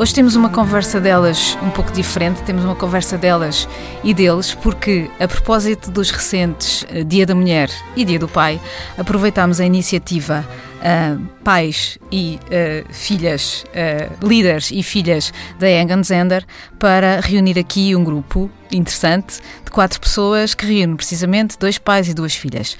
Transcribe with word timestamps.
Hoje 0.00 0.14
temos 0.14 0.36
uma 0.36 0.48
conversa 0.48 1.00
delas 1.00 1.58
um 1.60 1.70
pouco 1.70 1.90
diferente, 1.90 2.40
temos 2.44 2.64
uma 2.64 2.76
conversa 2.76 3.18
delas 3.18 3.68
e 4.04 4.14
deles, 4.14 4.54
porque 4.54 5.10
a 5.18 5.26
propósito 5.26 5.90
dos 5.90 6.12
recentes 6.12 6.86
eh, 6.88 7.02
Dia 7.02 7.26
da 7.26 7.34
Mulher 7.34 7.68
e 7.96 8.04
Dia 8.04 8.20
do 8.20 8.28
Pai, 8.28 8.60
aproveitámos 8.96 9.58
a 9.60 9.64
iniciativa 9.64 10.46
uh, 10.78 11.20
pais 11.42 11.98
e 12.12 12.38
uh, 12.44 12.94
filhas, 12.94 13.64
uh, 13.70 14.24
líderes 14.24 14.70
e 14.70 14.84
filhas 14.84 15.32
da 15.58 15.68
Egan 15.68 16.04
Zender 16.04 16.46
para 16.78 17.18
reunir 17.18 17.58
aqui 17.58 17.96
um 17.96 18.04
grupo 18.04 18.48
interessante 18.70 19.40
de 19.64 19.70
quatro 19.72 19.98
pessoas 19.98 20.54
que 20.54 20.64
reúne 20.64 20.94
precisamente 20.94 21.58
dois 21.58 21.76
pais 21.76 22.08
e 22.08 22.14
duas 22.14 22.36
filhas. 22.36 22.76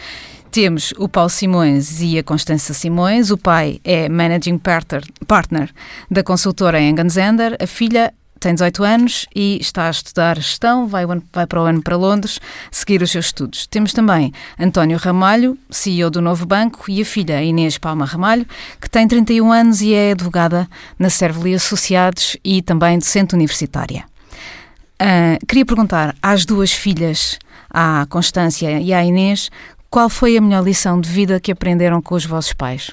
Temos 0.51 0.95
o 0.97 1.09
Paulo 1.09 1.29
Simões 1.29 2.01
e 2.01 2.19
a 2.19 2.23
Constança 2.23 2.73
Simões. 2.73 3.31
O 3.31 3.37
pai 3.37 3.81
é 3.85 4.09
Managing 4.09 4.59
Partner 4.59 5.71
da 6.11 6.23
consultora 6.23 6.81
Engen 6.81 7.09
Zender. 7.09 7.57
A 7.61 7.67
filha 7.67 8.13
tem 8.41 8.55
18 8.55 8.85
anos 8.85 9.27
e 9.35 9.59
está 9.61 9.89
a 9.89 9.91
estudar 9.91 10.37
gestão, 10.37 10.87
vai, 10.87 11.05
vai 11.07 11.47
para 11.47 11.61
o 11.61 11.65
ano 11.65 11.83
para 11.83 11.97
Londres 11.97 12.41
seguir 12.71 13.03
os 13.03 13.11
seus 13.11 13.27
estudos. 13.27 13.67
Temos 13.67 13.93
também 13.93 14.33
António 14.59 14.97
Ramalho, 14.97 15.59
CEO 15.71 16.09
do 16.09 16.21
Novo 16.21 16.47
Banco, 16.47 16.85
e 16.89 17.03
a 17.03 17.05
filha 17.05 17.43
Inês 17.43 17.79
Palma 17.79 18.05
Ramalho, 18.05 18.47
que 18.81 18.89
tem 18.89 19.07
31 19.07 19.53
anos 19.53 19.81
e 19.81 19.93
é 19.93 20.13
advogada 20.13 20.69
na 20.99 21.11
Servali 21.11 21.55
Associados 21.55 22.37
e 22.45 22.63
também 22.63 22.99
docente 22.99 23.35
universitária. 23.35 24.05
Uh, 25.01 25.45
queria 25.47 25.67
perguntar 25.67 26.15
às 26.23 26.45
duas 26.45 26.73
filhas, 26.73 27.39
à 27.71 28.07
Constância 28.09 28.81
e 28.81 28.93
à 28.93 29.05
Inês, 29.05 29.51
qual 29.91 30.09
foi 30.09 30.37
a 30.37 30.41
melhor 30.41 30.65
lição 30.65 31.01
de 31.01 31.09
vida 31.09 31.41
que 31.41 31.53
aprenderam 31.53 32.01
com 32.03 32.15
os 32.15 32.25
vossos 32.25 32.53
pais? 32.53 32.91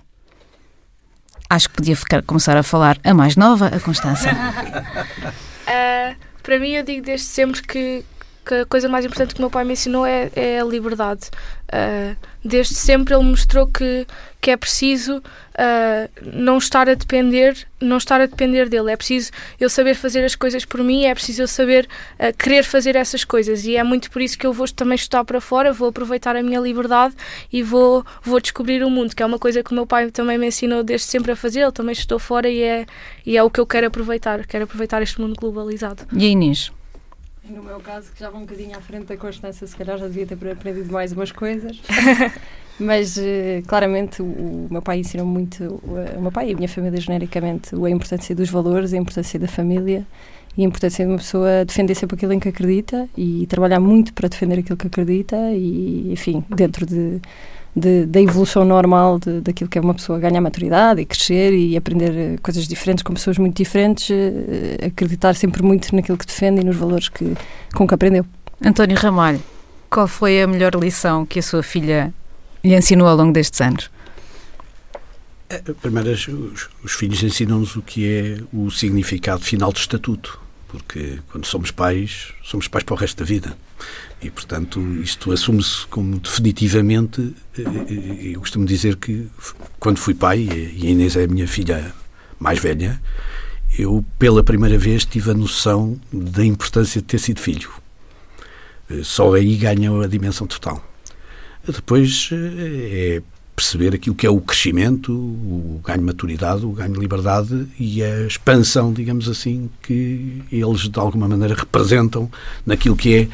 Acho 1.49 1.69
que 1.69 1.75
podia 1.75 1.95
ficar, 1.95 2.23
começar 2.23 2.57
a 2.57 2.63
falar 2.63 2.97
a 3.03 3.13
mais 3.13 3.35
nova, 3.35 3.67
a 3.67 3.79
Constança. 3.79 4.29
uh, 4.31 6.15
para 6.41 6.59
mim, 6.59 6.71
eu 6.71 6.83
digo 6.83 7.05
desde 7.05 7.27
sempre 7.27 7.61
que, 7.61 8.03
que 8.45 8.53
a 8.53 8.65
coisa 8.65 8.87
mais 8.87 9.03
importante 9.03 9.33
que 9.33 9.39
o 9.39 9.43
meu 9.43 9.49
pai 9.49 9.63
me 9.63 9.73
ensinou 9.73 10.05
é, 10.05 10.29
é 10.35 10.59
a 10.59 10.63
liberdade. 10.63 11.29
Uh, 11.65 12.15
desde 12.43 12.75
sempre 12.75 13.15
ele 13.15 13.23
mostrou 13.23 13.65
que, 13.65 14.05
que 14.39 14.51
é 14.51 14.55
preciso 14.55 15.17
uh, 15.17 16.09
não 16.21 16.59
estar 16.59 16.87
a 16.87 16.93
depender 16.93 17.67
não 17.81 17.97
estar 17.97 18.21
a 18.21 18.25
depender 18.25 18.69
dele. 18.69 18.91
É 18.91 18.95
preciso 18.95 19.31
eu 19.59 19.69
saber 19.69 19.95
fazer 19.95 20.23
as 20.23 20.35
coisas 20.35 20.65
por 20.65 20.83
mim, 20.83 21.05
é 21.05 21.13
preciso 21.13 21.43
eu 21.43 21.47
saber 21.47 21.87
uh, 22.19 22.35
querer 22.37 22.63
fazer 22.63 22.95
essas 22.95 23.23
coisas. 23.23 23.65
E 23.65 23.75
é 23.75 23.83
muito 23.83 24.11
por 24.11 24.21
isso 24.21 24.37
que 24.37 24.45
eu 24.45 24.53
vou 24.53 24.67
também 24.67 24.95
estudar 24.95 25.23
para 25.23 25.39
fora, 25.39 25.71
vou 25.71 25.89
aproveitar 25.89 26.35
a 26.35 26.43
minha 26.43 26.59
liberdade 26.59 27.15
e 27.51 27.61
vou, 27.63 28.05
vou 28.23 28.39
descobrir 28.39 28.83
o 28.83 28.89
mundo, 28.89 29.15
que 29.15 29.23
é 29.23 29.25
uma 29.25 29.39
coisa 29.39 29.63
que 29.63 29.71
o 29.71 29.75
meu 29.75 29.85
pai 29.85 30.09
também 30.11 30.37
me 30.37 30.47
ensinou 30.47 30.83
desde 30.83 31.07
sempre 31.07 31.31
a 31.31 31.35
fazer. 31.35 31.61
Ele 31.61 31.71
também 31.71 31.93
estou 31.93 32.19
fora 32.19 32.49
e 32.49 32.61
é, 32.61 32.85
e 33.25 33.37
é 33.37 33.43
o 33.43 33.49
que 33.49 33.59
eu 33.59 33.65
quero 33.65 33.87
aproveitar. 33.87 34.45
Quero 34.45 34.63
aproveitar 34.65 35.01
este 35.01 35.19
mundo 35.21 35.35
globalizado. 35.39 36.03
E 36.15 36.27
Inês? 36.27 36.71
No 37.49 37.63
meu 37.63 37.79
caso, 37.79 38.11
que 38.11 38.19
já 38.19 38.29
vou 38.29 38.39
um 38.41 38.45
bocadinho 38.45 38.75
à 38.77 38.81
frente 38.81 39.05
da 39.05 39.17
Constância, 39.17 39.67
se 39.67 39.75
calhar 39.75 39.97
já 39.97 40.07
devia 40.07 40.25
ter 40.25 40.51
aprendido 40.51 40.91
mais 40.91 41.11
umas 41.11 41.31
coisas. 41.31 41.79
Mas, 42.79 43.15
uh, 43.17 43.21
claramente, 43.67 44.21
o, 44.21 44.67
meu 44.69 44.81
pai 44.81 44.99
ensinou 44.99 45.25
muito, 45.25 45.63
o, 45.63 46.17
o, 46.17 46.21
meu 46.21 46.31
pai 46.31 46.49
e 46.49 46.53
a 46.53 46.55
minha 46.55 46.67
família, 46.67 46.99
genericamente, 46.99 47.73
a 47.73 47.89
importância 47.89 48.35
dos 48.35 48.49
valores, 48.49 48.93
a 48.93 48.97
importância 48.97 49.39
da 49.39 49.47
família 49.47 50.05
e 50.57 50.63
a 50.63 50.65
importância 50.65 51.05
de 51.05 51.11
uma 51.11 51.17
pessoa 51.17 51.63
defender 51.65 51.95
sempre 51.95 52.15
aquilo 52.15 52.33
em 52.33 52.39
que 52.39 52.49
acredita 52.49 53.07
e 53.15 53.45
trabalhar 53.47 53.79
muito 53.79 54.13
para 54.13 54.27
defender 54.27 54.59
aquilo 54.59 54.77
que 54.77 54.87
acredita 54.87 55.37
e, 55.51 56.11
enfim, 56.11 56.43
dentro 56.49 56.85
de 56.85 57.21
de, 57.75 58.05
da 58.05 58.21
evolução 58.21 58.63
normal 58.63 59.19
de, 59.19 59.41
daquilo 59.41 59.69
que 59.69 59.77
é 59.77 59.81
uma 59.81 59.93
pessoa 59.93 60.17
ganhar 60.17 60.39
maturidade 60.39 61.01
e 61.01 61.05
crescer 61.05 61.53
e 61.53 61.75
aprender 61.75 62.11
eh, 62.15 62.37
coisas 62.41 62.67
diferentes 62.67 63.03
com 63.03 63.13
pessoas 63.13 63.37
muito 63.37 63.57
diferentes, 63.57 64.09
uh, 64.09 64.85
acreditar 64.85 65.35
sempre 65.35 65.61
muito 65.61 65.93
naquilo 65.93 66.17
que 66.17 66.25
defende 66.25 66.61
e 66.61 66.63
nos 66.63 66.77
valores 66.77 67.09
que, 67.09 67.35
com 67.73 67.85
que 67.85 67.93
aprendeu. 67.93 68.25
António 68.63 68.97
Ramalho, 68.97 69.43
qual 69.89 70.07
foi 70.07 70.41
a 70.41 70.47
melhor 70.47 70.73
lição 70.75 71.25
que 71.25 71.39
a 71.39 71.43
sua 71.43 71.61
filha 71.61 72.13
lhe 72.63 72.73
ensinou 72.73 73.07
ao 73.07 73.17
longo 73.17 73.33
destes 73.33 73.59
anos? 73.59 73.91
Eh, 75.49 75.61
primeiro, 75.81 76.11
os, 76.11 76.69
os 76.81 76.91
filhos 76.93 77.21
ensinam-nos 77.21 77.75
o 77.75 77.81
que 77.81 78.07
é 78.07 78.37
o 78.53 78.71
significado 78.71 79.43
final 79.43 79.71
do 79.71 79.77
estatuto, 79.77 80.39
porque 80.77 81.19
quando 81.31 81.45
somos 81.45 81.71
pais, 81.71 82.33
somos 82.43 82.67
pais 82.67 82.83
para 82.83 82.93
o 82.93 82.97
resto 82.97 83.19
da 83.19 83.25
vida. 83.25 83.57
E, 84.21 84.29
portanto, 84.29 84.79
isto 85.01 85.31
assume-se 85.31 85.85
como 85.87 86.19
definitivamente. 86.19 87.33
Eh, 87.57 87.61
eh, 87.61 88.31
eu 88.33 88.39
costumo 88.39 88.65
dizer 88.65 88.95
que, 88.95 89.27
quando 89.79 89.97
fui 89.97 90.13
pai, 90.13 90.39
e 90.39 90.87
a 90.87 90.89
Inês 90.89 91.15
é 91.15 91.23
a 91.23 91.27
minha 91.27 91.47
filha 91.47 91.93
mais 92.39 92.59
velha, 92.59 93.01
eu, 93.77 94.03
pela 94.17 94.43
primeira 94.43 94.77
vez, 94.77 95.05
tive 95.05 95.31
a 95.31 95.33
noção 95.33 95.99
da 96.11 96.45
importância 96.45 97.01
de 97.01 97.07
ter 97.07 97.19
sido 97.19 97.39
filho. 97.39 97.69
Eh, 98.89 99.01
só 99.03 99.33
aí 99.33 99.55
ganha 99.57 99.91
a 100.01 100.07
dimensão 100.07 100.47
total. 100.47 100.83
Depois 101.67 102.29
é 102.31 103.21
perceber 103.55 103.95
aquilo 103.95 104.15
que 104.15 104.27
é 104.27 104.29
o 104.29 104.41
crescimento, 104.41 105.13
o 105.13 105.79
ganho 105.83 105.99
de 105.99 106.05
maturidade, 106.05 106.65
o 106.65 106.71
ganho 106.71 106.93
de 106.93 106.99
liberdade 106.99 107.67
e 107.79 108.03
a 108.03 108.27
expansão, 108.27 108.91
digamos 108.91 109.29
assim, 109.29 109.69
que 109.81 110.43
eles 110.51 110.89
de 110.89 110.99
alguma 110.99 111.27
maneira 111.27 111.55
representam 111.55 112.29
naquilo 112.65 112.95
que 112.95 113.15
é 113.15 113.27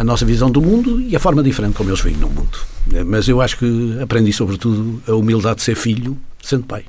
a 0.00 0.02
nossa 0.02 0.24
visão 0.26 0.50
do 0.50 0.60
mundo 0.60 1.00
e 1.00 1.14
a 1.14 1.20
forma 1.20 1.42
diferente 1.42 1.76
como 1.76 1.90
eles 1.90 2.00
veem 2.00 2.16
no 2.16 2.28
mundo. 2.28 2.58
Mas 3.06 3.28
eu 3.28 3.40
acho 3.40 3.58
que 3.58 3.98
aprendi 4.02 4.32
sobretudo 4.32 5.00
a 5.06 5.14
humildade 5.14 5.56
de 5.56 5.62
ser 5.62 5.76
filho, 5.76 6.18
sendo 6.42 6.64
pai. 6.64 6.84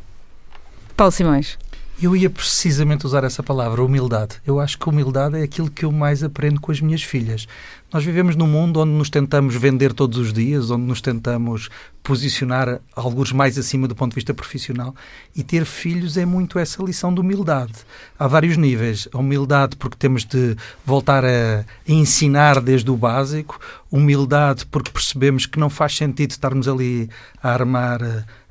Paulo 0.97 1.11
Simões. 1.11 1.57
Eu 2.01 2.15
ia 2.15 2.29
precisamente 2.29 3.05
usar 3.05 3.25
essa 3.25 3.43
palavra, 3.43 3.83
humildade. 3.83 4.35
Eu 4.47 4.57
acho 4.57 4.79
que 4.79 4.87
humildade 4.87 5.37
é 5.37 5.43
aquilo 5.43 5.69
que 5.69 5.83
eu 5.83 5.91
mais 5.91 6.23
aprendo 6.23 6.61
com 6.61 6.71
as 6.71 6.79
minhas 6.79 7.03
filhas. 7.03 7.45
Nós 7.91 8.05
vivemos 8.05 8.35
num 8.35 8.45
mundo 8.45 8.79
onde 8.81 8.91
nos 8.91 9.09
tentamos 9.09 9.55
vender 9.55 9.93
todos 9.93 10.19
os 10.19 10.31
dias, 10.31 10.69
onde 10.69 10.83
nos 10.83 11.01
tentamos 11.01 11.69
posicionar 12.03 12.79
alguns 12.95 13.31
mais 13.31 13.57
acima 13.57 13.87
do 13.87 13.95
ponto 13.95 14.11
de 14.11 14.15
vista 14.15 14.31
profissional 14.31 14.93
e 15.35 15.43
ter 15.43 15.65
filhos 15.65 16.15
é 16.15 16.23
muito 16.23 16.59
essa 16.59 16.83
lição 16.83 17.11
de 17.11 17.19
humildade. 17.19 17.73
Há 18.17 18.27
vários 18.27 18.57
níveis. 18.57 19.07
A 19.11 19.17
humildade 19.17 19.75
porque 19.75 19.97
temos 19.97 20.23
de 20.23 20.55
voltar 20.85 21.25
a 21.25 21.65
ensinar 21.87 22.61
desde 22.61 22.91
o 22.91 22.95
básico, 22.95 23.59
humildade 23.91 24.67
porque 24.67 24.91
percebemos 24.91 25.47
que 25.47 25.59
não 25.59 25.69
faz 25.69 25.97
sentido 25.97 26.29
estarmos 26.29 26.67
ali 26.67 27.09
a 27.41 27.51
armar 27.51 28.01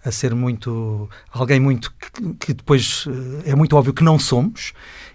a 0.04 0.10
ser 0.10 0.34
muito 0.34 1.09
alguém 1.32 1.60
muito 1.60 1.93
que 2.41 2.54
depois 2.54 3.04
eh, 3.44 3.50
é 3.50 3.54
muito 3.54 3.77
óbvio 3.77 3.93
que 3.93 4.04
não 4.04 4.19
somos 4.19 4.72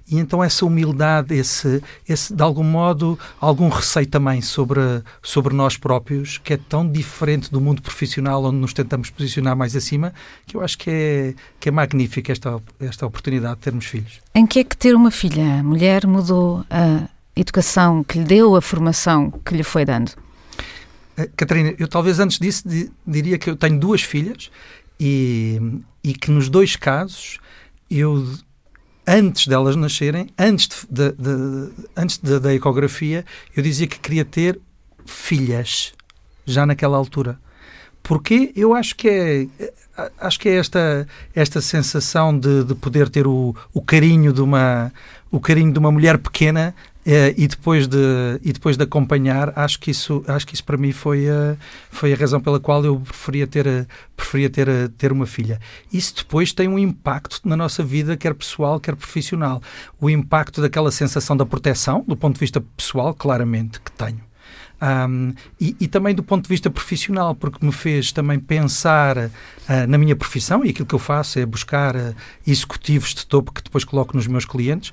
e 0.09 0.17
então 0.19 0.43
essa 0.43 0.65
humildade 0.65 1.33
esse 1.33 1.81
esse 2.07 2.33
de 2.33 2.43
algum 2.43 2.63
modo 2.63 3.17
algum 3.39 3.69
receio 3.69 4.07
também 4.07 4.41
sobre 4.41 4.81
sobre 5.21 5.53
nós 5.53 5.77
próprios 5.77 6.37
que 6.37 6.53
é 6.53 6.57
tão 6.57 6.89
diferente 6.89 7.49
do 7.51 7.61
mundo 7.61 7.81
profissional 7.81 8.43
onde 8.43 8.57
nos 8.57 8.73
tentamos 8.73 9.09
posicionar 9.09 9.55
mais 9.55 9.75
acima 9.75 10.13
que 10.45 10.57
eu 10.57 10.61
acho 10.61 10.77
que 10.77 10.89
é 10.89 11.33
que 11.59 11.69
é 11.69 11.71
magnífica 11.71 12.31
esta 12.31 12.61
esta 12.79 13.05
oportunidade 13.05 13.55
de 13.55 13.61
termos 13.61 13.85
filhos. 13.85 14.21
Em 14.35 14.45
que 14.45 14.59
é 14.59 14.63
que 14.63 14.75
ter 14.75 14.95
uma 14.95 15.11
filha? 15.11 15.63
Mulher 15.63 16.05
mudou 16.05 16.65
a 16.69 17.07
educação 17.35 18.03
que 18.03 18.19
lhe 18.19 18.25
deu 18.25 18.55
a 18.55 18.61
formação 18.61 19.31
que 19.45 19.55
lhe 19.55 19.63
foi 19.63 19.85
dando? 19.85 20.11
Eh, 21.17 21.29
Catarina, 21.35 21.73
eu 21.77 21.87
talvez 21.87 22.19
antes 22.19 22.39
disso 22.39 22.63
diria 23.05 23.37
que 23.37 23.49
eu 23.49 23.55
tenho 23.55 23.79
duas 23.79 24.01
filhas 24.01 24.51
e, 24.99 25.59
e 26.03 26.13
que 26.13 26.31
nos 26.31 26.49
dois 26.49 26.75
casos 26.75 27.39
eu 27.89 28.27
antes 29.07 29.47
delas 29.47 29.75
nascerem, 29.75 30.29
antes, 30.37 30.85
de, 30.89 31.11
de, 31.11 31.13
de, 31.13 31.71
antes 31.95 32.17
da 32.17 32.53
ecografia, 32.53 33.25
eu 33.55 33.61
dizia 33.61 33.87
que 33.87 33.99
queria 33.99 34.25
ter 34.25 34.59
filhas, 35.05 35.93
já 36.45 36.65
naquela 36.65 36.97
altura. 36.97 37.39
Porque 38.01 38.51
eu 38.55 38.73
acho 38.73 38.95
que 38.95 39.09
é 39.09 39.47
acho 40.19 40.39
que 40.39 40.49
é 40.49 40.55
esta 40.55 41.07
esta 41.35 41.61
sensação 41.61 42.37
de, 42.37 42.63
de 42.63 42.75
poder 42.75 43.09
ter 43.09 43.27
o, 43.27 43.55
o 43.73 43.81
carinho 43.81 44.33
de 44.33 44.41
uma 44.41 44.91
o 45.31 45.39
carinho 45.39 45.71
de 45.71 45.79
uma 45.79 45.91
mulher 45.91 46.17
pequena 46.17 46.75
é, 47.05 47.33
e 47.37 47.47
depois 47.47 47.87
de 47.87 47.97
e 48.41 48.53
depois 48.53 48.77
de 48.77 48.83
acompanhar 48.83 49.51
acho 49.57 49.79
que 49.79 49.91
isso 49.91 50.23
acho 50.27 50.47
que 50.47 50.55
isso 50.55 50.63
para 50.63 50.77
mim 50.77 50.91
foi 50.91 51.29
a, 51.29 51.57
foi 51.91 52.13
a 52.13 52.15
razão 52.15 52.39
pela 52.39 52.59
qual 52.59 52.83
eu 52.85 52.99
preferia 52.99 53.45
ter 53.45 53.87
preferia 54.15 54.49
ter 54.49 54.89
ter 54.97 55.11
uma 55.11 55.25
filha. 55.25 55.59
Isso 55.91 56.15
depois 56.15 56.53
tem 56.53 56.67
um 56.67 56.79
impacto 56.79 57.41
na 57.43 57.57
nossa 57.57 57.83
vida 57.83 58.15
quer 58.15 58.33
pessoal 58.33 58.79
quer 58.79 58.95
profissional. 58.95 59.61
O 59.99 60.09
impacto 60.09 60.61
daquela 60.61 60.91
sensação 60.91 61.35
da 61.35 61.45
proteção 61.45 62.03
do 62.07 62.15
ponto 62.15 62.35
de 62.35 62.39
vista 62.39 62.61
pessoal 62.61 63.13
claramente 63.13 63.79
que 63.81 63.91
tenho 63.91 64.32
um, 64.83 65.33
e, 65.61 65.77
e, 65.79 65.87
também 65.87 66.13
do 66.13 66.21
ponto 66.21 66.43
de 66.43 66.49
vista 66.49 66.69
profissional, 66.69 67.33
porque 67.33 67.65
me 67.65 67.71
fez 67.71 68.11
também 68.11 68.37
pensar 68.37 69.17
uh, 69.17 69.31
na 69.87 69.97
minha 69.97 70.13
profissão 70.13 70.65
e 70.65 70.71
aquilo 70.71 70.85
que 70.85 70.95
eu 70.95 70.99
faço 70.99 71.39
é 71.39 71.45
buscar 71.45 71.95
uh, 71.95 72.13
executivos 72.45 73.15
de 73.15 73.25
topo 73.25 73.53
que 73.53 73.63
depois 73.63 73.85
coloco 73.85 74.13
nos 74.17 74.27
meus 74.27 74.43
clientes, 74.43 74.91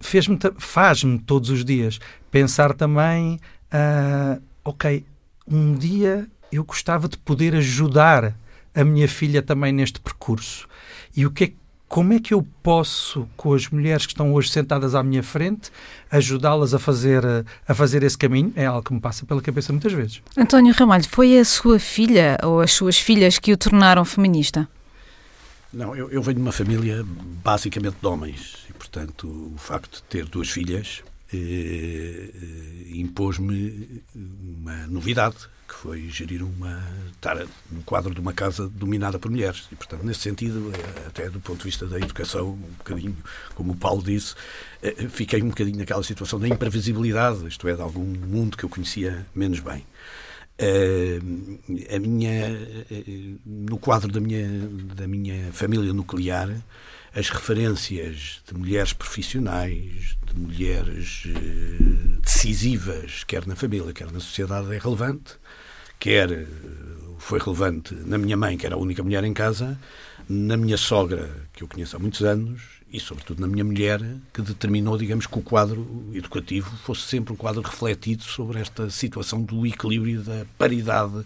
fez-me, 0.00 0.38
faz-me 0.56 1.18
todos 1.18 1.50
os 1.50 1.62
dias 1.62 2.00
pensar 2.30 2.72
também, 2.72 3.38
uh, 3.70 4.42
ok, 4.64 5.04
um 5.46 5.74
dia 5.74 6.26
eu 6.50 6.64
gostava 6.64 7.06
de 7.06 7.18
poder 7.18 7.54
ajudar 7.54 8.34
a 8.74 8.82
minha 8.82 9.08
filha 9.08 9.42
também 9.42 9.72
neste 9.72 10.00
percurso. 10.00 10.66
E 11.14 11.26
o 11.26 11.30
que 11.30 11.44
é 11.44 11.52
como 11.88 12.12
é 12.12 12.20
que 12.20 12.34
eu 12.34 12.46
posso, 12.62 13.26
com 13.36 13.54
as 13.54 13.68
mulheres 13.68 14.04
que 14.04 14.12
estão 14.12 14.34
hoje 14.34 14.50
sentadas 14.50 14.94
à 14.94 15.02
minha 15.02 15.22
frente, 15.22 15.70
ajudá-las 16.10 16.74
a 16.74 16.78
fazer, 16.78 17.24
a 17.66 17.74
fazer 17.74 18.02
esse 18.02 18.16
caminho? 18.16 18.52
É 18.54 18.66
algo 18.66 18.82
que 18.82 18.92
me 18.92 19.00
passa 19.00 19.24
pela 19.24 19.40
cabeça 19.40 19.72
muitas 19.72 19.92
vezes. 19.92 20.20
António 20.36 20.74
Ramalho, 20.74 21.08
foi 21.08 21.38
a 21.38 21.44
sua 21.44 21.78
filha 21.78 22.38
ou 22.42 22.60
as 22.60 22.72
suas 22.72 22.98
filhas 22.98 23.38
que 23.38 23.52
o 23.52 23.56
tornaram 23.56 24.04
feminista? 24.04 24.68
Não, 25.72 25.96
eu, 25.96 26.10
eu 26.10 26.22
venho 26.22 26.36
de 26.36 26.42
uma 26.42 26.52
família 26.52 27.04
basicamente 27.42 27.96
de 28.00 28.06
homens 28.06 28.66
e, 28.68 28.72
portanto, 28.72 29.26
o 29.26 29.58
facto 29.58 29.96
de 29.96 30.02
ter 30.04 30.26
duas 30.26 30.48
filhas 30.48 31.02
eh, 31.32 32.30
eh 32.34 32.98
impôs-me 32.98 34.02
uma 34.14 34.86
novidade 34.86 35.36
que 35.68 35.74
foi 35.74 36.08
gerir 36.08 36.42
uma. 36.42 36.82
estar 37.12 37.36
no 37.70 37.82
quadro 37.84 38.14
de 38.14 38.20
uma 38.20 38.32
casa 38.32 38.68
dominada 38.68 39.18
por 39.18 39.30
mulheres. 39.30 39.68
E, 39.70 39.76
portanto, 39.76 40.02
nesse 40.02 40.20
sentido, 40.20 40.72
eh, 40.74 41.06
até 41.06 41.28
do 41.28 41.38
ponto 41.38 41.58
de 41.58 41.64
vista 41.64 41.86
da 41.86 41.98
educação, 41.98 42.52
um 42.52 42.74
bocadinho, 42.78 43.16
como 43.54 43.72
o 43.72 43.76
Paulo 43.76 44.02
disse, 44.02 44.34
eh, 44.82 45.06
fiquei 45.10 45.42
um 45.42 45.48
bocadinho 45.48 45.76
naquela 45.76 46.02
situação 46.02 46.40
da 46.40 46.48
imprevisibilidade, 46.48 47.46
isto 47.46 47.68
é, 47.68 47.74
de 47.74 47.82
algum 47.82 48.04
mundo 48.04 48.56
que 48.56 48.64
eu 48.64 48.68
conhecia 48.68 49.26
menos 49.34 49.60
bem. 49.60 49.84
Uh, 50.60 51.60
a 51.94 51.98
minha, 52.00 52.50
uh, 52.50 53.38
no 53.46 53.78
quadro 53.78 54.10
da 54.10 54.20
minha, 54.20 54.44
da 54.96 55.06
minha 55.06 55.52
família 55.52 55.92
nuclear, 55.92 56.50
as 57.14 57.30
referências 57.30 58.42
de 58.46 58.54
mulheres 58.58 58.92
profissionais, 58.92 60.16
de 60.26 60.38
mulheres 60.38 61.24
uh, 61.26 62.20
decisivas, 62.20 63.24
quer 63.24 63.46
na 63.46 63.56
família, 63.56 63.92
quer 63.92 64.10
na 64.12 64.20
sociedade, 64.20 64.74
é 64.74 64.78
relevante. 64.78 65.34
Quer 65.98 66.30
eh, 66.30 66.46
foi 67.18 67.40
relevante 67.40 67.92
na 67.92 68.16
minha 68.16 68.36
mãe, 68.36 68.56
que 68.56 68.64
era 68.64 68.76
a 68.76 68.78
única 68.78 69.02
mulher 69.02 69.24
em 69.24 69.34
casa, 69.34 69.76
na 70.28 70.56
minha 70.56 70.76
sogra, 70.76 71.28
que 71.52 71.64
eu 71.64 71.68
conheço 71.68 71.96
há 71.96 71.98
muitos 71.98 72.22
anos, 72.22 72.62
e 72.92 72.98
sobretudo 72.98 73.40
na 73.40 73.46
minha 73.46 73.64
mulher, 73.64 74.00
que 74.32 74.40
determinou, 74.40 74.96
digamos, 74.96 75.26
que 75.26 75.38
o 75.38 75.42
quadro 75.42 76.10
educativo 76.12 76.70
fosse 76.84 77.02
sempre 77.02 77.32
um 77.32 77.36
quadro 77.36 77.60
refletido 77.62 78.22
sobre 78.22 78.60
esta 78.60 78.88
situação 78.90 79.42
do 79.42 79.66
equilíbrio 79.66 80.22
da 80.22 80.46
paridade 80.56 81.24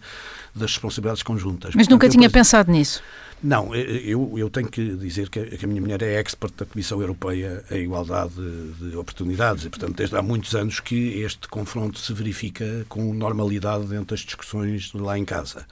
das 0.54 0.72
responsabilidades 0.72 1.22
conjuntas. 1.22 1.74
Mas 1.74 1.86
Portanto, 1.86 1.90
nunca 1.90 2.08
tinha 2.08 2.28
pensado 2.28 2.70
nisso? 2.70 3.02
Não, 3.42 3.74
eu, 3.74 4.38
eu 4.38 4.48
tenho 4.48 4.68
que 4.68 4.94
dizer 4.94 5.28
que 5.28 5.40
a 5.40 5.66
minha 5.66 5.80
mulher 5.80 6.00
é 6.00 6.14
expert 6.14 6.54
da 6.56 6.64
Comissão 6.64 7.00
Europeia 7.00 7.64
em 7.72 7.82
Igualdade 7.82 8.34
de 8.78 8.96
Oportunidades 8.96 9.64
e, 9.64 9.68
portanto, 9.68 9.96
desde 9.96 10.16
há 10.16 10.22
muitos 10.22 10.54
anos 10.54 10.78
que 10.78 11.20
este 11.20 11.48
confronto 11.48 11.98
se 11.98 12.12
verifica 12.12 12.86
com 12.88 13.12
normalidade 13.12 13.86
dentro 13.86 14.14
das 14.14 14.20
discussões 14.20 14.92
lá 14.94 15.18
em 15.18 15.24
casa. 15.24 15.66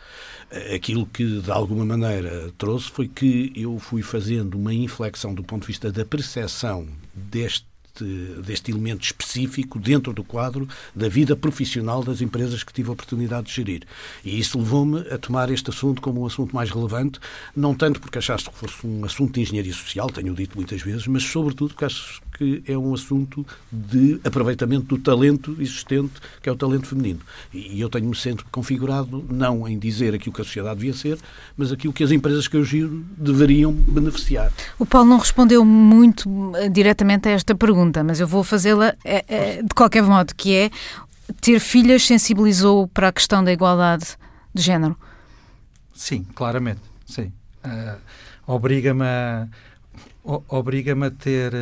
Aquilo 0.74 1.06
que, 1.06 1.40
de 1.40 1.50
alguma 1.52 1.84
maneira, 1.84 2.50
trouxe 2.58 2.90
foi 2.90 3.06
que 3.06 3.52
eu 3.54 3.78
fui 3.78 4.02
fazendo 4.02 4.56
uma 4.56 4.74
inflexão 4.74 5.32
do 5.32 5.44
ponto 5.44 5.60
de 5.60 5.68
vista 5.68 5.79
da 5.88 6.04
percepção 6.04 6.86
deste 7.14 7.70
deste, 8.00 8.42
deste 8.42 8.70
elemento 8.70 9.04
específico 9.04 9.78
dentro 9.78 10.12
do 10.12 10.24
quadro 10.24 10.68
da 10.94 11.08
vida 11.08 11.36
profissional 11.36 12.02
das 12.02 12.20
empresas 12.20 12.62
que 12.62 12.72
tive 12.72 12.88
a 12.88 12.92
oportunidade 12.92 13.48
de 13.48 13.54
gerir. 13.54 13.82
E 14.24 14.38
isso 14.38 14.58
levou-me 14.58 15.00
a 15.10 15.18
tomar 15.18 15.50
este 15.50 15.70
assunto 15.70 16.00
como 16.00 16.22
um 16.22 16.26
assunto 16.26 16.54
mais 16.54 16.70
relevante, 16.70 17.18
não 17.54 17.74
tanto 17.74 18.00
porque 18.00 18.18
achaste 18.18 18.50
que 18.50 18.56
fosse 18.56 18.86
um 18.86 19.04
assunto 19.04 19.34
de 19.34 19.40
engenharia 19.42 19.72
social, 19.72 20.08
tenho 20.08 20.34
dito 20.34 20.56
muitas 20.56 20.82
vezes, 20.82 21.06
mas 21.06 21.22
sobretudo 21.22 21.70
porque 21.70 21.84
acho 21.84 22.20
que 22.40 22.62
é 22.66 22.78
um 22.78 22.94
assunto 22.94 23.46
de 23.70 24.18
aproveitamento 24.24 24.86
do 24.86 24.98
talento 24.98 25.54
existente, 25.60 26.14
que 26.40 26.48
é 26.48 26.52
o 26.52 26.56
talento 26.56 26.86
feminino. 26.86 27.20
E 27.52 27.78
eu 27.78 27.90
tenho-me 27.90 28.16
sempre 28.16 28.46
configurado 28.50 29.22
não 29.28 29.68
em 29.68 29.78
dizer 29.78 30.14
aquilo 30.14 30.34
que 30.34 30.40
a 30.40 30.44
sociedade 30.44 30.76
devia 30.76 30.94
ser, 30.94 31.18
mas 31.54 31.70
aquilo 31.70 31.92
que 31.92 32.02
as 32.02 32.10
empresas 32.10 32.48
que 32.48 32.56
eu 32.56 32.64
giro 32.64 33.04
deveriam 33.14 33.70
beneficiar. 33.70 34.50
O 34.78 34.86
Paulo 34.86 35.10
não 35.10 35.18
respondeu 35.18 35.66
muito 35.66 36.30
eh, 36.56 36.70
diretamente 36.70 37.28
a 37.28 37.32
esta 37.32 37.54
pergunta, 37.54 38.02
mas 38.02 38.20
eu 38.20 38.26
vou 38.26 38.42
fazê-la 38.42 38.94
é, 39.04 39.24
é, 39.28 39.62
de 39.62 39.74
qualquer 39.74 40.02
modo, 40.02 40.34
que 40.34 40.54
é 40.54 40.70
ter 41.42 41.60
filhas 41.60 42.06
sensibilizou 42.06 42.88
para 42.88 43.08
a 43.08 43.12
questão 43.12 43.44
da 43.44 43.52
igualdade 43.52 44.16
de 44.54 44.62
género? 44.62 44.96
Sim, 45.92 46.24
claramente, 46.34 46.80
sim. 47.04 47.30
Uh, 47.62 47.98
Obriga-me 48.46 49.04
a 49.04 49.46
obriga-me 50.22 51.06
a 51.06 51.10
ter 51.10 51.52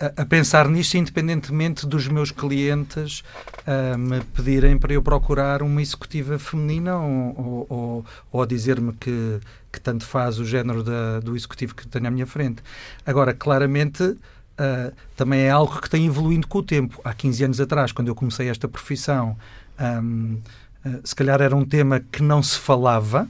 a, 0.00 0.22
a, 0.22 0.26
pensar 0.26 0.68
nisto 0.68 0.96
independentemente 0.96 1.86
dos 1.86 2.08
meus 2.08 2.32
clientes 2.32 3.22
a 3.64 3.96
me 3.96 4.20
pedirem 4.20 4.76
para 4.76 4.92
eu 4.92 5.02
procurar 5.02 5.62
uma 5.62 5.80
executiva 5.80 6.38
feminina 6.38 6.96
ou, 6.96 7.66
ou, 7.68 8.06
ou 8.32 8.42
a 8.42 8.46
dizer-me 8.46 8.92
que, 8.94 9.38
que 9.70 9.80
tanto 9.80 10.04
faz 10.04 10.38
o 10.38 10.44
género 10.44 10.82
da, 10.82 11.20
do 11.20 11.36
executivo 11.36 11.74
que 11.74 11.86
tenho 11.86 12.06
à 12.06 12.10
minha 12.10 12.26
frente. 12.26 12.62
Agora, 13.06 13.32
claramente, 13.32 14.02
uh, 14.02 14.92
também 15.16 15.42
é 15.42 15.50
algo 15.50 15.80
que 15.80 15.88
tem 15.88 16.06
evoluindo 16.06 16.46
com 16.48 16.58
o 16.58 16.62
tempo. 16.62 17.00
Há 17.04 17.14
15 17.14 17.44
anos 17.44 17.60
atrás, 17.60 17.92
quando 17.92 18.08
eu 18.08 18.14
comecei 18.14 18.48
esta 18.48 18.66
profissão, 18.68 19.36
um, 19.80 20.40
uh, 20.84 21.00
se 21.04 21.14
calhar 21.14 21.40
era 21.40 21.54
um 21.54 21.64
tema 21.64 22.00
que 22.00 22.22
não 22.22 22.42
se 22.42 22.58
falava, 22.58 23.28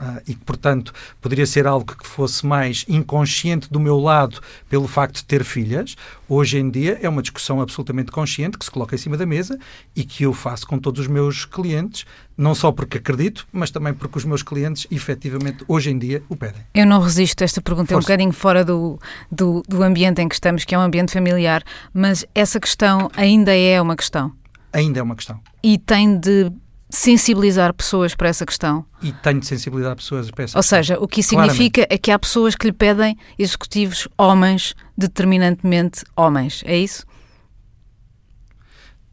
Uh, 0.00 0.22
e 0.28 0.34
que, 0.34 0.44
portanto, 0.44 0.92
poderia 1.20 1.44
ser 1.44 1.66
algo 1.66 1.96
que 1.96 2.06
fosse 2.06 2.46
mais 2.46 2.84
inconsciente 2.88 3.68
do 3.68 3.80
meu 3.80 3.98
lado 3.98 4.40
pelo 4.68 4.86
facto 4.86 5.16
de 5.16 5.24
ter 5.24 5.42
filhas, 5.42 5.96
hoje 6.28 6.56
em 6.56 6.70
dia 6.70 7.00
é 7.02 7.08
uma 7.08 7.20
discussão 7.20 7.60
absolutamente 7.60 8.12
consciente 8.12 8.56
que 8.56 8.64
se 8.64 8.70
coloca 8.70 8.94
em 8.94 8.98
cima 8.98 9.16
da 9.16 9.26
mesa 9.26 9.58
e 9.96 10.04
que 10.04 10.22
eu 10.22 10.32
faço 10.32 10.68
com 10.68 10.78
todos 10.78 11.00
os 11.00 11.06
meus 11.08 11.44
clientes, 11.44 12.04
não 12.36 12.54
só 12.54 12.70
porque 12.70 12.98
acredito, 12.98 13.44
mas 13.52 13.72
também 13.72 13.92
porque 13.92 14.18
os 14.18 14.24
meus 14.24 14.40
clientes, 14.40 14.86
efetivamente, 14.88 15.64
hoje 15.66 15.90
em 15.90 15.98
dia 15.98 16.22
o 16.28 16.36
pedem. 16.36 16.62
Eu 16.74 16.86
não 16.86 17.00
resisto 17.00 17.42
a 17.42 17.44
esta 17.44 17.60
pergunta, 17.60 17.92
Força. 17.92 17.94
é 17.94 17.98
um 17.98 18.16
bocadinho 18.16 18.32
fora 18.32 18.64
do, 18.64 19.00
do, 19.32 19.62
do 19.68 19.82
ambiente 19.82 20.22
em 20.22 20.28
que 20.28 20.34
estamos, 20.34 20.64
que 20.64 20.76
é 20.76 20.78
um 20.78 20.82
ambiente 20.82 21.12
familiar, 21.12 21.64
mas 21.92 22.24
essa 22.36 22.60
questão 22.60 23.10
ainda 23.16 23.52
é 23.52 23.82
uma 23.82 23.96
questão. 23.96 24.32
Ainda 24.72 25.00
é 25.00 25.02
uma 25.02 25.16
questão. 25.16 25.40
E 25.60 25.76
tem 25.76 26.16
de 26.16 26.52
sensibilizar 26.90 27.72
pessoas 27.74 28.14
para 28.14 28.28
essa 28.28 28.46
questão. 28.46 28.84
E 29.02 29.12
tenho 29.12 29.40
de 29.40 29.46
sensibilizar 29.46 29.94
pessoas 29.94 30.30
para 30.30 30.44
essa 30.44 30.58
Ou 30.58 30.62
questão. 30.62 30.78
seja, 30.78 30.98
o 30.98 31.06
que 31.06 31.20
isso 31.20 31.30
significa 31.30 31.82
Claramente. 31.82 31.94
é 31.94 31.98
que 31.98 32.10
há 32.10 32.18
pessoas 32.18 32.54
que 32.54 32.66
lhe 32.66 32.72
pedem 32.72 33.16
executivos 33.38 34.08
homens, 34.16 34.74
determinantemente 34.96 36.02
homens. 36.16 36.62
É 36.64 36.76
isso? 36.76 37.04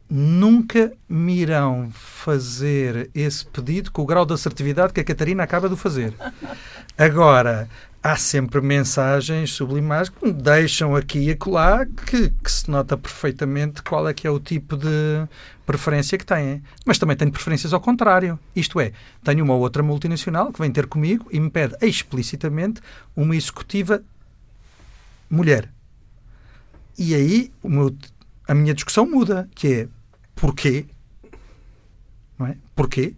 Nunca 0.08 0.92
me 1.08 1.36
irão 1.40 1.90
fazer 1.92 3.10
esse 3.12 3.44
pedido 3.44 3.90
com 3.90 4.02
o 4.02 4.06
grau 4.06 4.24
de 4.24 4.32
assertividade 4.34 4.92
que 4.92 5.00
a 5.00 5.04
Catarina 5.04 5.42
acaba 5.42 5.68
de 5.68 5.74
fazer. 5.76 6.14
Agora, 6.96 7.68
há 8.06 8.14
sempre 8.14 8.60
mensagens 8.60 9.50
sublimares 9.50 10.08
que 10.08 10.24
me 10.24 10.32
deixam 10.32 10.94
aqui 10.94 11.18
e 11.18 11.30
acolá 11.32 11.84
que, 11.84 12.30
que, 12.30 12.52
se 12.52 12.70
nota 12.70 12.96
perfeitamente 12.96 13.82
qual 13.82 14.08
é 14.08 14.14
que 14.14 14.28
é 14.28 14.30
o 14.30 14.38
tipo 14.38 14.76
de 14.76 15.26
preferência 15.66 16.16
que 16.16 16.24
têm. 16.24 16.62
Mas 16.84 16.98
também 16.98 17.16
tenho 17.16 17.32
preferências 17.32 17.72
ao 17.72 17.80
contrário. 17.80 18.38
Isto 18.54 18.78
é, 18.78 18.92
tenho 19.24 19.42
uma 19.42 19.54
outra 19.54 19.82
multinacional 19.82 20.52
que 20.52 20.60
vem 20.60 20.70
ter 20.70 20.86
comigo 20.86 21.26
e 21.32 21.40
me 21.40 21.50
pede 21.50 21.74
explicitamente 21.82 22.80
uma 23.16 23.34
executiva 23.34 24.00
mulher. 25.28 25.68
E 26.96 27.12
aí 27.12 27.52
meu, 27.64 27.92
a 28.46 28.54
minha 28.54 28.72
discussão 28.72 29.04
muda, 29.04 29.48
que 29.52 29.72
é 29.72 29.88
porquê? 30.36 30.86
Não 32.38 32.46
é? 32.46 32.56
Porquê? 32.76 33.16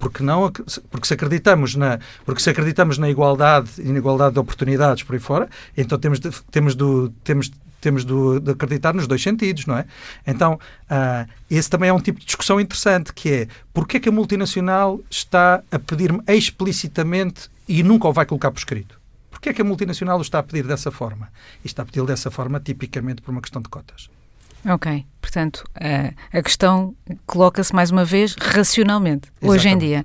Porque 0.00 0.24
não 0.24 0.50
porque 0.90 1.06
se 1.06 1.14
acreditamos 1.14 1.76
na 1.76 2.00
porque 2.24 2.42
se 2.42 2.50
acreditamos 2.50 2.98
na 2.98 3.08
igualdade 3.08 3.70
e 3.78 3.92
na 3.92 3.98
igualdade 3.98 4.32
de 4.32 4.40
oportunidades 4.40 5.04
por 5.04 5.14
aí 5.14 5.20
fora 5.20 5.48
então 5.76 5.96
temos 5.98 6.18
de, 6.18 6.30
temos 6.50 6.74
do 6.74 7.10
temos 7.22 7.52
temos 7.80 8.04
de, 8.04 8.40
de 8.40 8.50
acreditar 8.50 8.92
nos 8.92 9.06
dois 9.06 9.22
sentidos, 9.22 9.66
não 9.66 9.76
é? 9.76 9.86
Então, 10.26 10.54
uh, 10.54 11.30
esse 11.50 11.70
também 11.70 11.88
é 11.88 11.92
um 11.92 11.98
tipo 11.98 12.20
de 12.20 12.26
discussão 12.26 12.60
interessante, 12.60 13.12
que 13.12 13.32
é 13.32 13.48
porque 13.72 13.96
é 13.96 14.00
que 14.00 14.08
a 14.08 14.12
multinacional 14.12 15.00
está 15.10 15.62
a 15.70 15.78
pedir-me 15.78 16.20
explicitamente 16.28 17.48
e 17.66 17.82
nunca 17.82 18.06
o 18.06 18.12
vai 18.12 18.26
colocar 18.26 18.50
por 18.50 18.58
escrito? 18.58 19.00
Porquê 19.30 19.48
é 19.48 19.52
que 19.54 19.62
a 19.62 19.64
multinacional 19.64 20.18
o 20.18 20.22
está 20.22 20.40
a 20.40 20.42
pedir 20.42 20.66
dessa 20.66 20.90
forma? 20.90 21.30
E 21.64 21.66
está 21.66 21.82
a 21.82 21.86
pedir 21.86 22.04
dessa 22.04 22.30
forma 22.30 22.60
tipicamente 22.60 23.22
por 23.22 23.30
uma 23.30 23.40
questão 23.40 23.62
de 23.62 23.70
cotas. 23.70 24.10
Ok, 24.68 25.04
portanto, 25.20 25.64
a, 25.74 26.38
a 26.38 26.42
questão 26.42 26.94
coloca-se 27.26 27.74
mais 27.74 27.90
uma 27.90 28.04
vez 28.04 28.34
racionalmente, 28.38 29.28
Exatamente. 29.40 29.58
hoje 29.58 29.68
em 29.68 29.78
dia. 29.78 30.04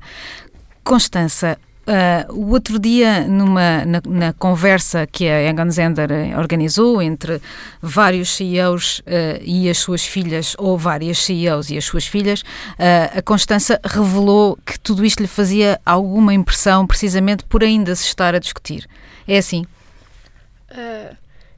Constança, 0.83 1.57
Uh, 1.85 2.33
o 2.33 2.49
outro 2.49 2.79
dia, 2.79 3.27
numa, 3.27 3.85
na, 3.85 4.01
na, 4.07 4.33
conversa 4.33 5.05
que 5.05 5.29
a 5.29 5.43
Egon 5.43 5.69
Zender 5.69 6.09
organizou 6.35 6.99
entre 6.99 7.39
vários 7.79 8.35
CEOs 8.35 8.99
uh, 9.01 9.03
e 9.43 9.69
as 9.69 9.77
suas 9.77 10.03
filhas, 10.03 10.55
ou 10.57 10.79
várias 10.79 11.19
CEOs 11.19 11.69
e 11.69 11.77
as 11.77 11.85
suas 11.85 12.07
filhas, 12.07 12.41
uh, 12.41 13.19
a 13.19 13.21
Constança 13.21 13.79
revelou 13.83 14.57
que 14.65 14.79
tudo 14.79 15.05
isto 15.05 15.19
lhe 15.19 15.27
fazia 15.27 15.79
alguma 15.85 16.33
impressão, 16.33 16.87
precisamente 16.87 17.43
por 17.43 17.63
ainda 17.63 17.95
se 17.95 18.05
estar 18.05 18.33
a 18.33 18.39
discutir. 18.39 18.87
É 19.27 19.37
assim? 19.37 19.65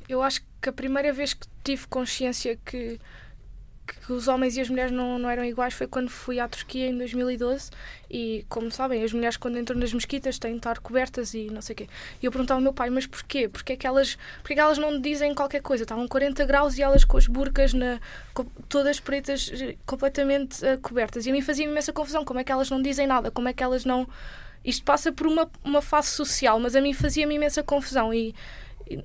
eu 0.08 0.22
acho 0.22 0.42
que 0.62 0.70
a 0.70 0.74
primeira 0.74 1.14
vez 1.14 1.34
que 1.34 1.48
tive 1.64 1.88
consciência 1.88 2.58
que, 2.66 3.00
que 3.88 4.12
os 4.12 4.28
homens 4.28 4.58
e 4.58 4.62
as 4.62 4.70
mulheres 4.70 4.92
não, 4.92 5.18
não 5.18 5.30
eram 5.30 5.46
iguais 5.46 5.74
foi 5.74 5.88
quando 5.88 6.10
fui 6.10 6.40
à 6.40 6.48
Turquia 6.48 6.88
em 6.88 6.98
2012 6.98 7.70
e, 8.10 8.46
como 8.50 8.70
sabem, 8.72 9.04
as 9.04 9.14
mulheres 9.14 9.38
quando 9.38 9.58
entram 9.58 9.80
nas 9.80 9.94
mesquitas 9.94 10.38
têm 10.38 10.52
de 10.52 10.58
estar 10.58 10.80
cobertas 10.80 11.34
e 11.34 11.50
não 11.50 11.62
sei 11.62 11.74
o 11.74 11.78
quê. 11.78 11.88
E 12.22 12.26
eu 12.26 12.32
perguntava 12.32 12.58
ao 12.58 12.62
meu 12.62 12.74
pai, 12.74 12.90
mas 12.90 13.06
porquê? 13.06 13.48
Porquê 13.48 13.74
é 13.74 13.76
que 13.76 13.88
elas, 13.88 14.16
porquê 14.40 14.54
é 14.54 14.56
que 14.56 14.62
elas 14.62 14.78
não 14.78 15.00
dizem 15.00 15.34
qualquer 15.34 15.62
coisa? 15.62 15.84
Estavam 15.84 16.08
40 16.08 16.46
graus 16.46 16.78
e 16.78 16.82
elas 16.82 17.04
com 17.04 17.18
as 17.18 17.28
burcas 17.28 17.74
na, 17.74 18.00
todas 18.68 19.00
pretas, 19.00 19.52
eh, 19.54 19.76
completamente 19.86 20.66
uh, 20.66 20.80
cobertas. 20.82 21.26
E 21.26 21.30
a 21.30 21.34
mim 21.34 21.42
fazia 21.42 21.66
imensa 21.66 21.94
confusão, 21.94 22.26
como 22.26 22.40
é 22.40 22.44
que 22.44 22.52
elas 22.52 22.70
não 22.70 22.82
dizem 22.82 23.08
nada? 23.08 23.32
Como 23.32 23.48
é 23.48 23.54
que 23.54 23.64
elas 23.64 23.86
não... 23.86 24.08
Isto 24.66 24.84
passa 24.84 25.12
por 25.14 25.28
uma, 25.28 25.50
uma 25.64 25.82
fase 25.82 26.10
social, 26.10 26.60
mas 26.60 26.76
a 26.76 26.82
mim 26.82 26.92
fazia-me 26.92 27.36
imensa 27.36 27.64
confusão 27.64 28.14
e 28.14 28.36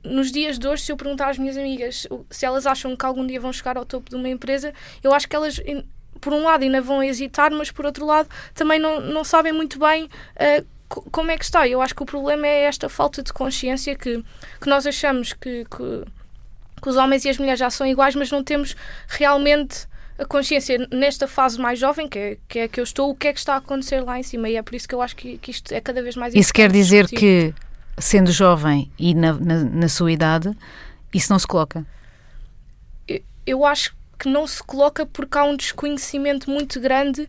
nos 0.05 0.31
dias 0.31 0.59
de 0.59 0.67
hoje, 0.67 0.83
se 0.83 0.93
eu 0.93 0.97
perguntar 0.97 1.29
às 1.31 1.39
minhas 1.39 1.57
amigas 1.57 2.07
se 2.31 2.47
elas 2.47 2.67
acham 2.67 2.97
que 2.97 3.05
algum 3.05 3.27
dia 3.27 3.41
vão 3.41 3.53
chegar 3.53 3.77
ao 3.77 3.85
topo 3.85 4.11
de 4.11 4.17
uma 4.17 4.29
empresa, 4.29 4.73
eu 5.03 5.13
acho 5.15 5.29
que 5.29 5.37
elas, 5.37 5.61
por 6.21 6.33
um 6.33 6.43
lado, 6.43 6.63
ainda 6.63 6.81
vão 6.81 7.03
hesitar, 7.03 7.51
mas 7.53 7.71
por 7.71 7.87
outro 7.87 8.07
lado, 8.07 8.29
também 8.55 8.79
não, 8.79 9.01
não 9.01 9.25
sabem 9.25 9.53
muito 9.53 9.79
bem 9.79 10.05
uh, 10.05 10.67
como 11.11 11.31
é 11.31 11.39
que 11.39 11.45
está. 11.45 11.67
Eu 11.67 11.81
acho 11.81 11.95
que 11.95 12.03
o 12.03 12.07
problema 12.07 12.47
é 12.47 12.63
esta 12.65 12.89
falta 12.89 13.23
de 13.23 13.33
consciência 13.33 13.95
que, 13.95 14.23
que 14.61 14.69
nós 14.69 14.87
achamos 14.87 15.33
que, 15.33 15.65
que, 15.65 16.05
que 16.81 16.89
os 16.89 16.97
homens 16.97 17.25
e 17.25 17.29
as 17.29 17.39
mulheres 17.39 17.59
já 17.59 17.71
são 17.71 17.87
iguais, 17.87 18.15
mas 18.15 18.31
não 18.31 18.43
temos 18.43 18.77
realmente 19.09 19.87
a 20.19 20.25
consciência 20.25 20.87
nesta 20.91 21.27
fase 21.27 21.59
mais 21.61 21.79
jovem, 21.79 22.09
que 22.09 22.19
é, 22.19 22.39
que 22.49 22.59
é 22.61 22.69
que 22.69 22.79
eu 22.79 22.85
estou, 22.85 23.11
o 23.11 23.15
que 23.15 23.29
é 23.29 23.33
que 23.33 23.39
está 23.39 23.55
a 23.55 23.59
acontecer 23.59 24.01
lá 24.03 24.19
em 24.19 24.23
cima. 24.23 24.49
E 24.49 24.57
é 24.57 24.63
por 24.63 24.75
isso 24.75 24.89
que 24.89 24.95
eu 24.95 25.03
acho 25.03 25.17
que, 25.17 25.39
que 25.39 25.51
isto 25.51 25.73
é 25.73 25.81
cada 25.81 26.03
vez 26.03 26.17
mais 26.17 26.35
Isso 26.35 26.53
quer 26.53 26.71
dizer 26.71 27.05
discutir. 27.07 27.55
que 27.55 27.72
sendo 27.99 28.33
jovem 28.33 28.91
e 28.99 29.15
na, 29.15 29.33
na, 29.35 29.65
na 29.65 29.89
sua 29.89 30.13
idade, 30.13 30.51
isso 31.13 31.33
não 31.33 31.39
se 31.39 31.47
coloca? 31.47 31.85
Eu, 33.07 33.23
eu 33.47 33.65
acho 33.65 33.95
que 34.19 34.29
não 34.29 34.47
se 34.47 34.63
coloca 34.63 35.05
porque 35.07 35.37
há 35.37 35.45
um 35.45 35.57
desconhecimento 35.57 36.51
muito 36.51 36.81
grande 36.81 37.29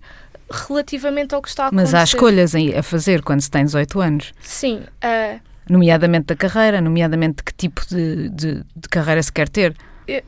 relativamente 0.50 1.34
ao 1.34 1.41
que 1.41 1.50
está 1.50 1.65
a 1.65 1.67
acontecer. 1.67 1.91
Mas 1.91 1.93
há 1.93 2.03
escolhas 2.03 2.53
a 2.55 2.84
fazer 2.84 3.24
quando 3.24 3.41
se 3.41 3.50
tem 3.50 3.65
18 3.65 4.01
anos. 4.01 4.34
Sim. 4.41 4.84
Uh... 5.03 5.39
Nomeadamente 5.70 6.27
da 6.27 6.36
carreira, 6.36 6.82
nomeadamente 6.82 7.38
de 7.38 7.43
que 7.43 7.53
tipo 7.53 7.82
de, 7.88 8.29
de, 8.29 8.63
de 8.75 8.89
carreira 8.89 9.24
se 9.24 9.32
quer 9.32 9.48
ter 9.48 9.75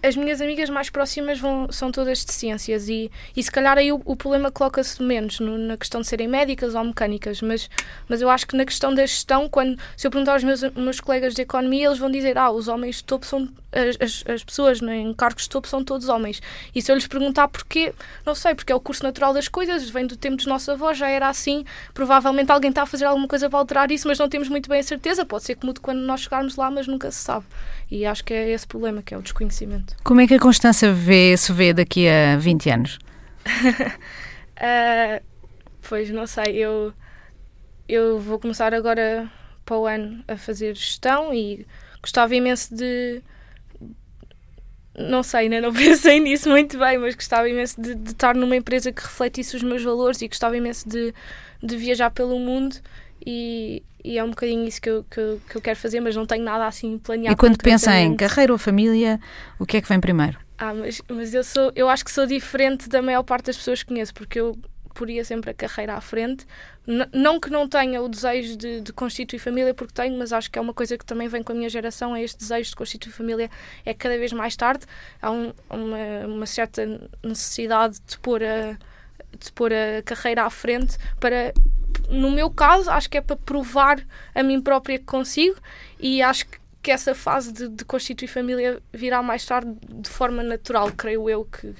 as 0.01 0.15
minhas 0.15 0.41
amigas 0.41 0.69
mais 0.69 0.89
próximas 0.89 1.39
vão, 1.39 1.71
são 1.71 1.91
todas 1.91 2.25
de 2.25 2.31
ciências 2.31 2.87
e, 2.87 3.11
e 3.35 3.43
se 3.43 3.51
calhar 3.51 3.77
aí 3.77 3.91
o, 3.91 4.01
o 4.05 4.15
problema 4.15 4.51
coloca-se 4.51 5.01
menos 5.01 5.39
no, 5.39 5.57
na 5.57 5.77
questão 5.77 6.01
de 6.01 6.07
serem 6.07 6.27
médicas 6.27 6.75
ou 6.75 6.83
mecânicas, 6.83 7.41
mas, 7.41 7.69
mas 8.07 8.21
eu 8.21 8.29
acho 8.29 8.47
que 8.47 8.55
na 8.55 8.65
questão 8.65 8.93
da 8.93 9.05
gestão, 9.05 9.49
quando 9.49 9.77
se 9.97 10.07
eu 10.07 10.11
perguntar 10.11 10.33
aos 10.33 10.43
meus, 10.43 10.61
meus 10.73 10.99
colegas 10.99 11.33
de 11.33 11.41
economia, 11.41 11.87
eles 11.87 11.99
vão 11.99 12.09
dizer, 12.09 12.37
ah, 12.37 12.51
os 12.51 12.67
homens 12.67 12.97
de 12.97 13.03
topo 13.03 13.25
são, 13.25 13.49
as, 13.75 13.97
as, 13.99 14.23
as 14.27 14.43
pessoas 14.43 14.81
em 14.81 15.13
cargos 15.13 15.43
de 15.43 15.49
topo 15.49 15.67
são 15.67 15.83
todos 15.83 16.09
homens. 16.09 16.41
E 16.73 16.81
se 16.81 16.91
eu 16.91 16.95
lhes 16.95 17.05
perguntar 17.05 17.47
porquê, 17.47 17.93
não 18.25 18.33
sei, 18.33 18.55
porque 18.55 18.71
é 18.71 18.75
o 18.75 18.79
curso 18.79 19.03
natural 19.03 19.33
das 19.33 19.47
coisas, 19.47 19.89
vem 19.89 20.07
do 20.07 20.15
tempo 20.15 20.37
dos 20.37 20.45
nossos 20.45 20.69
avós, 20.69 20.97
já 20.97 21.09
era 21.09 21.27
assim, 21.27 21.65
provavelmente 21.93 22.51
alguém 22.51 22.69
está 22.69 22.83
a 22.83 22.85
fazer 22.85 23.05
alguma 23.05 23.27
coisa 23.27 23.49
para 23.49 23.59
alterar 23.59 23.91
isso, 23.91 24.07
mas 24.07 24.17
não 24.17 24.29
temos 24.29 24.47
muito 24.49 24.69
bem 24.69 24.79
a 24.79 24.83
certeza, 24.83 25.25
pode 25.25 25.43
ser 25.43 25.55
que 25.55 25.65
mude 25.65 25.79
quando 25.79 25.99
nós 25.99 26.21
chegarmos 26.21 26.55
lá, 26.55 26.71
mas 26.71 26.87
nunca 26.87 27.11
se 27.11 27.19
sabe. 27.19 27.45
E 27.91 28.05
acho 28.05 28.23
que 28.23 28.33
é 28.33 28.49
esse 28.49 28.65
problema, 28.65 29.01
que 29.01 29.13
é 29.13 29.17
o 29.17 29.21
desconhecimento. 29.21 29.95
Como 30.03 30.21
é 30.21 30.27
que 30.27 30.33
a 30.33 30.39
Constança 30.39 30.91
vê, 30.91 31.35
se 31.37 31.51
vê 31.51 31.73
daqui 31.73 32.07
a 32.07 32.37
20 32.37 32.69
anos? 32.69 32.99
uh, 34.57 35.23
pois, 35.87 36.09
não 36.09 36.25
sei, 36.25 36.55
eu, 36.55 36.93
eu 37.87 38.19
vou 38.19 38.39
começar 38.39 38.73
agora 38.73 39.29
para 39.65 39.77
o 39.77 39.85
ano 39.85 40.23
a 40.27 40.37
fazer 40.37 40.75
gestão 40.75 41.33
e 41.33 41.65
gostava 42.01 42.35
imenso 42.35 42.75
de. 42.75 43.21
Não 44.97 45.23
sei, 45.23 45.41
ainda 45.41 45.61
não 45.61 45.73
pensei 45.73 46.19
nisso 46.19 46.49
muito 46.49 46.77
bem, 46.77 46.97
mas 46.97 47.15
gostava 47.15 47.49
imenso 47.49 47.79
de, 47.79 47.95
de 47.95 48.11
estar 48.11 48.35
numa 48.35 48.55
empresa 48.55 48.91
que 48.91 49.01
refletisse 49.01 49.55
os 49.55 49.63
meus 49.63 49.83
valores 49.83 50.21
e 50.21 50.27
gostava 50.27 50.55
imenso 50.55 50.87
de, 50.87 51.13
de 51.61 51.77
viajar 51.77 52.09
pelo 52.11 52.39
mundo 52.39 52.77
e, 53.25 53.83
e 54.03 54.17
é 54.17 54.23
um 54.23 54.29
bocadinho 54.29 54.67
isso 54.67 54.81
que 54.81 54.89
eu, 54.89 55.03
que, 55.09 55.19
eu, 55.19 55.41
que 55.49 55.57
eu 55.57 55.61
quero 55.61 55.77
fazer, 55.77 55.99
mas 55.99 56.15
não 56.15 56.25
tenho 56.25 56.43
nada 56.43 56.67
assim 56.67 56.97
planeado. 56.97 57.33
E 57.33 57.37
quando 57.37 57.57
pensa 57.57 57.97
em 57.97 58.15
carreira 58.15 58.53
ou 58.53 58.59
família, 58.59 59.19
o 59.59 59.65
que 59.65 59.77
é 59.77 59.81
que 59.81 59.89
vem 59.89 59.99
primeiro? 59.99 60.37
Ah, 60.57 60.73
mas, 60.73 61.01
mas 61.09 61.33
eu, 61.33 61.43
sou, 61.43 61.71
eu 61.75 61.89
acho 61.89 62.05
que 62.05 62.11
sou 62.11 62.25
diferente 62.25 62.87
da 62.87 63.01
maior 63.01 63.23
parte 63.23 63.47
das 63.47 63.57
pessoas 63.57 63.83
que 63.83 63.89
conheço, 63.89 64.13
porque 64.13 64.39
eu 64.39 64.57
poria 64.93 65.25
sempre 65.25 65.51
a 65.51 65.53
carreira 65.53 65.95
à 65.95 66.01
frente. 66.01 66.45
Não 67.11 67.39
que 67.39 67.49
não 67.49 67.67
tenha 67.67 68.01
o 68.01 68.07
desejo 68.07 68.55
de, 68.55 68.81
de, 68.81 68.93
constituir 68.93 69.39
família, 69.39 69.73
porque 69.73 69.93
tenho, 69.93 70.17
mas 70.17 70.31
acho 70.31 70.51
que 70.51 70.59
é 70.59 70.61
uma 70.61 70.73
coisa 70.73 70.95
que 70.97 71.05
também 71.05 71.27
vem 71.27 71.41
com 71.41 71.51
a 71.51 71.55
minha 71.55 71.69
geração, 71.69 72.15
é 72.15 72.21
este 72.21 72.37
desejo 72.37 72.69
de 72.69 72.75
constituir 72.75 73.11
família 73.11 73.49
é 73.83 73.93
cada 73.93 74.17
vez 74.17 74.31
mais 74.31 74.55
tarde. 74.55 74.85
Há 75.19 75.31
um, 75.31 75.51
uma, 75.69 76.27
uma 76.27 76.45
certa 76.45 76.85
necessidade 77.23 77.97
de 78.07 78.19
pôr 78.19 78.43
a 78.43 78.77
de 79.37 79.51
pôr 79.51 79.71
a 79.73 80.01
carreira 80.03 80.43
à 80.43 80.49
frente 80.49 80.97
para 81.19 81.53
no 82.09 82.31
meu 82.31 82.49
caso 82.49 82.89
acho 82.89 83.09
que 83.09 83.17
é 83.17 83.21
para 83.21 83.35
provar 83.35 83.99
a 84.33 84.41
mim 84.41 84.61
própria 84.61 84.97
que 84.97 85.05
consigo 85.05 85.57
e 85.99 86.21
acho 86.21 86.45
que, 86.47 86.57
que 86.81 86.91
essa 86.91 87.13
fase 87.13 87.51
de, 87.51 87.67
de 87.67 87.83
constituir 87.83 88.27
família 88.27 88.81
virá 88.93 89.21
mais 89.21 89.45
tarde 89.45 89.75
de 89.89 90.09
forma 90.09 90.43
natural 90.43 90.91
creio 90.91 91.29
eu 91.29 91.45
que, 91.45 91.73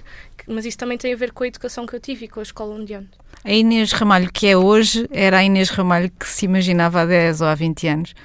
mas 0.47 0.65
isso 0.65 0.77
também 0.77 0.97
tem 0.97 1.13
a 1.13 1.17
ver 1.17 1.31
com 1.31 1.43
a 1.43 1.47
educação 1.47 1.85
que 1.85 1.95
eu 1.95 1.99
tive 1.99 2.25
e 2.25 2.27
com 2.27 2.39
a 2.39 2.43
escola 2.43 2.75
onde 2.75 2.93
ando 2.93 3.09
a 3.43 3.51
Inês 3.51 3.91
Ramalho 3.91 4.31
que 4.31 4.47
é 4.47 4.57
hoje 4.57 5.07
era 5.11 5.37
a 5.37 5.43
Inês 5.43 5.69
Ramalho 5.69 6.11
que 6.11 6.27
se 6.27 6.45
imaginava 6.45 7.01
há 7.01 7.05
10 7.05 7.41
ou 7.41 7.47
há 7.47 7.55
20 7.55 7.87
anos 7.87 8.15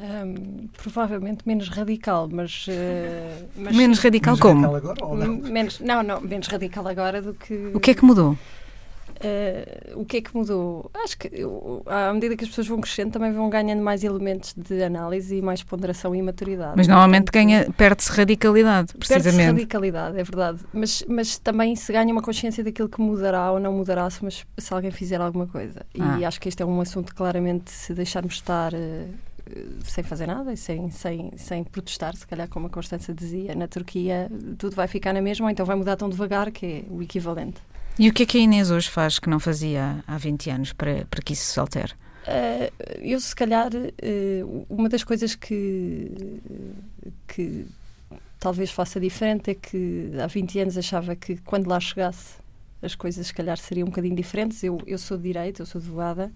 um, 0.00 0.68
provavelmente 0.80 1.42
menos 1.44 1.68
radical, 1.68 2.28
mas, 2.30 2.66
uh, 2.68 3.48
mas 3.56 3.74
menos 3.74 3.98
radical 3.98 4.34
menos 4.34 4.40
como? 4.40 4.70
Radical 4.70 4.76
agora, 4.76 5.04
ou 5.04 5.16
não? 5.16 5.50
Menos, 5.50 5.80
não, 5.80 6.02
não, 6.04 6.20
menos 6.20 6.46
radical 6.46 6.86
agora 6.86 7.20
do 7.20 7.34
que. 7.34 7.72
O 7.74 7.80
que 7.80 7.90
é 7.90 7.94
que 7.94 8.04
mudou? 8.04 8.38
Uh, 9.18 10.00
o 10.00 10.04
que 10.04 10.18
é 10.18 10.20
que 10.20 10.36
mudou? 10.36 10.90
Acho 11.04 11.18
que 11.18 11.28
à 11.86 12.12
medida 12.12 12.36
que 12.36 12.44
as 12.44 12.50
pessoas 12.50 12.68
vão 12.68 12.80
crescendo, 12.80 13.12
também 13.12 13.32
vão 13.32 13.50
ganhando 13.50 13.82
mais 13.82 14.04
elementos 14.04 14.54
de 14.56 14.82
análise 14.82 15.36
e 15.36 15.42
mais 15.42 15.62
ponderação 15.62 16.14
e 16.14 16.22
maturidade. 16.22 16.74
Mas 16.76 16.86
normalmente 16.86 17.32
ganha, 17.32 17.70
perde-se 17.76 18.12
radicalidade, 18.12 18.94
precisamente. 18.94 19.36
Perde-se 19.36 19.52
radicalidade, 19.52 20.18
é 20.18 20.22
verdade. 20.22 20.60
Mas, 20.72 21.04
mas 21.08 21.36
também 21.36 21.74
se 21.74 21.92
ganha 21.92 22.12
uma 22.12 22.22
consciência 22.22 22.62
daquilo 22.62 22.88
que 22.88 23.00
mudará 23.00 23.50
ou 23.50 23.58
não 23.58 23.72
mudará 23.72 24.08
se, 24.08 24.24
mas, 24.24 24.46
se 24.56 24.72
alguém 24.72 24.92
fizer 24.92 25.20
alguma 25.20 25.46
coisa. 25.46 25.84
E 25.92 26.00
ah. 26.00 26.28
acho 26.28 26.40
que 26.40 26.48
este 26.48 26.62
é 26.62 26.66
um 26.66 26.80
assunto 26.80 27.14
claramente, 27.14 27.70
se 27.70 27.92
deixarmos 27.92 28.34
estar. 28.34 28.72
Uh, 28.72 29.28
sem 29.84 30.04
fazer 30.04 30.26
nada 30.26 30.52
e 30.52 30.58
sem, 30.58 30.90
sem, 30.90 31.32
sem 31.36 31.64
protestar, 31.64 32.14
se 32.14 32.26
calhar 32.26 32.46
como 32.48 32.66
a 32.66 32.70
Constança 32.70 33.14
dizia, 33.14 33.54
na 33.54 33.66
Turquia 33.66 34.30
tudo 34.58 34.76
vai 34.76 34.86
ficar 34.86 35.14
na 35.14 35.22
mesma, 35.22 35.46
ou 35.46 35.50
então 35.50 35.64
vai 35.64 35.74
mudar 35.74 35.96
tão 35.96 36.10
devagar 36.10 36.50
que 36.50 36.66
é 36.66 36.84
o 36.90 37.02
equivalente. 37.02 37.58
E 37.98 38.08
o 38.08 38.12
que 38.12 38.22
é 38.22 38.26
que 38.26 38.38
a 38.38 38.40
Inês 38.40 38.70
hoje 38.70 38.88
faz 38.88 39.18
que 39.18 39.28
não 39.28 39.40
fazia 39.40 40.04
há 40.06 40.16
20 40.16 40.50
anos 40.50 40.72
para, 40.72 41.04
para 41.10 41.20
que 41.20 41.32
isso 41.32 41.52
se 41.52 41.58
altere? 41.58 41.92
Uh, 42.28 42.70
eu, 43.00 43.18
se 43.18 43.34
calhar, 43.34 43.70
uh, 43.74 44.66
uma 44.68 44.88
das 44.88 45.02
coisas 45.02 45.34
que, 45.34 46.40
que 47.26 47.66
talvez 48.38 48.70
faça 48.70 49.00
diferente 49.00 49.50
é 49.50 49.54
que 49.54 50.12
há 50.22 50.28
20 50.28 50.60
anos 50.60 50.78
achava 50.78 51.16
que 51.16 51.38
quando 51.38 51.66
lá 51.66 51.80
chegasse 51.80 52.34
as 52.80 52.94
coisas, 52.94 53.26
se 53.26 53.34
calhar, 53.34 53.56
seriam 53.58 53.86
um 53.86 53.90
bocadinho 53.90 54.14
diferentes. 54.14 54.62
Eu, 54.62 54.78
eu 54.86 54.98
sou 54.98 55.16
de 55.16 55.24
Direito, 55.24 55.62
eu 55.62 55.66
sou 55.66 55.80
advogada 55.80 56.30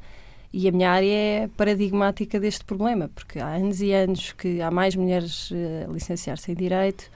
e 0.52 0.66
a 0.66 0.72
minha 0.72 0.90
área 0.90 1.12
é 1.12 1.48
paradigmática 1.56 2.40
deste 2.40 2.64
problema, 2.64 3.08
porque 3.14 3.38
há 3.38 3.54
anos 3.54 3.80
e 3.80 3.92
anos 3.92 4.32
que 4.32 4.60
há 4.60 4.70
mais 4.70 4.96
mulheres 4.96 5.50
uh, 5.52 5.88
a 5.88 5.92
licenciar-se 5.92 6.50
em 6.50 6.54
Direito 6.56 7.08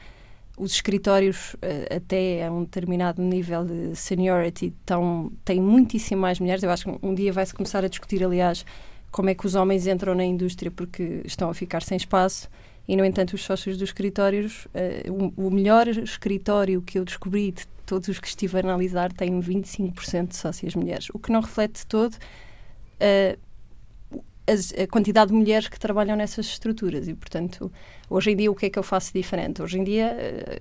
os 0.56 0.72
escritórios, 0.72 1.54
eh, 1.60 1.96
até 1.96 2.46
a 2.46 2.50
um 2.50 2.64
determinado 2.64 3.22
nível 3.22 3.64
de 3.64 3.94
seniority, 3.94 4.72
tão, 4.84 5.30
têm 5.44 5.60
muitíssimo 5.60 6.22
mais 6.22 6.40
mulheres. 6.40 6.62
Eu 6.62 6.70
acho 6.70 6.84
que 6.84 7.06
um 7.06 7.14
dia 7.14 7.32
vai-se 7.32 7.52
começar 7.54 7.84
a 7.84 7.88
discutir, 7.88 8.24
aliás, 8.24 8.64
como 9.10 9.28
é 9.28 9.34
que 9.34 9.46
os 9.46 9.54
homens 9.54 9.86
entram 9.86 10.14
na 10.14 10.24
indústria 10.24 10.70
porque 10.70 11.22
estão 11.24 11.50
a 11.50 11.54
ficar 11.54 11.82
sem 11.82 11.96
espaço. 11.96 12.48
E, 12.88 12.96
no 12.96 13.04
entanto, 13.04 13.34
os 13.34 13.42
sócios 13.42 13.76
dos 13.76 13.90
escritórios, 13.90 14.66
uh, 14.66 15.32
o, 15.36 15.48
o, 15.48 15.50
melhor 15.50 15.88
escritório 15.88 16.80
que 16.80 16.98
eu 16.98 17.04
descobri 17.04 17.50
de 17.50 17.66
todos 17.84 18.08
os 18.08 18.20
que 18.20 18.28
estive 18.28 18.56
a 18.56 18.60
analisar 18.60 19.12
tem 19.12 19.40
25% 19.40 20.28
de 20.28 20.36
sócias 20.36 20.74
mulheres, 20.74 21.08
o 21.12 21.18
que 21.18 21.32
não 21.32 21.40
reflete 21.40 21.86
todo 21.86 22.14
uh, 22.14 23.38
a 24.46 24.86
quantidade 24.86 25.30
de 25.30 25.36
mulheres 25.36 25.68
que 25.68 25.78
trabalham 25.78 26.16
nessas 26.16 26.46
estruturas 26.46 27.08
e, 27.08 27.14
portanto, 27.14 27.70
hoje 28.08 28.30
em 28.30 28.36
dia 28.36 28.50
o 28.50 28.54
que 28.54 28.66
é 28.66 28.70
que 28.70 28.78
eu 28.78 28.82
faço 28.82 29.12
diferente? 29.12 29.60
Hoje 29.60 29.78
em 29.78 29.84
dia, 29.84 30.16
eh, 30.18 30.58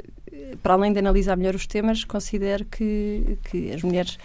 para 0.61 0.73
além 0.73 0.91
de 0.91 0.99
analisar 0.99 1.37
melhor 1.37 1.53
os 1.55 1.67
temas, 1.67 2.03
considero 2.03 2.65
que, 2.65 3.37
que 3.49 3.71
as 3.71 3.83
mulheres 3.83 4.17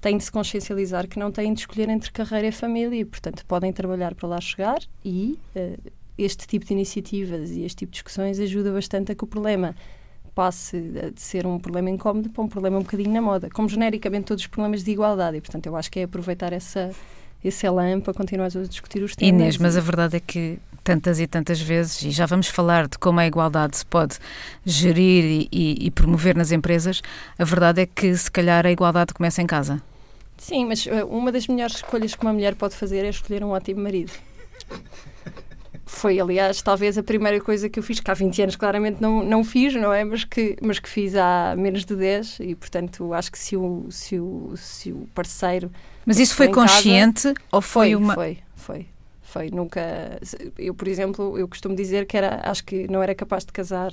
têm 0.00 0.18
de 0.18 0.24
se 0.24 0.32
consciencializar 0.32 1.08
que 1.08 1.18
não 1.18 1.30
têm 1.30 1.52
de 1.52 1.60
escolher 1.60 1.88
entre 1.88 2.10
carreira 2.12 2.48
e 2.48 2.52
família 2.52 3.00
e, 3.00 3.04
portanto, 3.04 3.44
podem 3.46 3.72
trabalhar 3.72 4.14
para 4.14 4.28
lá 4.28 4.40
chegar 4.40 4.78
e 5.04 5.38
uh, 5.54 5.90
este 6.18 6.46
tipo 6.46 6.64
de 6.64 6.72
iniciativas 6.72 7.50
e 7.50 7.62
este 7.62 7.78
tipo 7.78 7.90
de 7.90 7.94
discussões 7.94 8.38
ajuda 8.38 8.72
bastante 8.72 9.12
a 9.12 9.14
que 9.14 9.24
o 9.24 9.26
problema 9.26 9.74
passe 10.34 10.78
de 11.14 11.20
ser 11.20 11.46
um 11.46 11.58
problema 11.58 11.88
incómodo 11.88 12.28
para 12.28 12.42
um 12.42 12.48
problema 12.48 12.76
um 12.76 12.82
bocadinho 12.82 13.10
na 13.10 13.22
moda, 13.22 13.48
como 13.50 13.68
genericamente 13.68 14.26
todos 14.26 14.42
os 14.42 14.46
problemas 14.46 14.84
de 14.84 14.90
igualdade 14.90 15.38
e, 15.38 15.40
portanto, 15.40 15.66
eu 15.66 15.74
acho 15.74 15.90
que 15.90 16.00
é 16.00 16.02
aproveitar 16.02 16.52
essa 16.52 16.90
esse 17.44 17.66
elan 17.66 18.00
para 18.00 18.14
continuar 18.14 18.46
a 18.46 18.62
discutir 18.62 19.02
os 19.02 19.14
temas. 19.14 19.34
Inês, 19.34 19.58
mas 19.58 19.76
a 19.76 19.80
verdade 19.80 20.16
é 20.16 20.20
que 20.20 20.58
tantas 20.86 21.18
e 21.18 21.26
tantas 21.26 21.60
vezes, 21.60 22.00
e 22.02 22.10
já 22.12 22.26
vamos 22.26 22.46
falar 22.46 22.86
de 22.86 22.96
como 22.96 23.18
a 23.18 23.26
igualdade 23.26 23.76
se 23.76 23.84
pode 23.84 24.18
gerir 24.64 25.48
e, 25.50 25.86
e, 25.86 25.90
promover 25.90 26.36
nas 26.36 26.52
empresas, 26.52 27.02
a 27.36 27.44
verdade 27.44 27.80
é 27.80 27.86
que 27.86 28.16
se 28.16 28.30
calhar 28.30 28.64
a 28.64 28.70
igualdade 28.70 29.12
começa 29.12 29.42
em 29.42 29.48
casa. 29.48 29.82
Sim, 30.36 30.66
mas 30.66 30.86
uh, 30.86 31.04
uma 31.08 31.32
das 31.32 31.48
melhores 31.48 31.76
escolhas 31.76 32.14
que 32.14 32.22
uma 32.22 32.32
mulher 32.32 32.54
pode 32.54 32.76
fazer 32.76 33.04
é 33.04 33.08
escolher 33.08 33.42
um 33.42 33.50
ótimo 33.50 33.82
marido. 33.82 34.12
Foi, 35.84 36.20
aliás, 36.20 36.62
talvez 36.62 36.96
a 36.96 37.02
primeira 37.02 37.40
coisa 37.40 37.68
que 37.68 37.80
eu 37.80 37.82
fiz, 37.82 37.98
que 37.98 38.10
há 38.10 38.14
20 38.14 38.42
anos 38.42 38.56
claramente 38.56 39.00
não, 39.00 39.24
não 39.24 39.42
fiz, 39.42 39.74
não 39.74 39.92
é? 39.92 40.04
Mas 40.04 40.24
que, 40.24 40.56
mas 40.62 40.78
que 40.78 40.88
fiz 40.88 41.16
há 41.16 41.54
menos 41.56 41.84
de 41.84 41.96
10 41.96 42.40
e, 42.40 42.54
portanto, 42.54 43.12
acho 43.12 43.32
que 43.32 43.38
se 43.38 43.56
o, 43.56 43.86
se 43.90 44.20
o, 44.20 44.52
se 44.56 44.92
o 44.92 45.08
parceiro... 45.14 45.70
Mas 46.06 46.18
isso 46.18 46.34
foi 46.34 46.48
consciente 46.48 47.22
casa, 47.24 47.34
ou 47.50 47.60
foi, 47.60 47.88
foi 47.88 47.96
uma... 47.96 48.14
Foi, 48.14 48.38
foi. 48.54 48.86
Foi, 49.22 49.50
nunca... 49.50 50.18
Eu, 50.56 50.72
por 50.72 50.88
exemplo, 50.88 51.36
eu 51.36 51.46
costumo 51.48 51.74
dizer 51.74 52.06
que 52.06 52.16
era, 52.16 52.48
acho 52.48 52.64
que 52.64 52.88
não 52.88 53.02
era 53.02 53.14
capaz 53.14 53.44
de 53.44 53.52
casar 53.52 53.92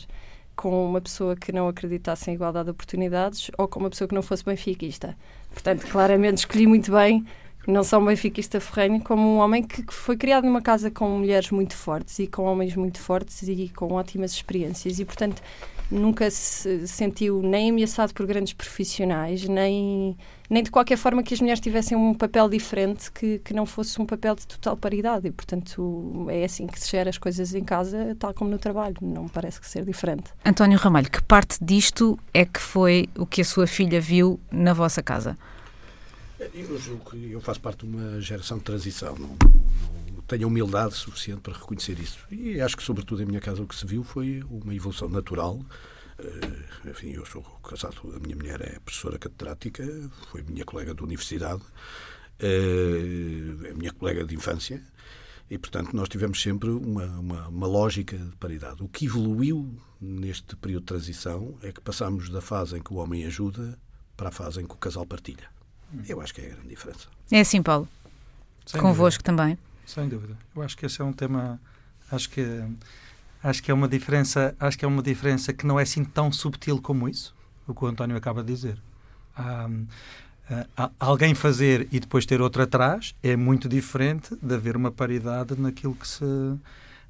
com 0.56 0.86
uma 0.86 1.02
pessoa 1.02 1.36
que 1.36 1.52
não 1.52 1.68
acreditasse 1.68 2.30
em 2.30 2.36
igualdade 2.36 2.66
de 2.66 2.72
oportunidades 2.72 3.50
ou 3.58 3.68
com 3.68 3.80
uma 3.80 3.90
pessoa 3.90 4.08
que 4.08 4.14
não 4.14 4.22
fosse 4.22 4.46
benfiquista. 4.46 5.18
Portanto, 5.52 5.88
claramente 5.88 6.38
escolhi 6.38 6.68
muito 6.68 6.92
bem 6.92 7.26
não 7.66 7.84
só 7.84 7.98
um 7.98 8.06
benfiquista 8.06 8.60
ferrenho, 8.60 9.02
como 9.02 9.22
um 9.22 9.38
homem 9.38 9.64
que, 9.64 9.84
que, 9.84 9.94
foi 9.94 10.18
criado 10.18 10.44
numa 10.44 10.62
casa 10.62 10.92
com 10.92 11.08
mulheres 11.10 11.50
muito 11.50 11.76
fortes 11.76 12.20
e 12.20 12.28
com 12.28 12.44
homens 12.44 12.76
muito 12.76 13.00
fortes 13.00 13.42
e 13.44 13.70
com 13.70 13.94
ótimas 13.94 14.34
experiências 14.34 15.00
e, 15.00 15.06
portanto, 15.06 15.42
nunca 15.90 16.30
se 16.30 16.88
sentiu 16.88 17.42
nem 17.42 17.70
ameaçado 17.70 18.14
por 18.14 18.26
grandes 18.26 18.54
profissionais, 18.54 19.48
nem, 19.48 20.18
nem 20.54 20.62
de 20.62 20.70
qualquer 20.70 20.98
forma 20.98 21.24
que 21.24 21.34
as 21.34 21.40
mulheres 21.40 21.60
tivessem 21.60 21.98
um 21.98 22.14
papel 22.14 22.48
diferente 22.48 23.12
que, 23.12 23.40
que 23.40 23.56
não 23.56 23.66
fosse 23.66 24.00
um 24.00 24.06
papel 24.06 24.36
de 24.36 24.46
total 24.46 24.78
paridade. 24.78 25.28
E, 25.28 25.32
portanto, 25.32 26.28
é 26.30 26.46
assim 26.46 26.68
que 26.68 26.80
se 26.80 26.92
gera 26.92 27.10
as 27.10 27.18
coisas 27.18 27.56
em 27.56 27.64
casa, 27.64 28.16
tal 28.20 28.34
como 28.36 28.52
no 28.52 28.60
trabalho. 28.60 28.96
Não 29.02 29.28
parece 29.28 29.60
que 29.60 29.68
ser 29.68 29.84
diferente. 29.84 30.32
António 30.46 30.78
Ramalho, 30.78 31.10
que 31.10 31.22
parte 31.24 31.58
disto 31.60 32.20
é 32.32 32.46
que 32.46 32.60
foi 32.60 33.10
o 33.18 33.26
que 33.26 33.42
a 33.42 33.46
sua 33.46 33.66
filha 33.66 34.00
viu 34.00 34.40
na 34.52 34.74
vossa 34.74 35.02
casa? 35.02 35.36
Eu 36.54 36.78
julgo 36.78 37.10
que 37.10 37.32
eu 37.32 37.42
faço 37.42 37.60
parte 37.60 37.86
de 37.88 37.92
uma 37.96 38.22
geração 38.22 38.60
de 38.60 38.64
transição. 38.64 39.16
Não, 39.18 39.30
não 40.14 40.22
tenho 40.28 40.48
humildade 40.48 40.94
suficiente 40.94 41.42
para 41.42 41.54
reconhecer 41.54 41.98
isso. 42.00 42.20
E 42.30 42.62
acho 42.62 42.78
que, 42.78 42.84
sobretudo, 42.84 43.24
em 43.24 43.26
minha 43.26 43.42
casa, 43.42 43.64
o 43.64 43.68
que 43.68 43.76
se 43.76 43.88
viu 43.88 44.04
foi 44.04 44.44
uma 44.52 44.76
evolução 44.76 45.10
natural. 45.10 45.60
Uh, 46.24 46.90
enfim, 46.90 47.12
eu 47.12 47.26
sou 47.26 47.42
casado, 47.68 48.14
a 48.16 48.20
minha 48.20 48.36
mulher 48.36 48.62
é 48.62 48.80
professora 48.80 49.20
catedrática, 49.20 49.84
foi 50.32 50.44
minha 50.44 50.64
colega 50.64 50.94
de 50.94 51.04
universidade, 51.04 51.62
uh, 51.62 53.66
é 53.66 53.74
minha 53.74 53.92
colega 53.92 54.24
de 54.24 54.36
infância, 54.36 54.82
e, 55.50 55.58
portanto, 55.58 55.94
nós 55.94 56.10
tivemos 56.10 56.42
sempre 56.42 56.70
uma, 56.70 57.06
uma, 57.06 57.48
uma, 57.48 57.68
lógica 57.68 58.18
de 58.18 58.36
paridade. 58.38 58.82
O 58.82 58.88
que 58.88 59.06
evoluiu 59.06 59.78
neste 60.00 60.56
período 60.56 60.82
de 60.82 60.88
transição 60.88 61.58
é 61.62 61.72
que 61.72 61.82
passámos 61.82 62.30
da 62.30 62.42
fase 62.42 62.78
em 62.78 62.82
que 62.82 62.94
o 62.94 62.98
homem 62.98 63.26
ajuda 63.26 63.78
para 64.16 64.30
a 64.30 64.32
fase 64.32 64.62
em 64.62 64.66
que 64.66 64.74
o 64.74 64.78
casal 64.78 65.06
partilha. 65.06 65.50
Eu 66.08 66.22
acho 66.22 66.34
que 66.34 66.42
é 66.42 66.46
a 66.46 66.56
grande 66.56 66.70
diferença. 66.70 67.08
É 67.30 67.42
assim, 67.42 67.62
Paulo? 67.62 67.88
Sem 68.66 68.82
Convosco 68.82 69.22
dúvida. 69.22 69.44
também? 69.44 69.58
Sem 69.86 70.10
dúvida. 70.10 70.38
Eu 70.56 70.62
acho 70.62 70.78
que 70.78 70.86
esse 70.86 71.02
é 71.02 71.04
um 71.04 71.14
tema. 71.14 71.60
Acho 72.10 72.30
que 72.30 72.42
acho 73.44 73.62
que 73.62 73.70
é 73.70 73.74
uma 73.74 73.88
diferença. 73.88 74.56
Acho 74.60 74.78
que 74.78 74.86
é 74.86 74.88
uma 74.88 75.04
diferença 75.04 75.54
que 75.54 75.66
não 75.66 75.80
é 75.80 75.84
assim 75.84 76.04
tão 76.04 76.32
subtil 76.32 76.82
como 76.82 77.10
isso. 77.10 77.36
O 77.68 77.74
que 77.74 77.84
o 77.84 77.88
António 77.88 78.16
acaba 78.16 78.44
de 78.44 78.54
dizer. 78.54 78.78
Um, 79.38 79.88
Uh, 80.52 80.92
alguém 81.00 81.34
fazer 81.34 81.88
e 81.90 82.02
depois 82.02 82.26
ter 82.26 82.42
outro 82.42 82.62
atrás 82.62 83.16
é 83.24 83.34
muito 83.34 83.70
diferente 83.70 84.36
de 84.42 84.54
haver 84.54 84.76
uma 84.76 84.92
paridade 84.92 85.56
naquilo 85.58 85.96
que 85.96 86.06
se 86.06 86.26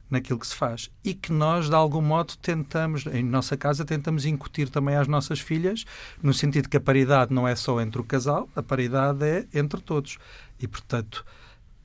naquilo 0.08 0.38
que 0.38 0.46
se 0.46 0.54
faz 0.54 0.92
e 1.04 1.16
que 1.16 1.32
nós 1.34 1.68
de 1.68 1.74
algum 1.74 2.00
modo 2.00 2.38
tentamos 2.38 3.08
em 3.08 3.24
nossa 3.24 3.58
casa 3.58 3.84
tentamos 3.84 4.28
incutir 4.28 4.70
também 4.70 4.96
às 4.96 5.08
nossas 5.08 5.40
filhas 5.40 5.84
no 6.22 6.32
sentido 6.32 6.70
que 6.70 6.78
a 6.78 6.80
paridade 6.80 7.34
não 7.34 7.48
é 7.48 7.56
só 7.56 7.82
entre 7.82 8.00
o 8.00 8.04
casal 8.04 8.48
a 8.56 8.62
paridade 8.62 9.26
é 9.26 9.48
entre 9.52 9.82
todos 9.82 10.20
e 10.60 10.68
portanto 10.68 11.26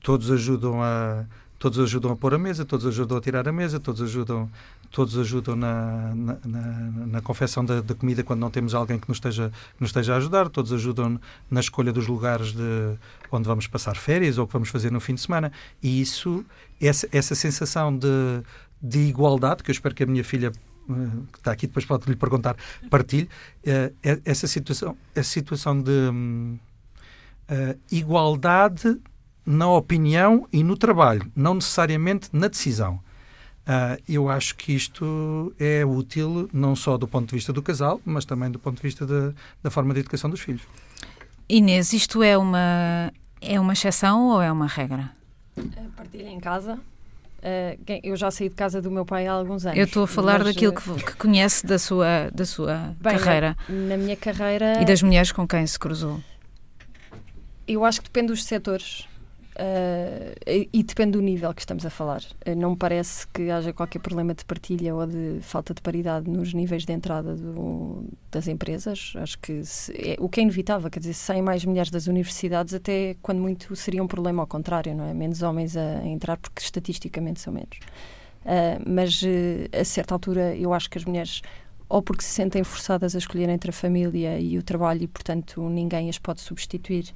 todos 0.03 0.29
ajudam 0.29 0.83
a 0.83 1.25
todos 1.59 1.77
ajudam 1.77 2.11
a 2.11 2.15
pôr 2.15 2.33
a 2.33 2.39
mesa, 2.39 2.63
todos 2.63 2.85
ajudam 2.87 3.17
a 3.17 3.21
tirar 3.21 3.47
a 3.47 3.51
mesa, 3.51 3.79
todos 3.79 4.01
ajudam, 4.01 4.49
todos 4.89 5.17
ajudam 5.17 5.57
na, 5.57 6.15
na, 6.15 6.37
na, 6.45 6.61
na 7.07 7.21
confecção 7.21 7.63
da, 7.63 7.81
da, 7.81 7.93
comida 7.93 8.23
quando 8.23 8.39
não 8.39 8.49
temos 8.49 8.73
alguém 8.73 8.97
que 8.97 9.07
nos, 9.09 9.17
esteja, 9.17 9.51
que 9.75 9.81
nos 9.81 9.89
esteja 9.89 10.13
a 10.13 10.17
ajudar, 10.17 10.47
todos 10.47 10.71
ajudam 10.71 11.19
na 11.51 11.59
escolha 11.59 11.91
dos 11.91 12.07
lugares 12.07 12.53
de 12.53 12.97
onde 13.29 13.45
vamos 13.45 13.67
passar 13.67 13.97
férias 13.97 14.37
ou 14.37 14.47
que 14.47 14.53
vamos 14.53 14.69
fazer 14.69 14.89
no 14.89 15.01
fim 15.01 15.13
de 15.13 15.21
semana. 15.21 15.51
E 15.83 16.01
isso, 16.01 16.45
essa, 16.79 17.09
essa 17.11 17.35
sensação 17.35 17.95
de, 17.95 18.07
de 18.81 18.99
igualdade, 18.99 19.61
que 19.61 19.69
eu 19.69 19.73
espero 19.73 19.93
que 19.93 20.03
a 20.03 20.07
minha 20.07 20.23
filha 20.23 20.53
eh, 20.89 20.93
que 21.33 21.39
está 21.39 21.51
aqui, 21.51 21.67
depois 21.67 21.85
pode 21.85 22.09
lhe 22.09 22.15
perguntar, 22.15 22.55
partilhe, 22.89 23.29
uh, 23.67 24.21
essa 24.23 24.47
situação, 24.47 24.95
essa 25.13 25.29
situação 25.29 25.81
de 25.81 25.91
uh, 25.91 27.77
igualdade 27.91 28.97
na 29.49 29.67
opinião 29.67 30.47
e 30.53 30.63
no 30.63 30.77
trabalho, 30.77 31.25
não 31.35 31.55
necessariamente 31.55 32.29
na 32.31 32.47
decisão. 32.47 32.99
Uh, 33.61 34.01
eu 34.07 34.29
acho 34.29 34.55
que 34.55 34.73
isto 34.73 35.51
é 35.59 35.83
útil 35.83 36.47
não 36.53 36.75
só 36.75 36.97
do 36.99 37.07
ponto 37.07 37.29
de 37.29 37.35
vista 37.35 37.51
do 37.51 37.61
casal, 37.61 37.99
mas 38.05 38.25
também 38.25 38.51
do 38.51 38.59
ponto 38.59 38.75
de 38.77 38.83
vista 38.83 39.07
de, 39.07 39.33
da 39.63 39.71
forma 39.71 39.91
de 39.95 40.01
educação 40.01 40.29
dos 40.29 40.39
filhos. 40.39 40.61
Inês, 41.47 41.93
isto 41.93 42.21
é 42.21 42.37
uma, 42.37 43.11
é 43.41 43.59
uma 43.59 43.73
exceção 43.73 44.27
ou 44.29 44.41
é 44.41 44.51
uma 44.51 44.67
regra? 44.67 45.09
Partilha 45.97 46.29
em 46.29 46.39
casa. 46.39 46.75
Uh, 47.39 48.01
eu 48.03 48.15
já 48.15 48.29
saí 48.29 48.49
de 48.49 48.55
casa 48.55 48.79
do 48.79 48.91
meu 48.91 49.03
pai 49.05 49.25
há 49.25 49.33
alguns 49.33 49.65
anos. 49.65 49.79
Eu 49.79 49.85
estou 49.85 50.03
a 50.03 50.07
falar 50.07 50.43
mas, 50.43 50.53
daquilo 50.53 50.73
que, 50.73 51.03
que, 51.03 51.15
conhece 51.15 51.65
da 51.65 51.79
sua, 51.79 52.29
da 52.31 52.45
sua 52.45 52.95
bem, 53.01 53.17
carreira. 53.17 53.57
Na, 53.67 53.75
na 53.75 53.97
minha 53.97 54.15
carreira. 54.15 54.79
E 54.79 54.85
das 54.85 55.01
mulheres 55.01 55.31
com 55.31 55.47
quem 55.47 55.65
se 55.65 55.79
cruzou. 55.79 56.19
Eu 57.67 57.83
acho 57.83 57.99
que 57.99 58.07
depende 58.07 58.27
dos 58.27 58.43
setores. 58.43 59.09
Uh, 59.59 60.69
e 60.71 60.81
depende 60.83 61.11
do 61.11 61.21
nível 61.21 61.53
que 61.53 61.59
estamos 61.59 61.85
a 61.85 61.89
falar. 61.89 62.21
Uh, 62.47 62.55
não 62.55 62.71
me 62.71 62.77
parece 62.77 63.27
que 63.27 63.49
haja 63.49 63.73
qualquer 63.73 63.99
problema 63.99 64.33
de 64.33 64.45
partilha 64.45 64.95
ou 64.95 65.05
de 65.05 65.39
falta 65.41 65.73
de 65.73 65.81
paridade 65.81 66.29
nos 66.29 66.53
níveis 66.53 66.85
de 66.85 66.93
entrada 66.93 67.35
do, 67.35 68.05
das 68.31 68.47
empresas. 68.47 69.11
Acho 69.17 69.37
que 69.39 69.65
se, 69.65 69.91
é, 69.91 70.15
o 70.17 70.29
que 70.29 70.39
é 70.39 70.43
inevitável, 70.43 70.89
quer 70.89 71.01
dizer, 71.01 71.13
saem 71.13 71.41
mais 71.41 71.65
mulheres 71.65 71.91
das 71.91 72.07
universidades, 72.07 72.73
até 72.73 73.17
quando 73.21 73.39
muito 73.39 73.75
seria 73.75 74.01
um 74.01 74.07
problema 74.07 74.41
ao 74.43 74.47
contrário, 74.47 74.95
não 74.95 75.03
é? 75.03 75.13
Menos 75.13 75.41
homens 75.41 75.75
a, 75.75 75.99
a 75.99 76.07
entrar, 76.07 76.37
porque 76.37 76.61
estatisticamente 76.61 77.41
são 77.41 77.51
menos. 77.51 77.79
Uh, 78.45 78.81
mas 78.87 79.21
a 79.77 79.83
certa 79.83 80.15
altura, 80.15 80.55
eu 80.55 80.73
acho 80.73 80.89
que 80.89 80.97
as 80.97 81.03
mulheres 81.03 81.41
ou 81.89 82.01
porque 82.01 82.23
se 82.23 82.29
sentem 82.29 82.63
forçadas 82.63 83.13
a 83.15 83.17
escolher 83.17 83.49
entre 83.49 83.71
a 83.71 83.73
família 83.73 84.39
e 84.39 84.57
o 84.57 84.63
trabalho 84.63 85.03
e, 85.03 85.07
portanto, 85.07 85.67
ninguém 85.67 86.07
as 86.07 86.19
pode 86.19 86.39
substituir 86.39 87.13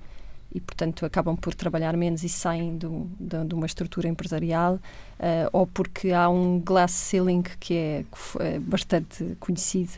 e, 0.54 0.62
portanto, 0.62 1.06
acabam 1.06 1.36
por 1.36 1.54
trabalhar 1.56 1.98
menos 1.98 2.24
e 2.24 2.30
saem 2.30 2.78
do, 2.78 3.10
do, 3.20 3.44
de 3.46 3.56
uma 3.56 3.66
estrutura 3.66 4.08
empresarial, 4.08 4.76
uh, 4.76 5.50
ou 5.52 5.66
porque 5.66 6.12
há 6.12 6.30
um 6.30 6.60
glass 6.60 6.92
ceiling 6.92 7.44
que 7.60 7.74
é, 7.74 8.06
é 8.40 8.60
bastante 8.60 9.36
conhecido 9.40 9.94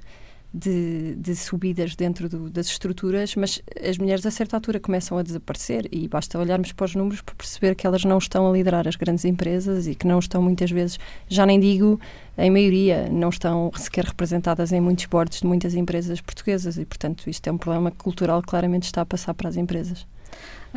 de, 0.55 1.15
de 1.15 1.35
subidas 1.35 1.97
dentro 1.97 2.29
do, 2.29 2.49
das 2.49 2.67
estruturas, 2.67 3.35
mas 3.35 3.61
as 3.83 3.97
mulheres 3.97 4.25
a 4.25 4.31
certa 4.31 4.55
altura 4.55 4.79
começam 4.79 5.17
a 5.17 5.21
desaparecer 5.21 5.85
e 5.91 6.07
basta 6.07 6.39
olharmos 6.39 6.71
para 6.71 6.85
os 6.85 6.95
números 6.95 7.19
para 7.21 7.35
perceber 7.35 7.75
que 7.75 7.85
elas 7.85 8.05
não 8.05 8.17
estão 8.17 8.49
a 8.49 8.53
liderar 8.53 8.87
as 8.87 8.95
grandes 8.95 9.25
empresas 9.25 9.85
e 9.85 9.93
que 9.93 10.07
não 10.07 10.17
estão 10.17 10.41
muitas 10.41 10.71
vezes, 10.71 10.97
já 11.27 11.45
nem 11.45 11.59
digo 11.59 11.99
em 12.37 12.49
maioria, 12.49 13.09
não 13.09 13.29
estão 13.29 13.69
sequer 13.75 14.05
representadas 14.05 14.71
em 14.71 14.79
muitos 14.79 15.05
boards 15.07 15.41
de 15.41 15.47
muitas 15.47 15.75
empresas 15.75 16.21
portuguesas 16.21 16.77
e, 16.77 16.85
portanto, 16.85 17.29
isto 17.29 17.45
é 17.47 17.51
um 17.51 17.57
problema 17.57 17.91
cultural 17.91 18.41
que 18.41 18.47
claramente 18.47 18.83
está 18.83 19.01
a 19.01 19.05
passar 19.05 19.33
para 19.33 19.49
as 19.49 19.57
empresas. 19.57 20.07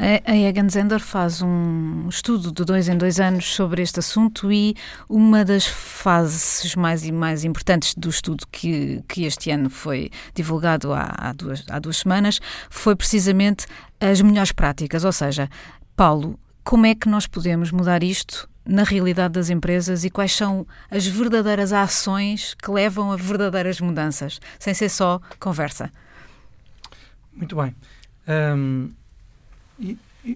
A 0.00 0.36
Egan 0.36 0.68
Zender 0.68 1.00
faz 1.00 1.42
um 1.42 2.08
estudo 2.08 2.52
de 2.52 2.64
dois 2.64 2.88
em 2.88 2.96
dois 2.96 3.18
anos 3.18 3.52
sobre 3.52 3.82
este 3.82 3.98
assunto 3.98 4.52
e 4.52 4.76
uma 5.08 5.44
das 5.44 5.66
fases 5.66 6.76
mais 6.76 7.04
e 7.04 7.10
mais 7.10 7.42
importantes 7.42 7.96
do 7.96 8.08
estudo 8.08 8.46
que, 8.52 9.02
que 9.08 9.24
este 9.24 9.50
ano 9.50 9.68
foi 9.68 10.08
divulgado 10.32 10.92
há, 10.92 11.12
há, 11.18 11.32
duas, 11.32 11.64
há 11.68 11.80
duas 11.80 11.96
semanas 11.96 12.38
foi 12.70 12.94
precisamente 12.94 13.66
as 14.00 14.20
melhores 14.20 14.52
práticas. 14.52 15.02
Ou 15.02 15.10
seja, 15.10 15.50
Paulo, 15.96 16.38
como 16.62 16.86
é 16.86 16.94
que 16.94 17.08
nós 17.08 17.26
podemos 17.26 17.72
mudar 17.72 18.04
isto 18.04 18.48
na 18.64 18.84
realidade 18.84 19.34
das 19.34 19.50
empresas 19.50 20.04
e 20.04 20.10
quais 20.10 20.32
são 20.32 20.64
as 20.88 21.08
verdadeiras 21.08 21.72
ações 21.72 22.54
que 22.54 22.70
levam 22.70 23.10
a 23.10 23.16
verdadeiras 23.16 23.80
mudanças, 23.80 24.38
sem 24.60 24.74
ser 24.74 24.90
só 24.90 25.20
conversa? 25.40 25.90
Muito 27.32 27.56
bem. 27.56 27.74
Um, 28.28 28.92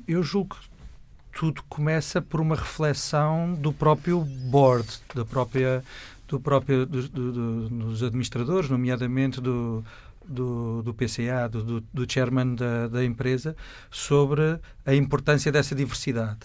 eu 0.06 0.22
julgo 0.22 0.56
que 0.56 1.38
tudo 1.38 1.62
começa 1.68 2.20
por 2.20 2.40
uma 2.40 2.54
reflexão 2.54 3.54
do 3.54 3.72
próprio 3.72 4.20
board, 4.20 4.88
da 5.14 5.24
própria, 5.24 5.82
do 6.28 6.38
próprio, 6.38 6.86
do, 6.86 7.08
do, 7.08 7.32
do, 7.32 7.68
dos 7.68 8.02
administradores, 8.02 8.68
nomeadamente 8.68 9.40
do, 9.40 9.84
do, 10.26 10.82
do 10.82 10.94
PCA, 10.94 11.48
do, 11.50 11.62
do, 11.62 11.80
do 11.92 12.12
chairman 12.12 12.54
da, 12.54 12.88
da 12.88 13.04
empresa, 13.04 13.56
sobre 13.90 14.58
a 14.84 14.94
importância 14.94 15.50
dessa 15.50 15.74
diversidade. 15.74 16.40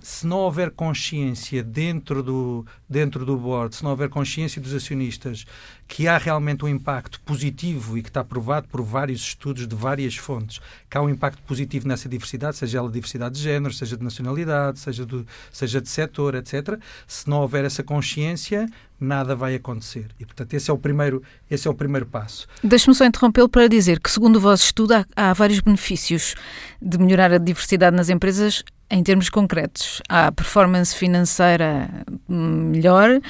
Se 0.00 0.26
não 0.26 0.38
houver 0.38 0.70
consciência 0.70 1.62
dentro 1.62 2.22
do, 2.22 2.66
dentro 2.88 3.24
do 3.24 3.36
board, 3.36 3.76
se 3.76 3.84
não 3.84 3.90
houver 3.90 4.08
consciência 4.08 4.60
dos 4.60 4.74
acionistas 4.74 5.44
que 5.86 6.08
há 6.08 6.16
realmente 6.16 6.64
um 6.64 6.68
impacto 6.68 7.20
positivo 7.20 7.96
e 7.98 8.02
que 8.02 8.08
está 8.08 8.24
provado 8.24 8.66
por 8.68 8.82
vários 8.82 9.20
estudos 9.20 9.66
de 9.66 9.74
várias 9.74 10.16
fontes, 10.16 10.60
que 10.88 10.96
há 10.96 11.02
um 11.02 11.10
impacto 11.10 11.42
positivo 11.42 11.86
nessa 11.86 12.08
diversidade, 12.08 12.56
seja 12.56 12.78
ela 12.78 12.90
diversidade 12.90 13.34
de 13.34 13.42
género, 13.42 13.72
seja 13.72 13.96
de 13.96 14.02
nacionalidade, 14.02 14.78
seja, 14.78 15.04
do, 15.04 15.26
seja 15.52 15.80
de 15.80 15.88
setor, 15.88 16.34
etc. 16.34 16.78
Se 17.06 17.28
não 17.28 17.40
houver 17.40 17.64
essa 17.64 17.82
consciência, 17.82 18.66
nada 18.98 19.36
vai 19.36 19.54
acontecer. 19.54 20.06
E, 20.18 20.24
portanto, 20.24 20.54
esse 20.54 20.70
é 20.70 20.74
o 20.74 20.78
primeiro, 20.78 21.22
esse 21.50 21.68
é 21.68 21.70
o 21.70 21.74
primeiro 21.74 22.06
passo. 22.06 22.46
Deixe-me 22.62 22.94
só 22.94 23.04
interrompê-lo 23.04 23.48
para 23.48 23.68
dizer 23.68 24.00
que, 24.00 24.10
segundo 24.10 24.36
o 24.36 24.40
vosso 24.40 24.64
estudo, 24.64 24.94
há, 24.94 25.06
há 25.14 25.32
vários 25.32 25.60
benefícios 25.60 26.34
de 26.80 26.98
melhorar 26.98 27.32
a 27.32 27.38
diversidade 27.38 27.94
nas 27.94 28.08
empresas 28.08 28.64
em 28.94 29.02
termos 29.02 29.28
concretos, 29.28 30.00
há 30.08 30.30
performance 30.30 30.94
financeira 30.94 31.90
melhor, 32.28 33.20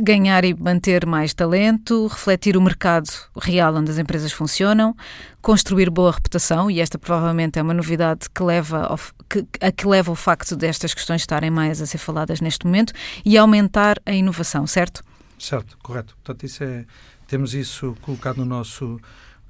ganhar 0.00 0.44
e 0.44 0.52
manter 0.52 1.06
mais 1.06 1.32
talento, 1.32 2.08
refletir 2.08 2.56
o 2.56 2.60
mercado 2.60 3.08
real 3.40 3.72
onde 3.76 3.88
as 3.88 3.98
empresas 3.98 4.32
funcionam, 4.32 4.96
construir 5.40 5.90
boa 5.90 6.10
reputação, 6.10 6.68
e 6.68 6.80
esta 6.80 6.98
provavelmente 6.98 7.56
é 7.56 7.62
uma 7.62 7.72
novidade 7.72 8.28
que 8.34 8.42
leva 8.42 8.82
ao, 8.82 8.98
que, 9.30 9.46
a 9.60 9.70
que 9.70 9.86
leva 9.86 10.10
o 10.10 10.16
facto 10.16 10.56
destas 10.56 10.92
questões 10.92 11.22
estarem 11.22 11.52
mais 11.52 11.80
a 11.80 11.86
ser 11.86 11.98
faladas 11.98 12.40
neste 12.40 12.66
momento, 12.66 12.92
e 13.24 13.38
aumentar 13.38 14.02
a 14.04 14.12
inovação, 14.12 14.66
certo? 14.66 15.04
Certo, 15.38 15.78
correto. 15.84 16.16
Portanto, 16.16 16.44
isso 16.44 16.64
é, 16.64 16.84
temos 17.28 17.54
isso 17.54 17.96
colocado 18.02 18.38
no 18.38 18.44
nosso, 18.44 19.00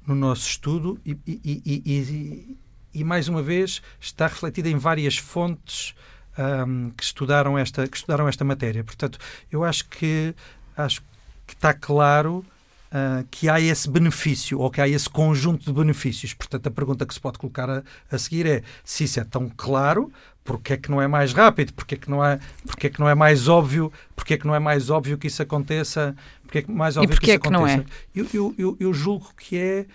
no 0.05 0.13
nosso 0.13 0.47
estudo 0.47 1.01
e, 1.03 1.17
e, 1.25 1.63
e, 1.65 2.57
e 2.93 3.03
mais 3.03 3.27
uma 3.27 3.41
vez 3.41 3.81
está 3.99 4.27
refletida 4.27 4.69
em 4.69 4.77
várias 4.77 5.17
fontes 5.17 5.95
um, 6.37 6.89
que 6.91 7.03
estudaram 7.03 7.57
esta 7.57 7.87
que 7.87 7.97
estudaram 7.97 8.27
esta 8.27 8.43
matéria. 8.43 8.83
Portanto, 8.83 9.17
eu 9.51 9.63
acho 9.63 9.87
que 9.89 10.33
acho 10.75 11.01
que 11.45 11.53
está 11.53 11.73
claro 11.73 12.45
uh, 12.93 13.25
que 13.29 13.49
há 13.49 13.59
esse 13.59 13.89
benefício 13.89 14.59
ou 14.59 14.69
que 14.69 14.81
há 14.81 14.87
esse 14.87 15.09
conjunto 15.09 15.65
de 15.65 15.73
benefícios. 15.73 16.33
Portanto, 16.33 16.67
a 16.67 16.71
pergunta 16.71 17.05
que 17.05 17.13
se 17.13 17.19
pode 17.19 17.37
colocar 17.37 17.69
a, 17.69 17.83
a 18.11 18.17
seguir 18.17 18.45
é 18.45 18.63
se 18.83 19.03
isso 19.05 19.19
é 19.19 19.23
tão 19.23 19.49
claro, 19.49 20.11
porque 20.43 20.73
é 20.73 20.77
que 20.77 20.91
não 20.91 21.01
é 21.01 21.07
mais 21.07 21.33
rápido? 21.33 21.73
Porque 21.73 21.95
é 21.95 21.97
que 21.97 22.09
não 22.09 22.23
é, 22.23 22.39
porque 22.65 22.87
é 22.87 22.89
que 22.89 22.99
não 22.99 23.09
é 23.09 23.15
mais 23.15 23.47
óbvio? 23.47 23.91
Porque 24.15 24.35
é 24.35 24.37
que 24.37 24.45
não 24.45 24.53
é 24.53 24.59
mais 24.59 24.89
óbvio 24.89 25.17
que 25.17 25.27
isso 25.27 25.41
aconteça? 25.41 26.15
Porque 26.43 26.59
é 26.59 26.61
que 26.61 26.71
mais 26.71 26.97
óbvio 26.97 27.15
e 27.15 27.17
que 27.17 27.25
isso 27.25 27.31
é 27.33 27.39
que 27.39 27.47
aconteça? 27.47 27.77
Não 27.77 27.83
é? 27.83 27.85
Eu, 28.15 28.55
eu, 28.57 28.77
eu, 28.79 28.93
julgo 28.93 29.33
que 29.37 29.57
é 29.57 29.85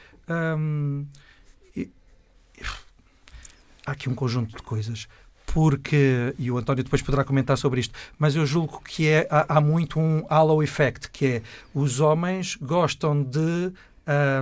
há 3.88 3.92
aqui 3.92 4.08
um 4.08 4.14
conjunto 4.14 4.56
de 4.56 4.62
coisas 4.62 5.08
porque, 5.46 6.34
e 6.38 6.50
o 6.50 6.58
António 6.58 6.84
depois 6.84 7.00
poderá 7.00 7.24
comentar 7.24 7.56
sobre 7.56 7.80
isto, 7.80 7.94
mas 8.18 8.36
eu 8.36 8.44
julgo 8.44 8.82
que 8.84 9.08
é, 9.08 9.26
há, 9.30 9.56
há 9.56 9.60
muito 9.60 9.98
um 9.98 10.22
halo 10.28 10.62
effect, 10.62 11.10
que 11.10 11.26
é 11.26 11.42
os 11.74 12.00
homens 12.00 12.54
gostam 12.56 13.22
de 13.22 13.72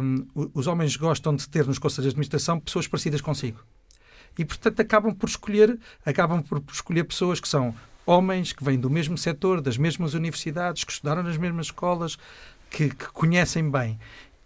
um, 0.03 0.51
os 0.53 0.67
homens 0.67 0.97
gostam 0.97 1.35
de 1.35 1.49
ter 1.49 1.67
nos 1.67 1.79
conselhos 1.79 2.07
de 2.07 2.11
administração 2.11 2.59
pessoas 2.59 2.89
parecidas 2.89 3.21
consigo. 3.21 3.61
E 4.37 4.45
portanto 4.45 4.81
acabam 4.81 5.15
por 5.15 5.29
escolher, 5.29 5.79
acabam 6.05 6.43
por 6.43 6.63
escolher 6.73 7.05
pessoas 7.05 7.41
que 7.41 7.49
são 7.49 7.75
homens 8.05 8.53
que 8.53 8.65
vêm 8.65 8.79
do 8.79 8.91
mesmo 8.91 9.17
setor, 9.17 9.61
das 9.61 9.77
mesmas 9.79 10.13
universidades, 10.15 10.85
que 10.85 10.93
estudaram 10.93 11.23
nas 11.23 11.37
mesmas 11.37 11.67
escolas, 11.67 12.17
que, 12.69 12.91
que 12.91 13.07
conhecem 13.13 13.69
bem. 13.71 13.99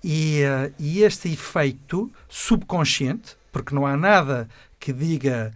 E, 0.02 0.42
uh, 0.44 0.72
e 0.78 1.02
este 1.02 1.30
efeito 1.30 2.10
subconsciente, 2.28 3.36
porque 3.52 3.74
não 3.74 3.86
há 3.86 3.96
nada 3.96 4.48
que 4.80 4.92
diga 4.92 5.52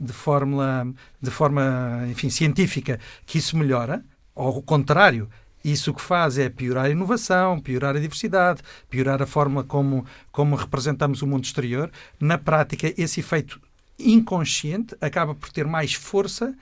de, 0.00 0.12
forma, 0.12 0.92
de 1.20 1.30
forma 1.30 2.04
enfim, 2.10 2.28
científica 2.28 2.98
que 3.24 3.38
isso 3.38 3.56
melhora, 3.56 4.04
ao 4.34 4.62
contrário, 4.62 5.28
isso 5.64 5.90
o 5.90 5.94
que 5.94 6.00
faz 6.02 6.38
é 6.38 6.48
piorar 6.48 6.86
a 6.86 6.90
inovação, 6.90 7.60
piorar 7.60 7.96
a 7.96 8.00
diversidade, 8.00 8.62
piorar 8.88 9.20
a 9.20 9.26
forma 9.26 9.64
como, 9.64 10.06
como 10.30 10.56
representamos 10.56 11.22
o 11.22 11.26
mundo 11.26 11.44
exterior. 11.44 11.90
Na 12.20 12.38
prática, 12.38 12.92
esse 12.96 13.20
efeito 13.20 13.60
inconsciente 13.98 14.96
acaba 15.00 15.34
por 15.34 15.50
ter 15.50 15.66
mais 15.66 15.94
força 15.94 16.54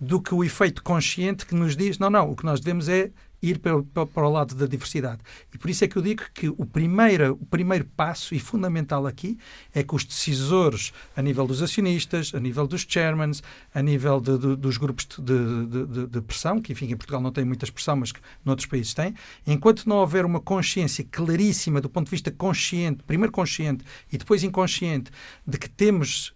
do 0.00 0.20
que 0.20 0.34
o 0.34 0.42
efeito 0.42 0.82
consciente 0.82 1.44
que 1.44 1.54
nos 1.54 1.76
diz: 1.76 1.98
não, 1.98 2.08
não, 2.08 2.30
o 2.30 2.36
que 2.36 2.44
nós 2.44 2.60
devemos 2.60 2.88
é 2.88 3.10
ir 3.42 3.58
para, 3.58 3.82
para, 3.82 4.06
para, 4.06 4.28
o 4.28 4.30
lado 4.30 4.54
da 4.54 4.66
diversidade. 4.66 5.20
E 5.52 5.58
por 5.58 5.70
isso 5.70 5.84
é 5.84 5.88
que 5.88 5.96
eu 5.96 6.02
digo 6.02 6.22
que 6.34 6.48
o 6.48 6.66
primeiro, 6.66 7.38
o 7.40 7.46
primeiro 7.46 7.84
passo 7.96 8.34
e 8.34 8.38
fundamental 8.38 9.06
aqui 9.06 9.38
é 9.74 9.82
que 9.82 9.94
os 9.94 10.04
decisores, 10.04 10.92
a 11.16 11.22
nível 11.22 11.46
dos 11.46 11.62
acionistas, 11.62 12.32
a 12.34 12.40
nível 12.40 12.66
dos 12.66 12.84
chairmans, 12.88 13.42
a 13.74 13.82
nível 13.82 14.20
de, 14.20 14.38
de, 14.38 14.56
dos 14.56 14.76
grupos 14.76 15.06
de, 15.06 15.86
de, 15.86 16.06
de, 16.06 16.20
pressão, 16.20 16.60
que 16.60 16.72
enfim 16.72 16.86
em 16.86 16.96
Portugal 16.96 17.20
não 17.20 17.32
tem 17.32 17.44
muita 17.44 17.64
expressão, 17.64 17.96
mas 17.96 18.12
que 18.12 18.20
noutros 18.44 18.66
países 18.66 18.94
têm, 18.94 19.14
enquanto 19.46 19.86
não 19.86 19.96
houver 19.96 20.24
uma 20.24 20.40
consciência 20.40 21.06
claríssima 21.10 21.80
do 21.80 21.88
ponto 21.88 22.06
de 22.06 22.10
vista 22.10 22.30
consciente, 22.30 23.02
primeiro 23.04 23.32
consciente 23.32 23.84
e 24.12 24.18
depois 24.18 24.42
inconsciente, 24.42 25.10
de 25.46 25.58
que 25.58 25.68
temos 25.68 26.32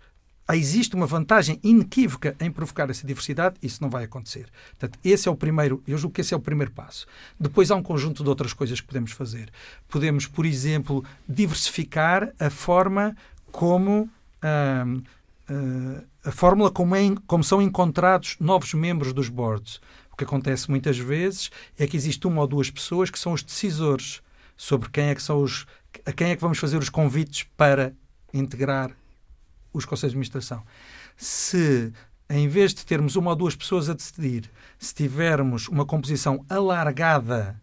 existe 0.50 0.94
uma 0.94 1.06
vantagem 1.06 1.58
inequívoca 1.62 2.36
em 2.40 2.50
provocar 2.50 2.90
essa 2.90 3.06
diversidade, 3.06 3.56
isso 3.62 3.80
não 3.80 3.88
vai 3.88 4.04
acontecer. 4.04 4.48
Portanto, 4.70 4.98
esse 5.04 5.28
é 5.28 5.30
o 5.30 5.36
primeiro, 5.36 5.82
eu 5.86 5.96
julgo 5.96 6.14
que 6.14 6.20
esse 6.20 6.34
é 6.34 6.36
o 6.36 6.40
primeiro 6.40 6.72
passo. 6.72 7.06
Depois 7.38 7.70
há 7.70 7.76
um 7.76 7.82
conjunto 7.82 8.22
de 8.22 8.28
outras 8.28 8.52
coisas 8.52 8.80
que 8.80 8.86
podemos 8.86 9.12
fazer. 9.12 9.50
Podemos, 9.88 10.26
por 10.26 10.44
exemplo, 10.44 11.04
diversificar 11.28 12.32
a 12.38 12.50
forma 12.50 13.16
como 13.50 14.10
hum, 14.86 15.02
a 16.24 16.30
fórmula 16.30 16.70
como, 16.70 16.94
é, 16.94 17.02
como 17.26 17.42
são 17.42 17.60
encontrados 17.60 18.36
novos 18.40 18.74
membros 18.74 19.12
dos 19.12 19.28
boards. 19.28 19.80
O 20.12 20.16
que 20.16 20.24
acontece 20.24 20.70
muitas 20.70 20.98
vezes 20.98 21.50
é 21.78 21.86
que 21.86 21.96
existe 21.96 22.26
uma 22.26 22.42
ou 22.42 22.46
duas 22.46 22.70
pessoas 22.70 23.10
que 23.10 23.18
são 23.18 23.32
os 23.32 23.42
decisores 23.42 24.22
sobre 24.56 24.88
quem 24.90 25.06
é 25.06 25.14
que 25.14 25.22
são 25.22 25.42
os 25.42 25.66
a 26.06 26.12
quem 26.12 26.30
é 26.30 26.36
que 26.36 26.40
vamos 26.40 26.58
fazer 26.58 26.78
os 26.78 26.88
convites 26.88 27.46
para 27.56 27.92
integrar 28.32 28.90
os 29.72 29.84
conselhos 29.84 30.12
de 30.12 30.16
administração. 30.16 30.62
Se, 31.16 31.92
em 32.28 32.48
vez 32.48 32.74
de 32.74 32.84
termos 32.84 33.16
uma 33.16 33.30
ou 33.30 33.36
duas 33.36 33.54
pessoas 33.54 33.88
a 33.88 33.94
decidir, 33.94 34.50
se 34.78 34.94
tivermos 34.94 35.68
uma 35.68 35.84
composição 35.84 36.44
alargada, 36.48 37.60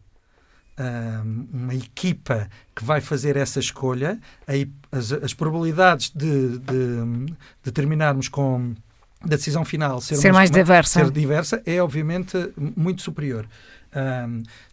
uma 1.54 1.76
equipa 1.76 2.50
que 2.74 2.86
vai 2.86 3.02
fazer 3.02 3.36
essa 3.36 3.60
escolha, 3.60 4.19
aí 4.48 4.72
as, 4.91 5.12
as 5.12 5.34
probabilidades 5.34 6.12
de, 6.15 6.58
de, 6.60 7.36
de 7.63 7.72
terminarmos 7.72 8.30
com 8.30 8.74
da 9.22 9.36
decisão 9.36 9.65
final 9.65 10.00
ser, 10.00 10.15
ser 10.15 10.32
mais 10.32 10.50
diversa. 10.50 11.00
Ser 11.00 11.12
diversa 11.12 11.62
é 11.65 11.82
obviamente 11.84 12.38
muito 12.58 13.02
superior. 13.02 13.45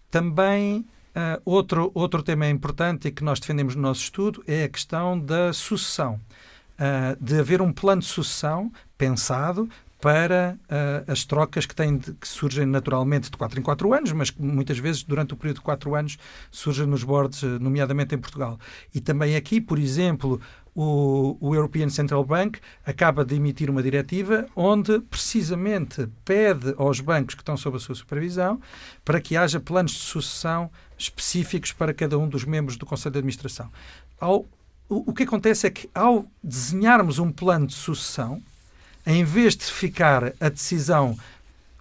Também 0.08 0.86
uh, 1.16 1.40
outro, 1.44 1.90
outro 1.92 2.22
tema 2.22 2.48
importante 2.48 3.08
e 3.08 3.10
que 3.10 3.24
nós 3.24 3.40
defendemos 3.40 3.74
no 3.74 3.82
nosso 3.82 4.02
estudo 4.02 4.44
é 4.46 4.64
a 4.64 4.68
questão 4.68 5.18
da 5.18 5.52
sucessão 5.52 6.20
uh, 6.78 7.24
de 7.24 7.38
haver 7.38 7.60
um 7.60 7.72
plano 7.72 8.00
de 8.00 8.08
sucessão 8.08 8.72
pensado 8.96 9.68
para 10.00 10.58
uh, 10.64 11.10
as 11.10 11.24
trocas 11.24 11.64
que, 11.64 11.74
têm 11.74 11.96
de, 11.96 12.12
que 12.12 12.28
surgem 12.28 12.66
naturalmente 12.66 13.30
de 13.30 13.36
4 13.36 13.58
em 13.58 13.62
4 13.62 13.94
anos, 13.94 14.12
mas 14.12 14.30
que 14.30 14.40
muitas 14.40 14.78
vezes 14.78 15.02
durante 15.02 15.32
o 15.32 15.36
período 15.36 15.56
de 15.56 15.62
4 15.62 15.94
anos 15.94 16.18
surgem 16.50 16.86
nos 16.86 17.02
boards, 17.02 17.42
uh, 17.42 17.58
nomeadamente 17.58 18.14
em 18.14 18.18
Portugal. 18.18 18.58
E 18.94 19.00
também 19.00 19.36
aqui, 19.36 19.60
por 19.60 19.78
exemplo, 19.78 20.40
o, 20.74 21.38
o, 21.40 21.54
European 21.54 21.88
Central 21.88 22.22
Bank 22.22 22.60
acaba 22.84 23.24
de 23.24 23.34
emitir 23.34 23.70
uma 23.70 23.82
diretiva 23.82 24.46
onde 24.54 25.00
precisamente 25.00 26.06
pede 26.22 26.74
aos 26.76 27.00
bancos 27.00 27.34
que 27.34 27.40
estão 27.40 27.56
sob 27.56 27.78
a 27.78 27.80
sua 27.80 27.94
supervisão 27.94 28.60
para 29.02 29.20
que 29.20 29.36
haja 29.36 29.58
planos 29.58 29.92
de 29.92 29.98
sucessão 29.98 30.70
específicos 30.98 31.72
para 31.72 31.94
cada 31.94 32.18
um 32.18 32.28
dos 32.28 32.44
membros 32.44 32.76
do 32.76 32.84
Conselho 32.84 33.14
de 33.14 33.18
Administração. 33.20 33.72
Ao 34.20 34.46
o, 34.88 35.12
que 35.12 35.24
acontece 35.24 35.66
é 35.66 35.70
que, 35.70 35.88
ao 35.94 36.26
desenharmos 36.42 37.18
um 37.18 37.32
plano 37.32 37.66
de 37.66 37.74
sucessão, 37.74 38.40
em 39.04 39.24
vez 39.24 39.56
de 39.56 39.64
ficar 39.64 40.32
a 40.40 40.48
decisão 40.48 41.16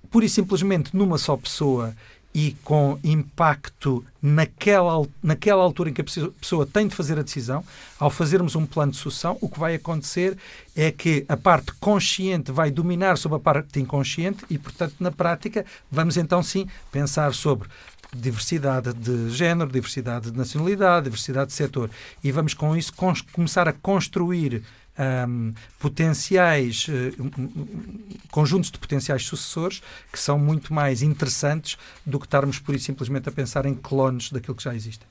pura 0.10 0.26
e 0.26 0.30
simplesmente 0.30 0.96
numa 0.96 1.18
só 1.18 1.36
pessoa 1.36 1.96
e 2.34 2.54
com 2.66 3.00
impacto 3.02 4.04
naquela, 4.22 5.08
naquela 5.24 5.64
altura 5.64 5.90
em 5.90 5.94
que 5.94 6.02
a 6.02 6.04
pessoa 6.04 6.66
tem 6.66 6.86
de 6.86 6.94
fazer 6.94 7.18
a 7.18 7.22
decisão, 7.22 7.64
ao 7.98 8.10
fazermos 8.10 8.58
um 8.58 8.66
plano 8.66 8.92
de 8.92 8.98
sucessão, 8.98 9.38
o 9.40 9.48
que 9.48 9.58
vai 9.58 9.76
acontecer 9.76 10.38
é 10.76 10.92
que 10.92 11.24
a 11.30 11.38
parte 11.38 11.72
consciente 11.80 12.52
vai 12.52 12.70
dominar 12.70 13.18
sobre 13.18 13.38
a 13.38 13.40
parte 13.40 13.80
inconsciente 13.80 14.44
e, 14.50 14.58
portanto, 14.58 14.96
na 15.00 15.12
prática, 15.12 15.66
vamos 15.90 16.18
então 16.18 16.44
sim 16.44 16.68
pensar 16.92 17.34
sobre 17.34 17.70
diversidade 18.14 18.94
de 18.94 19.30
género, 19.30 19.72
diversidade 19.72 20.32
de 20.32 20.38
nacionalidade, 20.38 21.06
diversidade 21.06 21.48
de 21.48 21.54
setor. 21.54 21.90
E 22.24 22.32
vamos 22.32 22.54
com 22.54 22.76
isso 22.76 22.94
começar 23.32 23.68
a 23.68 23.74
construir 23.74 24.64
um, 24.98 25.54
potenciais 25.80 26.88
um, 27.20 27.98
conjuntos 28.32 28.72
de 28.72 28.80
potenciais 28.80 29.26
sucessores 29.26 29.82
que 30.12 30.20
são 30.20 30.40
muito 30.40 30.74
mais 30.74 31.02
interessantes 31.02 31.78
do 32.06 32.20
que 32.20 32.26
estarmos 32.26 32.60
por 32.60 32.76
e 32.76 32.80
simplesmente 32.80 33.28
a 33.30 33.32
pensar 33.32 33.66
em 33.66 33.74
clones 33.74 34.32
daquilo 34.32 34.56
que 34.56 34.64
já 34.64 34.74
existe. 34.74 35.06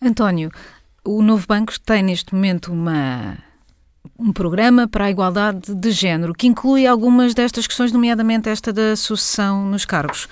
António, 0.00 0.50
o 1.04 1.22
novo 1.22 1.46
banco 1.46 1.78
tem 1.80 2.02
neste 2.02 2.34
momento 2.34 2.72
uma 2.72 3.36
um 4.18 4.32
programa 4.32 4.88
para 4.88 5.06
a 5.06 5.10
igualdade 5.10 5.74
de 5.74 5.90
género, 5.90 6.32
que 6.32 6.46
inclui 6.46 6.86
algumas 6.86 7.34
destas 7.34 7.66
questões, 7.66 7.92
nomeadamente 7.92 8.48
esta 8.48 8.72
da 8.72 8.96
sucessão 8.96 9.66
nos 9.66 9.84
cargos. 9.84 10.28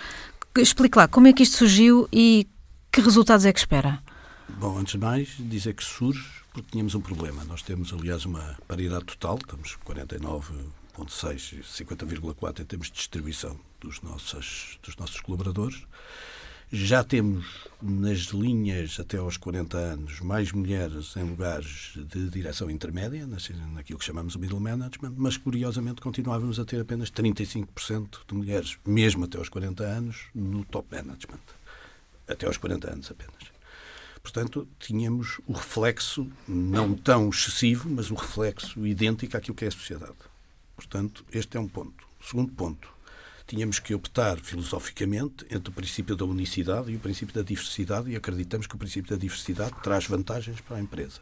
Explique 0.60 0.98
lá, 0.98 1.06
como 1.08 1.26
é 1.26 1.32
que 1.32 1.42
isto 1.42 1.56
surgiu 1.56 2.08
e 2.12 2.46
que 2.90 3.00
resultados 3.00 3.44
é 3.44 3.52
que 3.52 3.58
espera? 3.58 4.02
Bom, 4.48 4.78
antes 4.78 4.92
de 4.92 4.98
mais, 4.98 5.28
dizer 5.38 5.74
que 5.74 5.84
surge 5.84 6.24
porque 6.52 6.70
tínhamos 6.70 6.94
um 6.94 7.00
problema. 7.00 7.44
Nós 7.44 7.60
temos, 7.60 7.92
aliás, 7.92 8.24
uma 8.24 8.56
paridade 8.66 9.04
total, 9.04 9.36
estamos 9.36 9.76
49,6 9.86 11.52
e 11.52 11.62
50,4 11.62 12.60
em 12.60 12.64
termos 12.64 12.86
de 12.86 12.94
distribuição 12.94 13.60
dos 13.78 14.00
nossos, 14.00 14.78
dos 14.82 14.96
nossos 14.96 15.20
colaboradores. 15.20 15.82
Já 16.72 17.04
temos 17.04 17.46
nas 17.80 18.18
linhas 18.32 18.98
até 18.98 19.18
aos 19.18 19.36
40 19.36 19.78
anos 19.78 20.20
mais 20.20 20.50
mulheres 20.50 21.14
em 21.16 21.22
lugares 21.22 21.92
de 21.94 22.28
direção 22.28 22.68
intermédia, 22.68 23.24
naquilo 23.72 24.00
que 24.00 24.04
chamamos 24.04 24.34
o 24.34 24.38
middle 24.40 24.58
management, 24.58 25.14
mas 25.16 25.36
curiosamente 25.36 26.00
continuávamos 26.00 26.58
a 26.58 26.64
ter 26.64 26.80
apenas 26.80 27.08
35% 27.08 28.18
de 28.26 28.34
mulheres, 28.34 28.78
mesmo 28.84 29.24
até 29.24 29.38
aos 29.38 29.48
40 29.48 29.84
anos, 29.84 30.24
no 30.34 30.64
top 30.64 30.88
management. 30.90 31.38
Até 32.26 32.46
aos 32.46 32.56
40 32.56 32.92
anos 32.92 33.10
apenas. 33.12 33.56
Portanto, 34.20 34.66
tínhamos 34.80 35.40
o 35.46 35.52
reflexo, 35.52 36.28
não 36.48 36.94
tão 36.94 37.28
excessivo, 37.28 37.88
mas 37.88 38.10
o 38.10 38.14
reflexo 38.16 38.84
idêntico 38.84 39.36
àquilo 39.36 39.54
que 39.54 39.64
é 39.64 39.68
a 39.68 39.70
sociedade. 39.70 40.16
Portanto, 40.74 41.24
este 41.30 41.56
é 41.56 41.60
um 41.60 41.68
ponto. 41.68 42.08
Segundo 42.20 42.52
ponto, 42.52 42.95
tínhamos 43.46 43.78
que 43.78 43.94
optar 43.94 44.38
filosoficamente 44.38 45.46
entre 45.50 45.70
o 45.70 45.72
princípio 45.72 46.16
da 46.16 46.24
unicidade 46.24 46.90
e 46.90 46.96
o 46.96 47.00
princípio 47.00 47.34
da 47.34 47.42
diversidade 47.42 48.10
e 48.10 48.16
acreditamos 48.16 48.66
que 48.66 48.74
o 48.74 48.78
princípio 48.78 49.10
da 49.10 49.20
diversidade 49.20 49.74
traz 49.82 50.06
vantagens 50.06 50.60
para 50.60 50.76
a 50.76 50.80
empresa. 50.80 51.20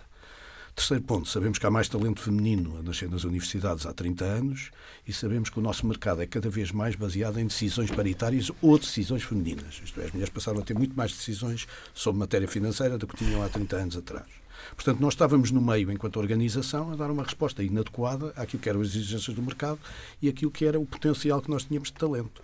Terceiro 0.74 1.04
ponto, 1.04 1.28
sabemos 1.28 1.56
que 1.56 1.66
há 1.66 1.70
mais 1.70 1.88
talento 1.88 2.20
feminino 2.20 2.76
a 2.76 2.82
nascer 2.82 3.08
nas 3.08 3.22
universidades 3.22 3.86
há 3.86 3.92
30 3.92 4.24
anos 4.24 4.70
e 5.06 5.12
sabemos 5.12 5.48
que 5.48 5.58
o 5.60 5.62
nosso 5.62 5.86
mercado 5.86 6.20
é 6.20 6.26
cada 6.26 6.50
vez 6.50 6.72
mais 6.72 6.96
baseado 6.96 7.38
em 7.38 7.46
decisões 7.46 7.92
paritárias 7.92 8.50
ou 8.60 8.76
decisões 8.76 9.22
femininas. 9.22 9.80
Isto 9.84 10.00
é, 10.00 10.06
as 10.06 10.10
mulheres 10.10 10.32
passaram 10.34 10.58
a 10.58 10.64
ter 10.64 10.74
muito 10.74 10.96
mais 10.96 11.12
decisões 11.12 11.68
sobre 11.94 12.18
matéria 12.18 12.48
financeira 12.48 12.98
do 12.98 13.06
que 13.06 13.16
tinham 13.16 13.40
há 13.42 13.48
30 13.48 13.76
anos 13.76 13.96
atrás. 13.96 14.43
Portanto, 14.74 15.00
nós 15.00 15.14
estávamos 15.14 15.50
no 15.50 15.60
meio, 15.60 15.90
enquanto 15.90 16.18
organização, 16.18 16.92
a 16.92 16.96
dar 16.96 17.10
uma 17.10 17.22
resposta 17.22 17.62
inadequada 17.62 18.32
àquilo 18.36 18.62
que 18.62 18.68
eram 18.68 18.80
as 18.80 18.88
exigências 18.88 19.34
do 19.34 19.42
mercado 19.42 19.78
e 20.20 20.28
àquilo 20.28 20.50
que 20.50 20.64
era 20.64 20.78
o 20.78 20.86
potencial 20.86 21.40
que 21.40 21.50
nós 21.50 21.64
tínhamos 21.64 21.88
de 21.88 21.94
talento. 21.94 22.42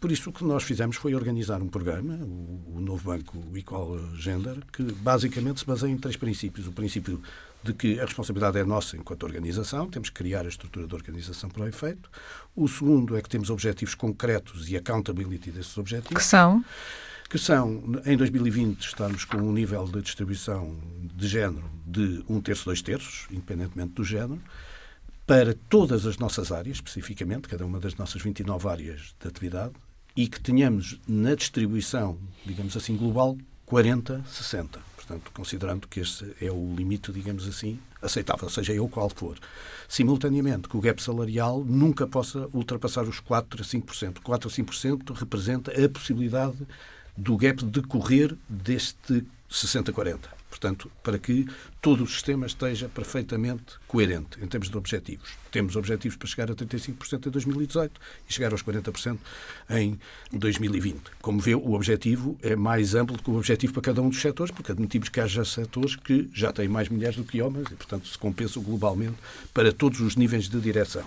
Por 0.00 0.12
isso, 0.12 0.30
o 0.30 0.32
que 0.32 0.44
nós 0.44 0.62
fizemos 0.62 0.96
foi 0.96 1.14
organizar 1.14 1.60
um 1.60 1.68
programa, 1.68 2.14
o, 2.14 2.76
o 2.76 2.80
novo 2.80 3.10
banco 3.10 3.36
Equal 3.56 3.98
Gender, 4.14 4.58
que 4.72 4.82
basicamente 4.82 5.60
se 5.60 5.66
baseia 5.66 5.90
em 5.90 5.96
três 5.96 6.16
princípios. 6.16 6.68
O 6.68 6.72
princípio 6.72 7.20
de 7.62 7.72
que 7.72 7.98
a 7.98 8.04
responsabilidade 8.04 8.58
é 8.58 8.64
nossa 8.64 8.96
enquanto 8.96 9.24
organização, 9.24 9.88
temos 9.88 10.10
que 10.10 10.16
criar 10.16 10.44
a 10.44 10.48
estrutura 10.48 10.86
da 10.86 10.94
organização 10.94 11.50
para 11.50 11.64
o 11.64 11.68
efeito. 11.68 12.08
O 12.54 12.68
segundo 12.68 13.16
é 13.16 13.22
que 13.22 13.28
temos 13.28 13.50
objetivos 13.50 13.94
concretos 13.94 14.70
e 14.70 14.76
accountability 14.76 15.50
desses 15.50 15.76
objetivos. 15.76 16.16
Que 16.16 16.24
são? 16.24 16.64
Que 17.28 17.38
são, 17.38 17.82
em 18.06 18.16
2020, 18.16 18.80
estamos 18.80 19.24
com 19.24 19.36
um 19.36 19.52
nível 19.52 19.84
de 19.84 20.00
distribuição 20.00 20.74
de 21.14 21.28
género 21.28 21.70
de 21.86 22.24
um 22.26 22.40
terço, 22.40 22.64
dois 22.64 22.80
terços, 22.80 23.26
independentemente 23.30 23.92
do 23.92 24.02
género, 24.02 24.40
para 25.26 25.54
todas 25.68 26.06
as 26.06 26.16
nossas 26.16 26.50
áreas, 26.50 26.78
especificamente, 26.78 27.46
cada 27.46 27.66
uma 27.66 27.78
das 27.78 27.94
nossas 27.96 28.22
29 28.22 28.66
áreas 28.66 29.14
de 29.20 29.28
atividade, 29.28 29.74
e 30.16 30.26
que 30.26 30.40
tenhamos 30.40 30.98
na 31.06 31.34
distribuição, 31.34 32.18
digamos 32.46 32.74
assim, 32.74 32.96
global, 32.96 33.36
40, 33.66 34.24
60. 34.26 34.80
Portanto, 34.96 35.30
considerando 35.32 35.86
que 35.86 36.00
este 36.00 36.34
é 36.40 36.50
o 36.50 36.74
limite, 36.74 37.12
digamos 37.12 37.46
assim, 37.46 37.78
aceitável, 38.00 38.48
seja 38.48 38.72
ele 38.72 38.88
qual 38.88 39.10
for. 39.10 39.38
Simultaneamente, 39.86 40.66
que 40.66 40.76
o 40.76 40.80
gap 40.80 41.02
salarial 41.02 41.62
nunca 41.62 42.06
possa 42.06 42.48
ultrapassar 42.54 43.02
os 43.04 43.20
4 43.20 43.62
a 43.62 43.64
5%. 43.64 44.20
4 44.22 44.48
a 44.48 44.52
5% 44.52 45.12
representa 45.14 45.70
a 45.72 45.88
possibilidade 45.88 46.66
do 47.18 47.36
gap 47.36 47.64
decorrer 47.64 48.36
deste 48.48 49.26
60-40. 49.50 50.18
Portanto, 50.48 50.90
para 51.02 51.18
que 51.18 51.46
todo 51.80 52.02
o 52.02 52.06
sistema 52.06 52.46
esteja 52.46 52.88
perfeitamente 52.88 53.74
coerente 53.86 54.42
em 54.42 54.46
termos 54.46 54.68
de 54.68 54.76
objetivos. 54.76 55.30
Temos 55.50 55.76
objetivos 55.76 56.16
para 56.16 56.28
chegar 56.28 56.50
a 56.50 56.54
35% 56.54 57.26
em 57.26 57.30
2018 57.30 58.00
e 58.28 58.32
chegar 58.32 58.52
aos 58.52 58.62
40% 58.62 59.18
em 59.70 59.98
2020. 60.32 61.00
Como 61.22 61.40
vê, 61.40 61.54
o 61.54 61.72
objetivo 61.72 62.36
é 62.42 62.56
mais 62.56 62.94
amplo 62.94 63.16
do 63.16 63.22
que 63.22 63.30
o 63.30 63.36
objetivo 63.36 63.72
para 63.72 63.82
cada 63.82 64.02
um 64.02 64.08
dos 64.08 64.20
setores, 64.20 64.52
porque 64.52 64.72
admitimos 64.72 65.08
que 65.08 65.20
haja 65.20 65.44
setores 65.44 65.96
que 65.96 66.28
já 66.34 66.52
têm 66.52 66.68
mais 66.68 66.88
mulheres 66.88 67.16
do 67.16 67.24
que 67.24 67.40
homens 67.40 67.68
e, 67.70 67.74
portanto, 67.74 68.08
se 68.08 68.18
compensam 68.18 68.62
globalmente 68.62 69.16
para 69.54 69.72
todos 69.72 70.00
os 70.00 70.16
níveis 70.16 70.48
de 70.48 70.60
direção. 70.60 71.04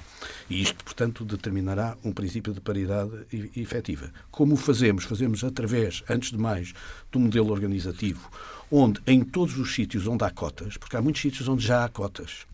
E 0.50 0.62
isto, 0.62 0.84
portanto, 0.84 1.26
determinará 1.26 1.98
um 2.04 2.12
princípio 2.12 2.54
de 2.54 2.62
paridade 2.62 3.12
efetiva. 3.56 4.12
Como 4.32 4.54
o 4.54 4.58
fazemos? 4.58 5.04
Fazemos 5.04 5.44
através, 5.44 6.04
antes 6.10 6.32
de 6.32 6.38
mais, 6.38 6.74
do 7.12 7.20
modelo 7.20 7.52
organizativo, 7.52 8.30
onde 8.72 9.02
em 9.06 9.22
todos 9.22 9.58
os 9.58 9.76
sítios 9.76 10.08
onde 10.08 10.24
há 10.24 10.32
cotas, 10.62 10.78
porque 10.78 10.96
há 10.96 11.02
muitos 11.02 11.22
sítios 11.22 11.48
onde 11.48 11.66
já 11.66 11.84
há 11.84 11.90
cotas, 11.90 12.46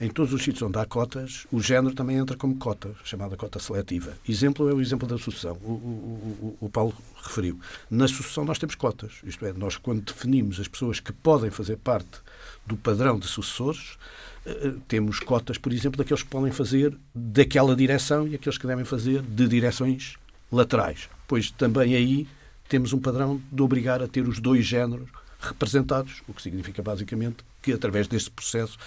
em 0.00 0.10
todos 0.10 0.32
os 0.32 0.42
sítios 0.42 0.62
onde 0.62 0.78
há 0.78 0.84
cotas, 0.84 1.46
o 1.50 1.60
género 1.60 1.94
também 1.94 2.16
entra 2.16 2.36
como 2.36 2.56
cota, 2.56 2.94
chamada 3.02 3.34
cota 3.34 3.58
seletiva. 3.58 4.12
Exemplo 4.28 4.68
é 4.68 4.74
o 4.74 4.80
exemplo 4.80 5.08
da 5.08 5.16
sucessão. 5.16 5.56
O, 5.62 5.70
o, 5.70 6.58
o, 6.60 6.68
Paulo 6.68 6.94
referiu. 7.22 7.58
Na 7.90 8.06
sucessão 8.06 8.44
nós 8.44 8.58
temos 8.58 8.74
cotas. 8.74 9.14
Isto 9.24 9.46
é, 9.46 9.54
nós 9.54 9.78
quando 9.78 10.02
definimos 10.02 10.60
as 10.60 10.68
pessoas 10.68 11.00
que 11.00 11.12
podem 11.12 11.50
fazer 11.50 11.78
parte 11.78 12.20
do 12.66 12.76
padrão 12.76 13.18
de 13.18 13.26
sucessores, 13.26 13.96
eh, 14.44 14.50
eh, 14.64 14.74
temos 14.86 15.18
cotas, 15.18 15.56
por 15.56 15.72
exemplo, 15.72 15.96
daqueles 15.96 16.22
que 16.22 16.28
podem 16.28 16.52
fazer 16.52 16.94
daquela 17.14 17.74
direção 17.74 18.28
e 18.28 18.34
aqueles 18.34 18.58
que 18.58 18.66
devem 18.66 18.84
fazer 18.84 19.22
de 19.22 19.48
direções 19.48 20.16
laterais. 20.52 21.08
Pois 21.26 21.50
também 21.50 21.94
aí 21.94 22.28
temos 22.68 22.92
um 22.92 22.98
padrão 22.98 23.40
de 23.50 23.62
obrigar 23.62 24.02
a 24.02 24.08
ter 24.08 24.28
os 24.28 24.40
dois 24.40 24.66
géneros 24.66 25.08
representados, 25.40 26.22
o 26.28 26.34
que 26.34 26.42
significa 26.42 26.82
basicamente 26.82 27.38
que 27.62 27.72
através 27.72 28.06
deste 28.06 28.30
processo 28.30 28.78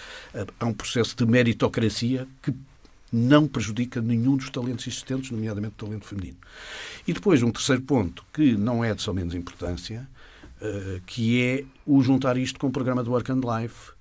há 0.59 0.65
um 0.65 0.73
processo 0.73 1.15
de 1.15 1.25
meritocracia 1.25 2.27
que 2.41 2.53
não 3.11 3.47
prejudica 3.47 4.01
nenhum 4.01 4.37
dos 4.37 4.49
talentos 4.49 4.85
existentes, 4.87 5.31
nomeadamente 5.31 5.73
o 5.77 5.85
talento 5.85 6.05
feminino. 6.05 6.37
E 7.07 7.13
depois 7.13 7.41
um 7.41 7.51
terceiro 7.51 7.81
ponto, 7.81 8.23
que 8.31 8.55
não 8.55 8.83
é 8.83 8.93
de 8.93 9.01
só 9.01 9.13
menos 9.13 9.33
importância, 9.33 10.07
eh, 10.61 11.01
que 11.05 11.41
é 11.41 11.63
o 11.85 12.01
juntar 12.01 12.37
isto 12.37 12.59
com 12.59 12.67
o 12.67 12.71
programa 12.71 13.03
do 13.03 13.11
Work 13.11 13.31
and 13.31 13.41
Life, 13.41 13.91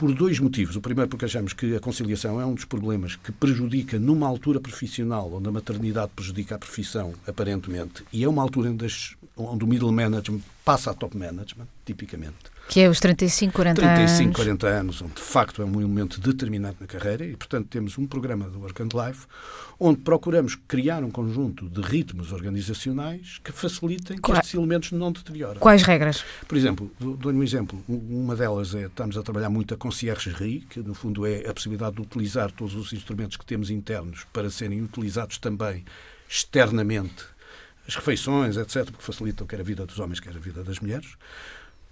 por 0.00 0.14
dois 0.14 0.38
motivos. 0.38 0.76
O 0.76 0.80
primeiro, 0.80 1.10
porque 1.10 1.26
achamos 1.26 1.52
que 1.52 1.76
a 1.76 1.80
conciliação 1.80 2.40
é 2.40 2.46
um 2.46 2.54
dos 2.54 2.64
problemas 2.64 3.16
que 3.16 3.30
prejudica 3.30 3.98
numa 3.98 4.26
altura 4.26 4.58
profissional, 4.58 5.30
onde 5.34 5.46
a 5.46 5.52
maternidade 5.52 6.10
prejudica 6.16 6.54
a 6.54 6.58
profissão, 6.58 7.12
aparentemente, 7.26 8.02
e 8.10 8.24
é 8.24 8.28
uma 8.28 8.40
altura 8.40 8.70
onde, 8.70 8.86
as, 8.86 9.14
onde 9.44 9.64
o 9.64 9.66
middle 9.66 9.92
management 9.92 10.40
passa 10.64 10.90
a 10.90 10.94
top 10.94 11.16
management, 11.16 11.66
tipicamente. 11.84 12.36
Que 12.68 12.80
é 12.80 12.88
os 12.88 13.00
35, 13.00 13.52
40 13.52 13.80
35, 13.80 14.00
anos. 14.00 14.16
35, 14.16 14.36
40 14.36 14.66
anos, 14.68 15.02
onde 15.02 15.14
de 15.14 15.20
facto 15.20 15.62
é 15.62 15.64
um 15.64 15.80
elemento 15.80 16.20
determinante 16.20 16.76
na 16.80 16.86
carreira 16.86 17.24
e, 17.24 17.36
portanto, 17.36 17.68
temos 17.68 17.98
um 17.98 18.06
programa 18.06 18.48
do 18.48 18.60
Work 18.60 18.82
and 18.82 18.88
Life 18.94 19.26
onde 19.82 20.02
procuramos 20.02 20.54
criar 20.68 21.02
um 21.02 21.10
conjunto 21.10 21.66
de 21.66 21.80
ritmos 21.80 22.32
organizacionais 22.32 23.40
que 23.42 23.50
facilitem 23.50 24.18
que 24.18 24.32
estes 24.32 24.52
elementos 24.52 24.92
não 24.92 25.10
deteriorem. 25.10 25.58
Quais 25.58 25.82
regras? 25.82 26.22
Por 26.46 26.56
exemplo, 26.58 26.92
dou-lhe 27.00 27.38
um 27.38 27.42
exemplo. 27.42 27.82
Uma 27.88 28.36
delas 28.36 28.74
é, 28.74 28.82
estamos 28.84 29.16
a 29.16 29.22
trabalhar 29.22 29.48
muito 29.48 29.72
a 29.72 29.78
conciergerie, 29.78 30.60
que 30.68 30.80
no 30.80 30.92
fundo 30.92 31.24
é 31.24 31.48
a 31.48 31.54
possibilidade 31.54 31.96
de 31.96 32.02
utilizar 32.02 32.52
todos 32.52 32.74
os 32.74 32.92
instrumentos 32.92 33.38
que 33.38 33.46
temos 33.46 33.70
internos 33.70 34.26
para 34.34 34.50
serem 34.50 34.82
utilizados 34.82 35.38
também 35.38 35.82
externamente 36.28 37.24
as 37.90 37.96
refeições, 37.96 38.56
etc., 38.56 38.84
porque 38.84 39.02
facilitam 39.02 39.46
quer 39.46 39.60
a 39.60 39.64
vida 39.64 39.84
dos 39.84 39.98
homens, 39.98 40.20
quer 40.20 40.34
a 40.34 40.38
vida 40.38 40.62
das 40.62 40.78
mulheres. 40.78 41.08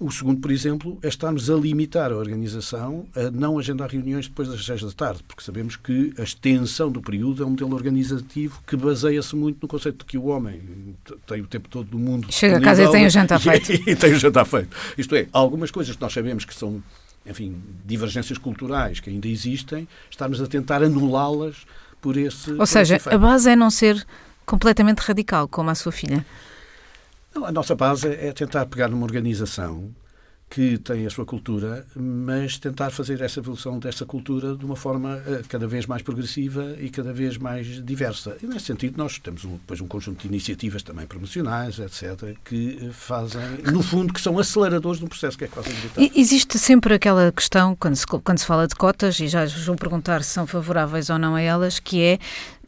O 0.00 0.12
segundo, 0.12 0.40
por 0.40 0.52
exemplo, 0.52 0.96
é 1.02 1.08
estarmos 1.08 1.50
a 1.50 1.56
limitar 1.56 2.12
a 2.12 2.14
organização 2.14 3.08
a 3.16 3.32
não 3.32 3.58
agendar 3.58 3.90
reuniões 3.90 4.28
depois 4.28 4.48
das 4.48 4.64
seis 4.64 4.80
da 4.80 4.92
tarde, 4.92 5.24
porque 5.26 5.42
sabemos 5.42 5.74
que 5.74 6.14
a 6.16 6.22
extensão 6.22 6.88
do 6.88 7.02
período 7.02 7.42
é 7.42 7.46
um 7.46 7.50
modelo 7.50 7.74
organizativo 7.74 8.62
que 8.64 8.76
baseia-se 8.76 9.34
muito 9.34 9.58
no 9.61 9.66
conceito 9.66 9.98
de 9.98 10.04
que 10.04 10.16
o 10.16 10.26
homem 10.26 10.62
tem 11.26 11.40
o 11.40 11.48
tempo 11.48 11.68
todo 11.68 11.90
do 11.90 11.98
mundo. 11.98 12.28
Chega 12.30 12.58
a 12.58 12.61
casa 12.61 12.84
e 12.84 12.90
tem 12.92 13.06
o 13.06 13.11
jantar 13.11 13.40
feito. 13.40 13.72
E, 13.72 13.82
e 13.90 13.96
tem 13.96 14.12
o 14.12 14.18
jantar 14.20 14.46
feito. 14.46 14.68
Isto 14.96 15.16
é, 15.16 15.26
algumas 15.32 15.72
coisas 15.72 15.96
que 15.96 16.00
nós 16.00 16.12
sabemos 16.12 16.44
que 16.44 16.54
são, 16.54 16.80
enfim, 17.26 17.61
divergências 17.84 18.38
culturais 18.38 19.00
que 19.00 19.11
ainda 19.11 19.26
existem, 19.26 19.88
estamos 20.08 20.40
a 20.40 20.46
tentar 20.46 20.80
anulá-las 20.80 21.66
por 22.00 22.16
esse. 22.16 22.52
Ou 22.52 22.66
seja, 22.66 23.00
a 23.04 23.18
base 23.18 23.50
é 23.50 23.56
não 23.56 23.68
ser 23.68 24.06
completamente 24.48 25.00
radical, 25.00 25.46
como 25.46 25.68
a 25.68 25.74
sua 25.74 25.92
filha. 25.92 26.24
Não, 27.34 27.44
a 27.44 27.52
nossa 27.52 27.74
base 27.74 28.08
é 28.08 28.32
tentar 28.32 28.64
pegar 28.66 28.88
numa 28.88 29.04
organização 29.04 29.94
que 30.50 30.78
têm 30.78 31.06
a 31.06 31.11
sua 31.11 31.26
cultura, 31.26 31.84
mas 31.94 32.56
tentar 32.56 32.90
fazer 32.90 33.20
essa 33.20 33.38
evolução 33.38 33.78
dessa 33.78 34.06
cultura 34.06 34.56
de 34.56 34.64
uma 34.64 34.76
forma 34.76 35.16
uh, 35.16 35.46
cada 35.46 35.66
vez 35.66 35.84
mais 35.84 36.00
progressiva 36.00 36.74
e 36.80 36.88
cada 36.88 37.12
vez 37.12 37.37
mais 37.37 37.84
diversa. 37.84 38.37
E 38.42 38.46
nesse 38.46 38.66
sentido 38.66 38.96
nós 38.96 39.18
temos 39.18 39.44
um, 39.44 39.52
depois 39.52 39.80
um 39.80 39.87
conjunto 39.87 40.22
de 40.22 40.28
iniciativas 40.28 40.82
também 40.82 41.06
promocionais, 41.06 41.78
etc., 41.78 42.34
que 42.44 42.78
uh, 42.80 42.92
fazem, 42.92 43.42
no 43.70 43.82
fundo, 43.82 44.12
que 44.12 44.20
são 44.20 44.38
aceleradores 44.38 44.98
de 44.98 45.04
um 45.04 45.08
processo 45.08 45.37
que 45.37 45.44
é 45.44 45.48
quase 45.48 45.68
inevitável. 45.68 46.11
Existe 46.14 46.58
sempre 46.58 46.94
aquela 46.94 47.30
questão, 47.30 47.76
quando 47.76 47.96
se, 47.96 48.06
quando 48.06 48.38
se 48.38 48.46
fala 48.46 48.66
de 48.66 48.74
cotas, 48.74 49.20
e 49.20 49.28
já 49.28 49.44
vos 49.44 49.66
vou 49.66 49.76
perguntar 49.76 50.24
se 50.24 50.30
são 50.30 50.46
favoráveis 50.46 51.11
ou 51.11 51.18
não 51.18 51.34
a 51.34 51.42
elas, 51.42 51.78
que 51.78 52.00
é 52.00 52.18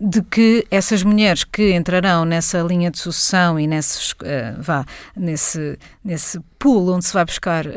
de 0.00 0.22
que 0.22 0.66
essas 0.70 1.02
mulheres 1.02 1.44
que 1.44 1.74
entrarão 1.74 2.24
nessa 2.24 2.60
linha 2.62 2.90
de 2.90 2.98
sucessão 2.98 3.60
e 3.60 3.66
nesses, 3.66 4.12
uh, 4.12 4.16
vá, 4.58 4.86
nesse, 5.14 5.78
nesse 6.02 6.40
pool 6.58 6.94
onde 6.94 7.04
se 7.04 7.12
vai 7.12 7.24
buscar 7.24 7.66
uh, 7.66 7.70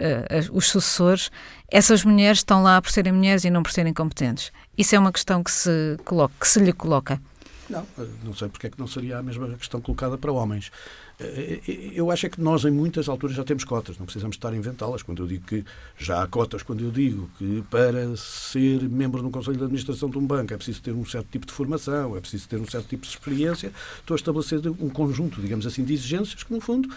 os 0.53 0.69
sucessores, 0.69 1.29
essas 1.69 2.05
mulheres 2.05 2.39
estão 2.39 2.63
lá 2.63 2.81
por 2.81 2.91
serem 2.91 3.11
mulheres 3.11 3.43
e 3.43 3.49
não 3.49 3.61
por 3.61 3.73
serem 3.73 3.93
competentes. 3.93 4.53
Isso 4.77 4.95
é 4.95 4.99
uma 4.99 5.11
questão 5.11 5.43
que 5.43 5.51
se, 5.51 5.97
coloca, 6.05 6.33
que 6.39 6.47
se 6.47 6.59
lhe 6.59 6.71
coloca. 6.71 7.21
Não, 7.69 7.85
não 8.23 8.33
sei 8.33 8.47
porque 8.47 8.67
é 8.67 8.69
que 8.69 8.79
não 8.79 8.87
seria 8.87 9.17
a 9.17 9.23
mesma 9.23 9.49
questão 9.55 9.81
colocada 9.81 10.17
para 10.17 10.31
homens. 10.31 10.71
Eh, 11.19 11.61
eh, 11.67 11.91
eu 11.93 12.09
acho 12.09 12.25
é 12.25 12.29
que 12.29 12.41
nós, 12.41 12.65
em 12.65 12.71
muitas 12.71 13.07
alturas, 13.07 13.35
já 13.35 13.43
temos 13.43 13.63
cotas, 13.63 13.97
não 13.97 14.05
precisamos 14.05 14.35
estar 14.35 14.49
a 14.49 14.55
inventá-las. 14.55 15.03
Quando 15.03 15.23
eu 15.23 15.27
digo 15.27 15.45
que 15.45 15.63
já 15.97 16.23
há 16.23 16.27
cotas, 16.27 16.63
quando 16.63 16.83
eu 16.83 16.91
digo 16.91 17.29
que 17.37 17.63
para 17.69 18.15
ser 18.17 18.81
membro 18.89 19.21
de 19.21 19.27
um 19.27 19.31
Conselho 19.31 19.57
de 19.57 19.63
Administração 19.63 20.09
de 20.09 20.17
um 20.17 20.25
banco 20.25 20.53
é 20.53 20.57
preciso 20.57 20.81
ter 20.81 20.91
um 20.91 21.05
certo 21.05 21.27
tipo 21.31 21.45
de 21.45 21.53
formação, 21.53 22.17
é 22.17 22.19
preciso 22.19 22.47
ter 22.47 22.57
um 22.57 22.65
certo 22.65 22.87
tipo 22.87 23.03
de 23.03 23.09
experiência, 23.09 23.71
estou 23.99 24.15
a 24.15 24.17
estabelecer 24.17 24.59
um 24.67 24.89
conjunto, 24.89 25.39
digamos 25.39 25.67
assim, 25.67 25.83
de 25.83 25.93
exigências 25.93 26.43
que, 26.43 26.51
no 26.51 26.59
fundo, 26.59 26.89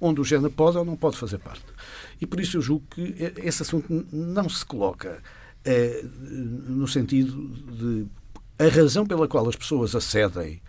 onde 0.00 0.20
o 0.20 0.24
género 0.24 0.50
pode 0.50 0.76
ou 0.76 0.84
não 0.84 0.96
pode 0.96 1.16
fazer 1.16 1.38
parte. 1.38 1.64
E 2.20 2.26
por 2.26 2.40
isso 2.40 2.58
eu 2.58 2.62
julgo 2.62 2.84
que 2.90 3.14
esse 3.38 3.62
assunto 3.62 4.06
não 4.12 4.48
se 4.48 4.64
coloca 4.64 5.22
é, 5.64 6.04
no 6.04 6.86
sentido 6.86 7.48
de 7.48 8.06
a 8.58 8.68
razão 8.68 9.06
pela 9.06 9.26
qual 9.26 9.48
as 9.48 9.56
pessoas 9.56 9.94
acedem 9.94 10.60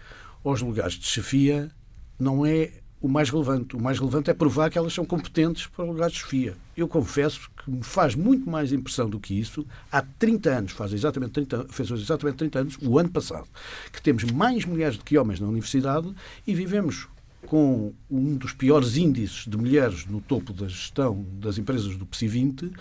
aos 0.43 0.61
lugares 0.61 0.93
de 0.93 1.05
chefia 1.05 1.71
não 2.19 2.45
é 2.45 2.71
o 3.03 3.09
mais 3.09 3.29
relevante. 3.29 3.75
O 3.75 3.81
mais 3.81 3.99
relevante 3.99 4.29
é 4.29 4.33
provar 4.33 4.71
que 4.71 4.77
elas 4.77 4.93
são 4.93 5.03
competentes 5.03 5.67
para 5.67 5.83
o 5.83 5.89
lugar 5.89 6.09
de 6.09 6.15
chefia. 6.15 6.55
Eu 6.75 6.87
confesso 6.87 7.51
que 7.57 7.69
me 7.69 7.83
faz 7.83 8.15
muito 8.15 8.49
mais 8.49 8.71
impressão 8.71 9.09
do 9.09 9.19
que 9.19 9.37
isso. 9.37 9.67
Há 9.91 10.01
30 10.01 10.49
anos, 10.49 10.71
faz 10.71 10.93
exatamente 10.93 11.33
30, 11.33 11.67
fez 11.67 11.91
exatamente 11.91 12.37
30 12.37 12.59
anos, 12.59 12.77
o 12.81 12.97
ano 12.97 13.09
passado, 13.09 13.45
que 13.91 14.01
temos 14.01 14.23
mais 14.23 14.63
mulheres 14.63 14.97
do 14.97 15.03
que 15.03 15.17
homens 15.17 15.41
na 15.41 15.47
universidade 15.47 16.09
e 16.47 16.55
vivemos 16.55 17.09
com 17.45 17.93
um 18.09 18.37
dos 18.37 18.53
piores 18.53 18.95
índices 18.95 19.45
de 19.45 19.57
mulheres 19.57 20.05
no 20.05 20.21
topo 20.21 20.53
da 20.53 20.69
gestão 20.69 21.25
das 21.41 21.57
empresas 21.57 21.97
do 21.97 22.05
PSI 22.05 22.27
20, 22.29 22.71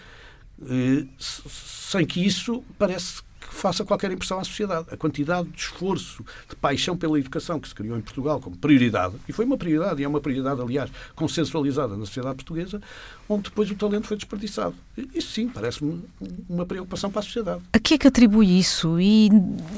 eh, 0.70 1.04
sem 1.18 2.06
que 2.06 2.24
isso 2.24 2.62
parece 2.78 3.22
que 3.46 3.55
faça 3.55 3.85
qualquer 3.85 4.11
impressão 4.11 4.38
à 4.38 4.44
sociedade. 4.44 4.87
A 4.90 4.96
quantidade 4.96 5.48
de 5.48 5.61
esforço, 5.61 6.24
de 6.48 6.57
paixão 6.57 6.96
pela 6.96 7.18
educação 7.18 7.59
que 7.61 7.68
se 7.68 7.74
criou 7.74 7.96
em 7.96 8.00
Portugal 8.00 8.40
como 8.40 8.57
prioridade, 8.57 9.14
e 9.28 9.33
foi 9.33 9.44
uma 9.44 9.57
prioridade, 9.57 10.00
e 10.00 10.05
é 10.05 10.09
uma 10.09 10.20
prioridade, 10.20 10.61
aliás, 10.61 10.90
consensualizada 11.14 11.96
na 11.96 12.07
sociedade 12.07 12.37
portuguesa, 12.37 12.81
onde 13.28 13.44
depois 13.44 13.70
o 13.70 13.74
talento 13.74 14.07
foi 14.07 14.16
desperdiçado. 14.16 14.74
Isso 15.14 15.33
sim, 15.33 15.48
parece-me 15.48 16.02
uma 16.48 16.66
preocupação 16.66 17.11
para 17.11 17.20
a 17.20 17.22
sociedade. 17.22 17.62
A 17.72 17.78
que 17.78 17.94
é 17.94 17.98
que 17.98 18.09
atribui 18.09 18.59
isso? 18.59 19.00
E, 19.00 19.31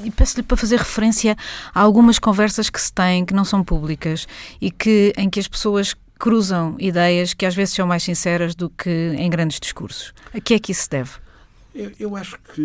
e 0.05 0.11
peço-lhe 0.11 0.42
para 0.42 0.57
fazer 0.57 0.79
referência 0.79 1.37
a 1.74 1.81
algumas 1.81 2.18
conversas 2.18 2.70
que 2.70 2.81
se 2.81 2.92
têm, 2.92 3.24
que 3.24 3.35
não 3.35 3.44
são 3.44 3.62
públicas, 3.62 4.27
e 4.61 4.70
que, 4.70 5.12
em 5.16 5.29
que 5.29 5.40
as 5.40 5.48
pessoas 5.48 5.94
cruzam 6.18 6.77
ideias 6.79 7.35
que 7.35 7.44
às 7.44 7.55
vezes 7.55 7.74
são 7.74 7.87
mais 7.87 8.03
sinceras 8.03 8.55
do 8.55 8.70
que 8.70 9.14
em 9.18 9.29
grandes 9.29 9.61
discursos. 9.61 10.12
A 10.33 10.40
que 10.40 10.55
é 10.55 10.59
que 10.59 10.72
isso 10.72 10.88
deve? 10.88 11.24
Eu, 11.99 12.15
acho 12.15 12.39
que 12.55 12.63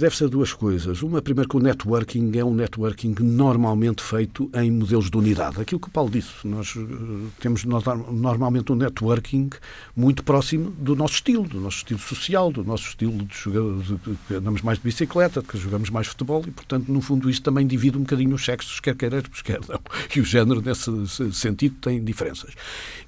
deve 0.00 0.16
ser 0.16 0.28
duas 0.28 0.52
coisas. 0.52 1.00
Uma, 1.00 1.22
primeiro, 1.22 1.48
que 1.48 1.56
o 1.56 1.60
networking 1.60 2.36
é 2.36 2.44
um 2.44 2.52
networking 2.52 3.14
normalmente 3.20 4.02
feito 4.02 4.50
em 4.52 4.68
modelos 4.68 5.08
de 5.08 5.16
unidade. 5.16 5.60
Aquilo 5.60 5.80
que 5.80 5.86
o 5.86 5.90
Paulo 5.92 6.10
disse, 6.10 6.44
nós 6.44 6.74
uh, 6.74 7.30
temos 7.38 7.64
normalmente 7.64 8.72
um 8.72 8.74
networking 8.74 9.48
muito 9.94 10.24
próximo 10.24 10.72
do 10.72 10.96
nosso 10.96 11.14
estilo, 11.14 11.44
do 11.44 11.60
nosso 11.60 11.76
estilo 11.78 12.00
social, 12.00 12.50
do 12.50 12.64
nosso 12.64 12.88
estilo 12.88 13.24
de 13.24 13.36
jogar, 13.36 13.62
de, 14.28 14.34
andamos 14.34 14.60
mais 14.62 14.78
de 14.78 14.84
bicicleta, 14.84 15.40
de 15.40 15.46
que 15.46 15.56
jogamos 15.56 15.88
mais 15.88 16.08
futebol 16.08 16.42
e, 16.44 16.50
portanto, 16.50 16.90
no 16.90 17.00
fundo, 17.00 17.30
isto 17.30 17.44
também 17.44 17.64
divide 17.64 17.96
um 17.96 18.00
bocadinho 18.00 18.34
os 18.34 18.44
sexos, 18.44 18.80
quer 18.80 18.96
queiramos, 18.96 19.40
quer 19.40 19.60
não. 19.68 19.78
E 20.16 20.20
o 20.20 20.24
género, 20.24 20.60
nesse 20.60 21.32
sentido, 21.32 21.76
tem 21.80 22.02
diferenças. 22.02 22.52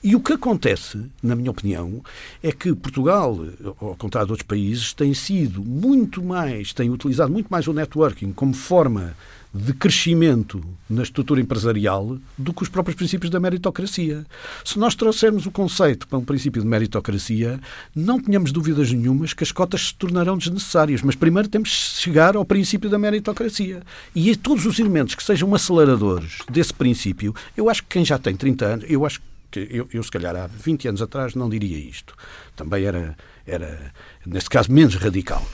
E 0.01 0.15
o 0.15 0.21
que 0.21 0.35
acontece, 0.35 1.07
na 1.21 1.35
minha 1.35 1.51
opinião, 1.51 2.05
é 2.41 2.53
que 2.53 2.73
Portugal, 2.73 3.37
ao 3.81 3.97
contrário 3.97 4.29
de 4.29 4.33
outros 4.33 4.47
países, 4.47 4.93
tem 4.93 5.13
sido 5.13 5.40
muito 5.49 6.23
mais, 6.23 6.73
têm 6.73 6.91
utilizado 6.91 7.33
muito 7.33 7.49
mais 7.49 7.67
o 7.67 7.73
networking 7.73 8.33
como 8.33 8.53
forma 8.53 9.15
de 9.53 9.73
crescimento 9.73 10.63
na 10.89 11.03
estrutura 11.03 11.41
empresarial 11.41 12.17
do 12.39 12.55
que 12.55 12.63
os 12.63 12.69
próprios 12.69 12.95
princípios 12.97 13.31
da 13.31 13.41
meritocracia. 13.41 14.25
Se 14.65 14.79
nós 14.79 14.95
trouxermos 14.95 15.45
o 15.45 15.51
conceito 15.51 16.07
para 16.07 16.19
um 16.19 16.25
princípio 16.25 16.63
de 16.63 16.69
meritocracia, 16.69 17.59
não 17.95 18.21
tenhamos 18.21 18.53
dúvidas 18.53 18.93
nenhumas 18.93 19.33
que 19.33 19.43
as 19.43 19.51
cotas 19.51 19.89
se 19.89 19.95
tornarão 19.95 20.39
desnecessárias, 20.39 21.03
mas 21.03 21.17
primeiro 21.17 21.49
temos 21.49 21.69
de 21.69 22.01
chegar 22.01 22.37
ao 22.37 22.45
princípio 22.45 22.89
da 22.89 22.99
meritocracia. 22.99 23.83
E 24.15 24.37
todos 24.37 24.67
os 24.67 24.79
elementos 24.79 25.17
que 25.17 25.23
sejam 25.23 25.53
aceleradores 25.53 26.39
desse 26.49 26.73
princípio, 26.73 27.35
eu 27.57 27.69
acho 27.69 27.83
que 27.83 27.89
quem 27.89 28.05
já 28.05 28.19
tem 28.19 28.37
30 28.37 28.65
anos, 28.65 28.85
eu 28.89 29.05
acho 29.05 29.21
que 29.51 29.67
eu, 29.69 29.89
eu 29.93 30.03
se 30.03 30.11
calhar 30.11 30.37
há 30.37 30.47
20 30.47 30.87
anos 30.87 31.03
atrás 31.03 31.35
não 31.35 31.51
diria 31.51 31.77
isto. 31.77 32.15
Também 32.55 32.85
era 32.85 33.17
era, 33.51 33.93
neste 34.25 34.49
caso, 34.51 34.71
menos 34.73 34.95
radical. 34.95 35.45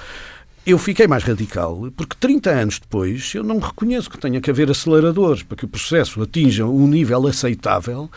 Eu 0.67 0.79
fiquei 0.79 1.07
mais 1.07 1.23
radical 1.23 1.93
porque 1.97 2.17
30 2.19 2.51
anos 2.51 2.81
depois 2.81 3.33
eu 3.37 3.45
não 3.45 3.61
reconheço 3.61 4.11
que 4.11 4.19
tenha 4.19 4.41
que 4.41 4.51
haver 4.51 4.69
aceleradores 4.69 5.45
para 5.45 5.57
que 5.57 5.65
o 5.65 5.69
processo 5.69 6.21
atinja 6.21 6.67
um 6.67 6.89
nível 6.89 7.25
aceitável. 7.29 8.11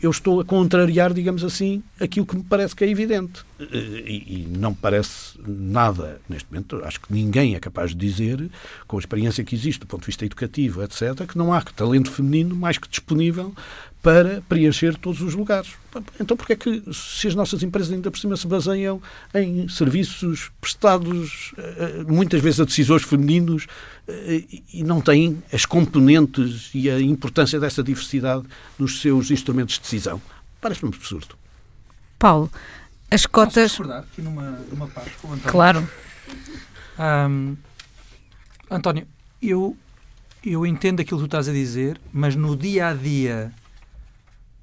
Eu 0.00 0.10
estou 0.10 0.40
a 0.40 0.44
contrariar, 0.44 1.14
digamos 1.14 1.44
assim, 1.44 1.80
aquilo 2.00 2.26
que 2.26 2.34
me 2.34 2.42
parece 2.42 2.74
que 2.74 2.82
é 2.82 2.88
evidente. 2.88 3.44
E 3.60 4.44
não 4.58 4.74
parece 4.74 5.38
nada, 5.46 6.20
neste 6.28 6.50
momento, 6.50 6.82
acho 6.84 7.00
que 7.00 7.12
ninguém 7.12 7.54
é 7.54 7.60
capaz 7.60 7.90
de 7.90 7.96
dizer, 7.96 8.50
com 8.88 8.96
a 8.96 8.98
experiência 8.98 9.44
que 9.44 9.54
existe 9.54 9.78
do 9.78 9.86
ponto 9.86 10.00
de 10.00 10.06
vista 10.06 10.24
educativo, 10.24 10.82
etc., 10.82 11.24
que 11.28 11.38
não 11.38 11.52
há 11.52 11.62
talento 11.62 12.10
feminino 12.10 12.56
mais 12.56 12.76
que 12.76 12.88
disponível 12.88 13.54
para 14.02 14.42
preencher 14.48 14.96
todos 14.96 15.20
os 15.20 15.34
lugares. 15.34 15.74
Então, 16.18 16.36
porque 16.36 16.54
é 16.54 16.56
que, 16.56 16.82
se 16.92 17.28
as 17.28 17.36
nossas 17.36 17.62
empresas 17.62 17.92
ainda 17.92 18.10
por 18.10 18.18
cima 18.18 18.36
se 18.36 18.46
baseiam 18.48 19.00
em 19.32 19.68
serviços 19.68 20.50
prestados, 20.60 21.54
eh, 21.56 22.04
muitas 22.08 22.40
vezes 22.40 22.58
a 22.58 22.64
decisores 22.64 23.06
femininos, 23.06 23.68
eh, 24.08 24.42
e 24.74 24.82
não 24.82 25.00
têm 25.00 25.40
as 25.52 25.64
componentes 25.64 26.70
e 26.74 26.90
a 26.90 27.00
importância 27.00 27.60
dessa 27.60 27.80
diversidade 27.80 28.44
nos 28.76 29.00
seus 29.00 29.30
instrumentos 29.30 29.76
de 29.76 29.82
decisão? 29.82 30.20
Parece-me 30.60 30.92
absurdo. 30.92 31.36
Paulo, 32.18 32.50
as 33.08 33.24
cotas. 33.24 33.76
Posso 33.76 33.92
aqui 33.92 34.20
numa, 34.20 34.50
numa 34.68 34.88
parte 34.88 35.12
com 35.18 35.28
o 35.28 35.32
António? 35.32 35.50
Claro. 35.52 35.88
Um, 36.98 37.56
António, 38.68 39.06
eu, 39.40 39.76
eu 40.44 40.66
entendo 40.66 41.00
aquilo 41.00 41.20
que 41.20 41.24
tu 41.24 41.26
estás 41.26 41.48
a 41.48 41.52
dizer, 41.52 42.00
mas 42.12 42.34
no 42.34 42.56
dia 42.56 42.88
a 42.88 42.94
dia 42.94 43.52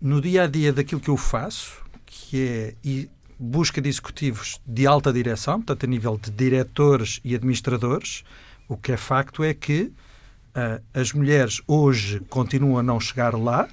no 0.01 0.21
dia 0.21 0.43
a 0.43 0.47
dia 0.47 0.71
daquilo 0.71 1.01
que 1.01 1.09
eu 1.09 1.17
faço, 1.17 1.81
que 2.05 2.75
é 2.83 3.07
busca 3.39 3.81
de 3.81 3.87
executivos 3.87 4.59
de 4.65 4.85
alta 4.85 5.13
direção, 5.13 5.61
portanto, 5.61 5.85
a 5.85 5.87
nível 5.87 6.19
de 6.21 6.29
diretores 6.29 7.21
e 7.23 7.33
administradores, 7.33 8.23
o 8.67 8.75
que 8.75 8.91
é 8.91 8.97
facto 8.97 9.43
é 9.43 9.53
que 9.53 9.83
uh, 9.83 10.83
as 10.93 11.13
mulheres 11.13 11.61
hoje 11.65 12.19
continuam 12.29 12.77
a 12.77 12.83
não 12.83 12.99
chegar 12.99 13.33
lá 13.33 13.67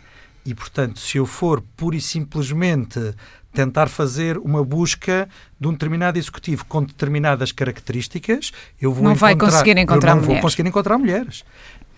e, 0.44 0.54
portanto, 0.54 1.00
se 1.00 1.18
eu 1.18 1.26
for 1.26 1.60
pura 1.76 1.96
e 1.96 2.00
simplesmente 2.00 3.14
tentar 3.52 3.88
fazer 3.88 4.36
uma 4.38 4.62
busca 4.62 5.28
de 5.58 5.66
um 5.66 5.72
determinado 5.72 6.18
executivo 6.18 6.64
com 6.66 6.84
determinadas 6.84 7.50
características, 7.50 8.52
eu 8.80 8.92
vou 8.92 9.02
não 9.02 9.12
encontrar, 9.12 9.26
vai 9.26 9.36
conseguir 9.36 9.78
encontrar 9.78 10.10
eu 10.10 10.16
não 10.16 10.22
mulheres. 10.22 10.42
vou 10.42 10.42
conseguir 10.42 10.68
encontrar 10.68 10.98
mulheres. 10.98 11.44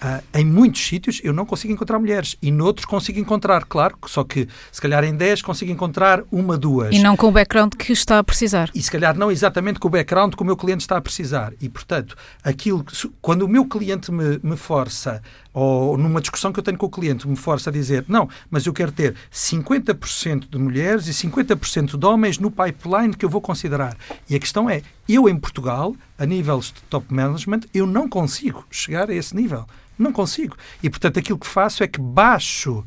Uh, 0.01 0.23
em 0.39 0.45
muitos 0.45 0.87
sítios 0.87 1.21
eu 1.25 1.33
não 1.33 1.45
consigo 1.45 1.73
encontrar 1.73 1.99
mulheres 1.99 2.37
e 2.41 2.53
noutros 2.53 2.85
consigo 2.85 3.19
encontrar, 3.19 3.65
claro, 3.65 3.97
só 4.07 4.23
que 4.23 4.49
se 4.71 4.81
calhar 4.81 5.03
em 5.03 5.13
10 5.15 5.43
consigo 5.43 5.73
encontrar 5.73 6.23
uma, 6.31 6.57
duas. 6.57 6.95
E 6.95 7.01
não 7.01 7.17
com 7.17 7.27
o 7.27 7.33
background 7.33 7.75
que 7.75 7.93
está 7.93 8.19
a 8.19 8.25
precisar. 8.25 8.71
E 8.75 8.81
se 8.81 8.91
calhar 8.91 9.19
não 9.19 9.31
exatamente 9.31 9.81
com 9.81 9.89
o 9.89 9.91
background 9.91 10.35
que 10.35 10.43
o 10.43 10.45
meu 10.45 10.57
cliente 10.57 10.83
está 10.83 10.97
a 10.97 11.01
precisar. 11.01 11.53
E 11.61 11.69
portanto, 11.69 12.17
aquilo 12.45 12.85
quando 13.21 13.43
o 13.43 13.49
meu 13.49 13.65
cliente 13.65 14.13
me, 14.13 14.39
me 14.43 14.57
força, 14.57 15.21
ou 15.59 15.99
numa 15.99 16.21
discussão 16.21 16.53
que 16.53 16.61
eu 16.61 16.63
tenho 16.63 16.79
com 16.79 16.87
o 16.87 16.91
cliente, 16.91 17.27
me 17.27 17.35
força 17.35 17.69
a 17.69 17.73
dizer 17.73 18.05
não, 18.07 18.29
mas 18.49 18.65
eu 18.65 18.73
quero 18.73 18.93
ter 18.93 19.17
50% 19.33 20.49
de 20.49 20.57
mulheres 20.57 21.09
e 21.09 21.11
50% 21.11 21.99
de 21.99 22.07
homens 22.07 22.39
no 22.39 22.49
pipeline 22.49 23.13
que 23.13 23.25
eu 23.25 23.29
vou 23.29 23.41
considerar. 23.41 23.97
E 24.31 24.37
a 24.37 24.39
questão 24.39 24.71
é, 24.71 24.83
eu 25.09 25.29
em 25.29 25.37
Portugal, 25.37 25.97
a 26.17 26.25
nível 26.25 26.61
de 26.61 26.73
top 26.89 27.13
management, 27.13 27.63
eu 27.75 27.87
não 27.87 28.09
consigo 28.09 28.65
chegar 28.71 29.11
a 29.11 29.15
esse 29.15 29.35
nível. 29.35 29.67
Não 29.99 30.13
consigo. 30.13 30.57
E, 30.81 30.89
portanto, 30.89 31.19
aquilo 31.19 31.39
que 31.39 31.47
faço 31.47 31.83
é 31.83 31.89
que 31.89 32.01
baixo, 32.01 32.85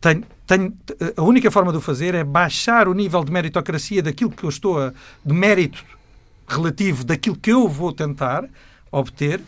tenho, 0.00 0.22
tenho, 0.46 0.72
a 1.16 1.22
única 1.22 1.50
forma 1.50 1.72
de 1.72 1.78
o 1.78 1.80
fazer 1.80 2.14
é 2.14 2.22
baixar 2.22 2.86
o 2.86 2.94
nível 2.94 3.24
de 3.24 3.32
meritocracia 3.32 4.00
daquilo 4.00 4.30
que 4.30 4.44
eu 4.44 4.48
estou 4.48 4.80
a, 4.80 4.92
de 5.24 5.34
mérito 5.34 5.84
relativo 6.46 7.02
daquilo 7.02 7.36
que 7.36 7.50
eu 7.50 7.68
vou 7.68 7.92
tentar 7.92 8.44
obter 8.92 9.40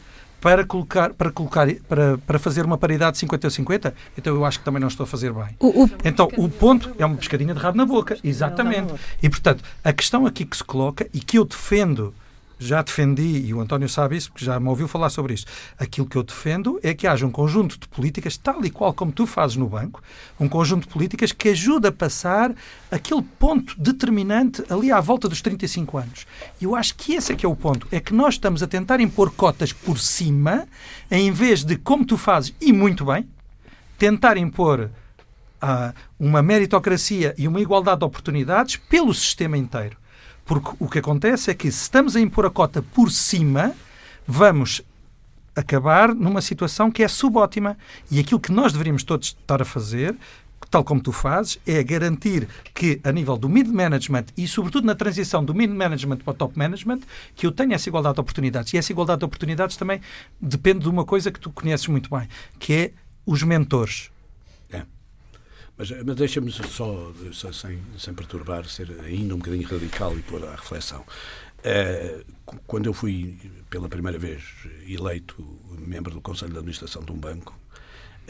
para 0.43 0.67
colocar 0.67 1.15
para 1.15 1.31
colocar 1.31 1.69
para, 1.89 2.19
para 2.19 2.39
fazer 2.39 2.67
uma 2.67 2.77
paridade 2.77 3.17
50 3.17 3.47
a 3.47 3.51
50 3.51 3.95
então 4.19 4.35
eu 4.35 4.45
acho 4.45 4.59
que 4.59 4.65
também 4.65 4.81
não 4.81 4.89
estou 4.89 5.05
a 5.05 5.07
fazer 5.07 5.33
bem. 5.33 5.57
O, 5.61 5.85
o... 5.85 5.91
então 6.05 6.29
o 6.37 6.49
ponto 6.49 6.93
é 6.99 7.07
uma 7.07 7.17
pescadinha 7.17 7.55
de 7.55 7.61
rabo 7.61 7.79
na 7.79 7.87
boca 7.87 8.19
exatamente. 8.23 8.93
e 9.23 9.31
portanto 9.31 9.63
a 9.85 9.93
questão 9.93 10.27
aqui 10.27 10.45
que 10.45 10.57
se 10.57 10.65
coloca 10.65 11.07
e 11.15 11.21
que 11.21 11.39
eu 11.39 11.45
defendo 11.45 12.13
já 12.67 12.83
defendi, 12.83 13.47
e 13.47 13.55
o 13.55 13.61
António 13.61 13.89
sabe 13.89 14.17
isso, 14.17 14.31
porque 14.31 14.45
já 14.45 14.59
me 14.59 14.69
ouviu 14.69 14.89
falar 14.89 15.11
sobre 15.11 15.35
isso. 15.35 15.47
Aquilo 15.79 16.07
que 16.07 16.17
eu 16.17 16.23
defendo 16.23 16.79
é 16.83 16.95
que 16.95 17.07
haja 17.07 17.27
um 17.27 17.31
conjunto 17.31 17.79
de 17.79 17.89
políticas, 17.89 18.37
tal 18.37 18.65
e 18.65 18.71
qual 18.71 18.93
como 18.95 19.13
tu 19.13 19.27
fazes 19.27 19.57
no 19.57 19.69
banco, 19.69 20.03
um 20.39 20.49
conjunto 20.49 20.87
de 20.87 20.93
políticas 20.93 21.33
que 21.33 21.49
ajuda 21.51 21.89
a 21.89 21.93
passar 21.93 22.55
aquele 22.91 23.23
ponto 23.23 23.75
determinante 23.79 24.63
ali 24.69 24.91
à 24.91 25.01
volta 25.01 25.29
dos 25.29 25.41
35 25.41 25.99
anos. 25.99 26.27
E 26.61 26.65
eu 26.65 26.75
acho 26.77 26.95
que 26.95 27.15
esse 27.15 27.33
é 27.33 27.37
que 27.37 27.47
é 27.47 27.49
o 27.49 27.57
ponto. 27.57 27.87
É 27.91 28.01
que 28.01 28.15
nós 28.15 28.35
estamos 28.35 28.63
a 28.63 28.67
tentar 28.67 29.01
impor 29.01 29.31
cotas 29.31 29.73
por 29.73 29.99
cima, 29.99 30.67
em 31.11 31.31
vez 31.31 31.65
de, 31.65 31.77
como 31.77 32.05
tu 32.05 32.17
fazes, 32.17 32.55
e 32.61 32.73
muito 32.73 33.05
bem, 33.05 33.29
tentar 33.99 34.37
impor 34.37 34.91
uh, 35.63 35.95
uma 36.19 36.43
meritocracia 36.43 37.35
e 37.39 37.47
uma 37.47 37.61
igualdade 37.61 38.01
de 38.01 38.05
oportunidades 38.05 38.77
pelo 38.77 39.15
sistema 39.15 39.57
inteiro. 39.57 40.02
Porque 40.53 40.77
o 40.79 40.87
que 40.87 40.99
acontece 40.99 41.51
é 41.51 41.55
que 41.55 41.73
se 41.73 41.85
estamos 41.85 42.15
a 42.15 42.21
impor 42.21 42.45
a 42.45 42.51
cota 42.51 42.83
por 42.83 43.11
cima, 43.11 43.73
vamos 44.27 44.83
acabar 45.57 46.15
numa 46.15 46.43
situação 46.43 46.91
que 46.91 47.03
é 47.03 47.09
subótima. 47.09 47.75
E 48.11 48.21
aquilo 48.21 48.39
que 48.39 48.53
nós 48.53 48.71
deveríamos 48.71 49.03
todos 49.03 49.29
estar 49.29 49.63
a 49.63 49.65
fazer, 49.65 50.15
tal 50.71 50.85
como 50.85 51.01
tu 51.01 51.11
fazes, 51.11 51.59
é 51.67 51.83
garantir 51.83 52.47
que, 52.75 53.01
a 53.03 53.11
nível 53.11 53.39
do 53.39 53.49
mid-management 53.49 54.27
e, 54.37 54.47
sobretudo, 54.47 54.87
na 54.87 54.95
transição 54.95 55.43
do 55.43 55.55
mid-management 55.55 56.19
para 56.19 56.33
o 56.33 56.35
top-management, 56.35 57.01
que 57.35 57.47
eu 57.47 57.51
tenha 57.51 57.75
essa 57.75 57.89
igualdade 57.89 58.17
de 58.17 58.21
oportunidades. 58.21 58.75
E 58.75 58.77
essa 58.77 58.93
igualdade 58.93 59.21
de 59.21 59.25
oportunidades 59.25 59.79
também 59.79 60.03
depende 60.39 60.81
de 60.81 60.89
uma 60.91 61.07
coisa 61.07 61.33
que 61.33 61.41
tu 61.41 61.51
conheces 61.51 61.87
muito 61.87 62.11
bem, 62.15 62.29
que 62.59 62.75
é 62.75 62.93
os 63.25 63.43
mentores. 63.43 64.12
Mas, 65.83 65.91
mas 66.05 66.15
deixa-me 66.15 66.53
só, 66.53 67.13
só, 67.33 67.53
sem, 67.53 67.83
sem 67.99 68.15
perturbar, 68.15 68.65
ser 68.67 68.89
ainda 69.01 69.35
um 69.35 69.39
bocadinho 69.39 69.69
radical 69.69 70.17
e 70.17 70.23
pôr 70.23 70.47
à 70.47 70.53
reflexão. 70.53 71.01
Uh, 71.01 72.25
quando 72.69 72.87
eu 72.87 72.95
fui 72.95 73.37
pela 73.69 73.89
primeira 73.89 74.17
vez 74.17 74.45
eleito 74.87 75.43
membro 75.77 76.15
do 76.15 76.21
Conselho 76.21 76.53
de 76.53 76.59
Administração 76.59 77.03
de 77.03 77.11
um 77.11 77.19
banco, 77.19 77.59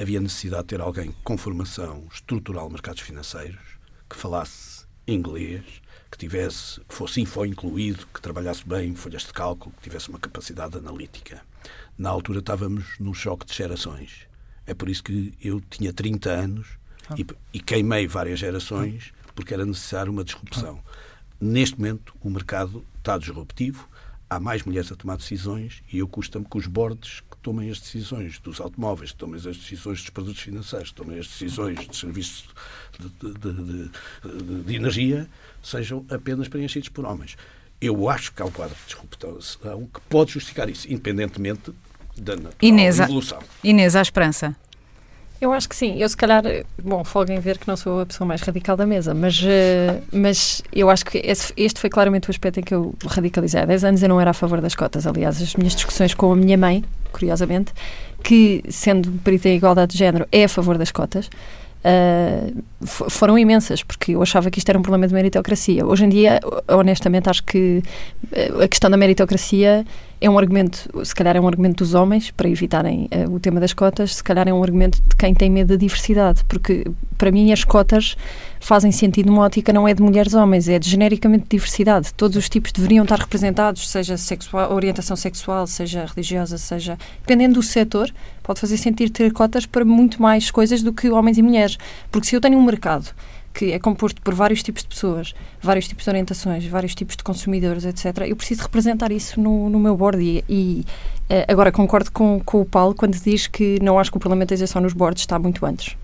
havia 0.00 0.18
necessidade 0.18 0.62
de 0.62 0.68
ter 0.68 0.80
alguém 0.80 1.14
com 1.22 1.36
formação 1.36 2.08
estrutural 2.10 2.68
de 2.68 2.72
mercados 2.72 3.02
financeiros, 3.02 3.60
que 4.08 4.16
falasse 4.16 4.86
inglês, 5.06 5.62
que 6.10 6.16
tivesse, 6.16 6.80
que 6.80 6.94
fosse 6.94 7.20
info 7.20 7.44
incluído, 7.44 8.06
que 8.14 8.22
trabalhasse 8.22 8.66
bem 8.66 8.94
folhas 8.94 9.24
de 9.24 9.32
cálculo, 9.34 9.74
que 9.76 9.82
tivesse 9.82 10.08
uma 10.08 10.18
capacidade 10.18 10.78
analítica. 10.78 11.42
Na 11.98 12.08
altura 12.08 12.38
estávamos 12.38 12.98
num 12.98 13.12
choque 13.12 13.44
de 13.44 13.52
gerações. 13.52 14.26
É 14.66 14.72
por 14.72 14.88
isso 14.88 15.04
que 15.04 15.34
eu 15.38 15.60
tinha 15.60 15.92
30 15.92 16.30
anos 16.30 16.81
ah. 17.08 17.14
e, 17.18 17.26
e, 17.54 17.60
queimei 17.60 18.06
várias 18.06 18.38
gerações 18.38 19.12
porque 19.34 19.54
era 19.54 19.64
necessário 19.64 20.12
uma 20.12 20.24
disrupção. 20.24 20.80
Ah. 20.86 20.90
Neste 21.40 21.78
momento, 21.78 22.14
o 22.20 22.30
mercado 22.30 22.84
está 22.98 23.18
disruptivo, 23.18 23.88
há 24.28 24.38
mais 24.38 24.62
mulheres 24.62 24.90
a 24.92 24.96
tomar 24.96 25.16
decisões 25.16 25.82
e 25.92 25.98
eu 25.98 26.08
custa-me 26.08 26.44
que 26.44 26.56
os 26.56 26.66
bordes 26.66 27.20
que 27.30 27.36
tomem 27.38 27.70
as 27.70 27.80
decisões 27.80 28.38
dos 28.38 28.60
automóveis, 28.60 29.10
que 29.12 29.18
tomem 29.18 29.36
as 29.36 29.44
decisões 29.44 30.00
dos 30.00 30.10
produtos 30.10 30.40
financeiros, 30.40 30.90
que 30.90 30.94
tomem 30.94 31.18
as 31.18 31.26
decisões 31.26 31.78
de 31.86 31.96
serviços 31.96 32.48
de, 32.98 33.08
de, 33.08 33.90
de, 34.42 34.62
de, 34.62 34.74
energia, 34.76 35.28
sejam 35.62 36.06
apenas 36.08 36.48
preenchidos 36.48 36.88
por 36.88 37.04
homens. 37.04 37.36
Eu 37.80 38.08
acho 38.08 38.32
que 38.32 38.40
há 38.40 38.44
um 38.44 38.50
quadro 38.50 38.76
de 38.76 38.86
disrupção 38.86 39.86
que 39.86 40.00
pode 40.08 40.32
justificar 40.32 40.70
isso, 40.70 40.86
independentemente 40.90 41.72
da 42.16 42.34
Inês, 42.60 43.00
evolução. 43.00 43.42
Inês, 43.64 43.96
a 43.96 44.02
esperança. 44.02 44.54
Eu 45.42 45.52
acho 45.52 45.68
que 45.68 45.74
sim. 45.74 45.96
Eu, 45.98 46.08
se 46.08 46.16
calhar, 46.16 46.44
bom, 46.80 47.02
folguem 47.02 47.40
ver 47.40 47.58
que 47.58 47.66
não 47.66 47.76
sou 47.76 48.02
a 48.02 48.06
pessoa 48.06 48.24
mais 48.24 48.40
radical 48.42 48.76
da 48.76 48.86
mesa, 48.86 49.12
mas, 49.12 49.42
uh, 49.42 50.00
mas 50.12 50.62
eu 50.72 50.88
acho 50.88 51.04
que 51.04 51.18
esse, 51.18 51.52
este 51.56 51.80
foi 51.80 51.90
claramente 51.90 52.28
o 52.28 52.30
aspecto 52.30 52.60
em 52.60 52.62
que 52.62 52.72
eu 52.72 52.94
radicalizei. 53.04 53.60
Há 53.60 53.64
10 53.64 53.82
anos 53.82 54.02
eu 54.04 54.08
não 54.08 54.20
era 54.20 54.30
a 54.30 54.34
favor 54.34 54.60
das 54.60 54.76
cotas. 54.76 55.04
Aliás, 55.04 55.42
as 55.42 55.56
minhas 55.56 55.74
discussões 55.74 56.14
com 56.14 56.30
a 56.30 56.36
minha 56.36 56.56
mãe, 56.56 56.84
curiosamente, 57.10 57.72
que, 58.22 58.62
sendo 58.68 59.10
perita 59.24 59.48
em 59.48 59.56
igualdade 59.56 59.94
de 59.94 59.98
género, 59.98 60.28
é 60.30 60.44
a 60.44 60.48
favor 60.48 60.78
das 60.78 60.92
cotas. 60.92 61.26
Uh, 61.26 62.62
foram 63.10 63.36
imensas, 63.36 63.82
porque 63.82 64.12
eu 64.12 64.22
achava 64.22 64.48
que 64.48 64.60
isto 64.60 64.68
era 64.68 64.78
um 64.78 64.82
problema 64.82 65.08
de 65.08 65.14
meritocracia. 65.14 65.84
Hoje 65.84 66.04
em 66.04 66.08
dia, 66.08 66.38
honestamente, 66.68 67.28
acho 67.28 67.42
que 67.42 67.82
eh, 68.30 68.52
a 68.62 68.68
questão 68.68 68.88
da 68.88 68.96
meritocracia 68.96 69.84
é 70.22 70.30
um 70.30 70.38
argumento, 70.38 70.88
se 71.04 71.12
calhar 71.12 71.36
é 71.36 71.40
um 71.40 71.48
argumento 71.48 71.82
dos 71.82 71.94
homens 71.94 72.30
para 72.30 72.48
evitarem 72.48 73.08
uh, 73.12 73.34
o 73.34 73.40
tema 73.40 73.58
das 73.58 73.74
cotas, 73.74 74.14
se 74.14 74.22
calhar 74.22 74.46
é 74.46 74.52
um 74.52 74.62
argumento 74.62 75.02
de 75.02 75.16
quem 75.16 75.34
tem 75.34 75.50
medo 75.50 75.70
da 75.70 75.76
diversidade, 75.76 76.44
porque 76.44 76.86
para 77.18 77.32
mim 77.32 77.50
as 77.50 77.64
cotas 77.64 78.16
fazem 78.60 78.92
sentido 78.92 79.26
numa 79.26 79.42
ótica 79.42 79.72
não 79.72 79.86
é 79.88 79.92
de 79.92 80.00
mulheres 80.00 80.32
homens, 80.32 80.68
é 80.68 80.78
de 80.78 80.88
genericamente 80.88 81.46
diversidade. 81.48 82.14
Todos 82.14 82.36
os 82.36 82.48
tipos 82.48 82.70
deveriam 82.70 83.02
estar 83.02 83.18
representados, 83.18 83.90
seja 83.90 84.16
sexual, 84.16 84.72
orientação 84.72 85.16
sexual, 85.16 85.66
seja 85.66 86.06
religiosa, 86.06 86.56
seja 86.56 86.96
dependendo 87.20 87.54
do 87.54 87.62
setor, 87.62 88.08
pode 88.44 88.60
fazer 88.60 88.76
sentido 88.76 89.10
ter 89.10 89.32
cotas 89.32 89.66
para 89.66 89.84
muito 89.84 90.22
mais 90.22 90.52
coisas 90.52 90.84
do 90.84 90.92
que 90.92 91.10
homens 91.10 91.36
e 91.36 91.42
mulheres, 91.42 91.76
porque 92.12 92.28
se 92.28 92.36
eu 92.36 92.40
tenho 92.40 92.56
um 92.56 92.62
mercado 92.62 93.12
que 93.52 93.72
é 93.72 93.78
composto 93.78 94.20
por 94.22 94.34
vários 94.34 94.62
tipos 94.62 94.82
de 94.82 94.88
pessoas, 94.88 95.34
vários 95.60 95.86
tipos 95.86 96.04
de 96.04 96.10
orientações, 96.10 96.64
vários 96.66 96.94
tipos 96.94 97.16
de 97.16 97.22
consumidores, 97.22 97.84
etc., 97.84 98.26
eu 98.26 98.36
preciso 98.36 98.62
representar 98.62 99.12
isso 99.12 99.40
no, 99.40 99.68
no 99.68 99.78
meu 99.78 99.96
board. 99.96 100.22
E, 100.22 100.44
e 100.48 100.84
eh, 101.28 101.46
agora 101.48 101.72
concordo 101.72 102.10
com, 102.10 102.40
com 102.44 102.60
o 102.60 102.64
Paulo 102.64 102.94
quando 102.94 103.14
diz 103.18 103.46
que 103.46 103.78
não 103.82 103.98
acho 103.98 104.10
que 104.10 104.18
o 104.18 104.52
isenção 104.52 104.82
nos 104.82 104.92
boards 104.92 105.22
está 105.22 105.38
muito 105.38 105.64
antes. 105.64 105.96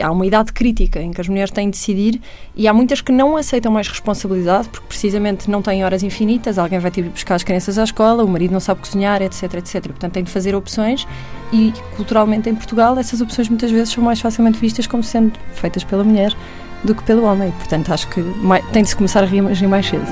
Há 0.00 0.10
uma 0.10 0.24
idade 0.24 0.52
crítica 0.54 1.02
em 1.02 1.10
que 1.10 1.20
as 1.20 1.28
mulheres 1.28 1.50
têm 1.50 1.66
de 1.66 1.72
decidir 1.76 2.18
e 2.56 2.66
há 2.66 2.72
muitas 2.72 3.02
que 3.02 3.12
não 3.12 3.36
aceitam 3.36 3.70
mais 3.70 3.86
responsabilidade 3.88 4.70
porque 4.70 4.86
precisamente 4.86 5.50
não 5.50 5.60
têm 5.60 5.84
horas 5.84 6.02
infinitas, 6.02 6.58
alguém 6.58 6.78
vai 6.78 6.90
ter 6.90 7.02
de 7.02 7.10
buscar 7.10 7.34
as 7.34 7.42
crianças 7.42 7.76
à 7.76 7.84
escola, 7.84 8.24
o 8.24 8.28
marido 8.28 8.52
não 8.52 8.60
sabe 8.60 8.80
cozinhar, 8.80 9.20
etc, 9.20 9.54
etc. 9.54 9.82
Portanto, 9.82 10.12
têm 10.14 10.24
de 10.24 10.30
fazer 10.30 10.54
opções 10.54 11.06
e 11.52 11.74
culturalmente 11.96 12.48
em 12.48 12.54
Portugal 12.54 12.98
essas 12.98 13.20
opções 13.20 13.50
muitas 13.50 13.70
vezes 13.70 13.92
são 13.92 14.02
mais 14.02 14.18
facilmente 14.18 14.58
vistas 14.58 14.86
como 14.86 15.02
sendo 15.02 15.38
feitas 15.52 15.84
pela 15.84 16.02
mulher 16.02 16.34
do 16.84 16.94
que 16.94 17.02
pelo 17.02 17.24
homem. 17.24 17.50
Portanto, 17.52 17.92
acho 17.92 18.08
que 18.08 18.22
tem 18.72 18.82
de 18.82 18.88
se 18.88 18.96
começar 18.96 19.22
a 19.22 19.26
reagir 19.26 19.68
mais 19.68 19.86
cedo. 19.86 20.06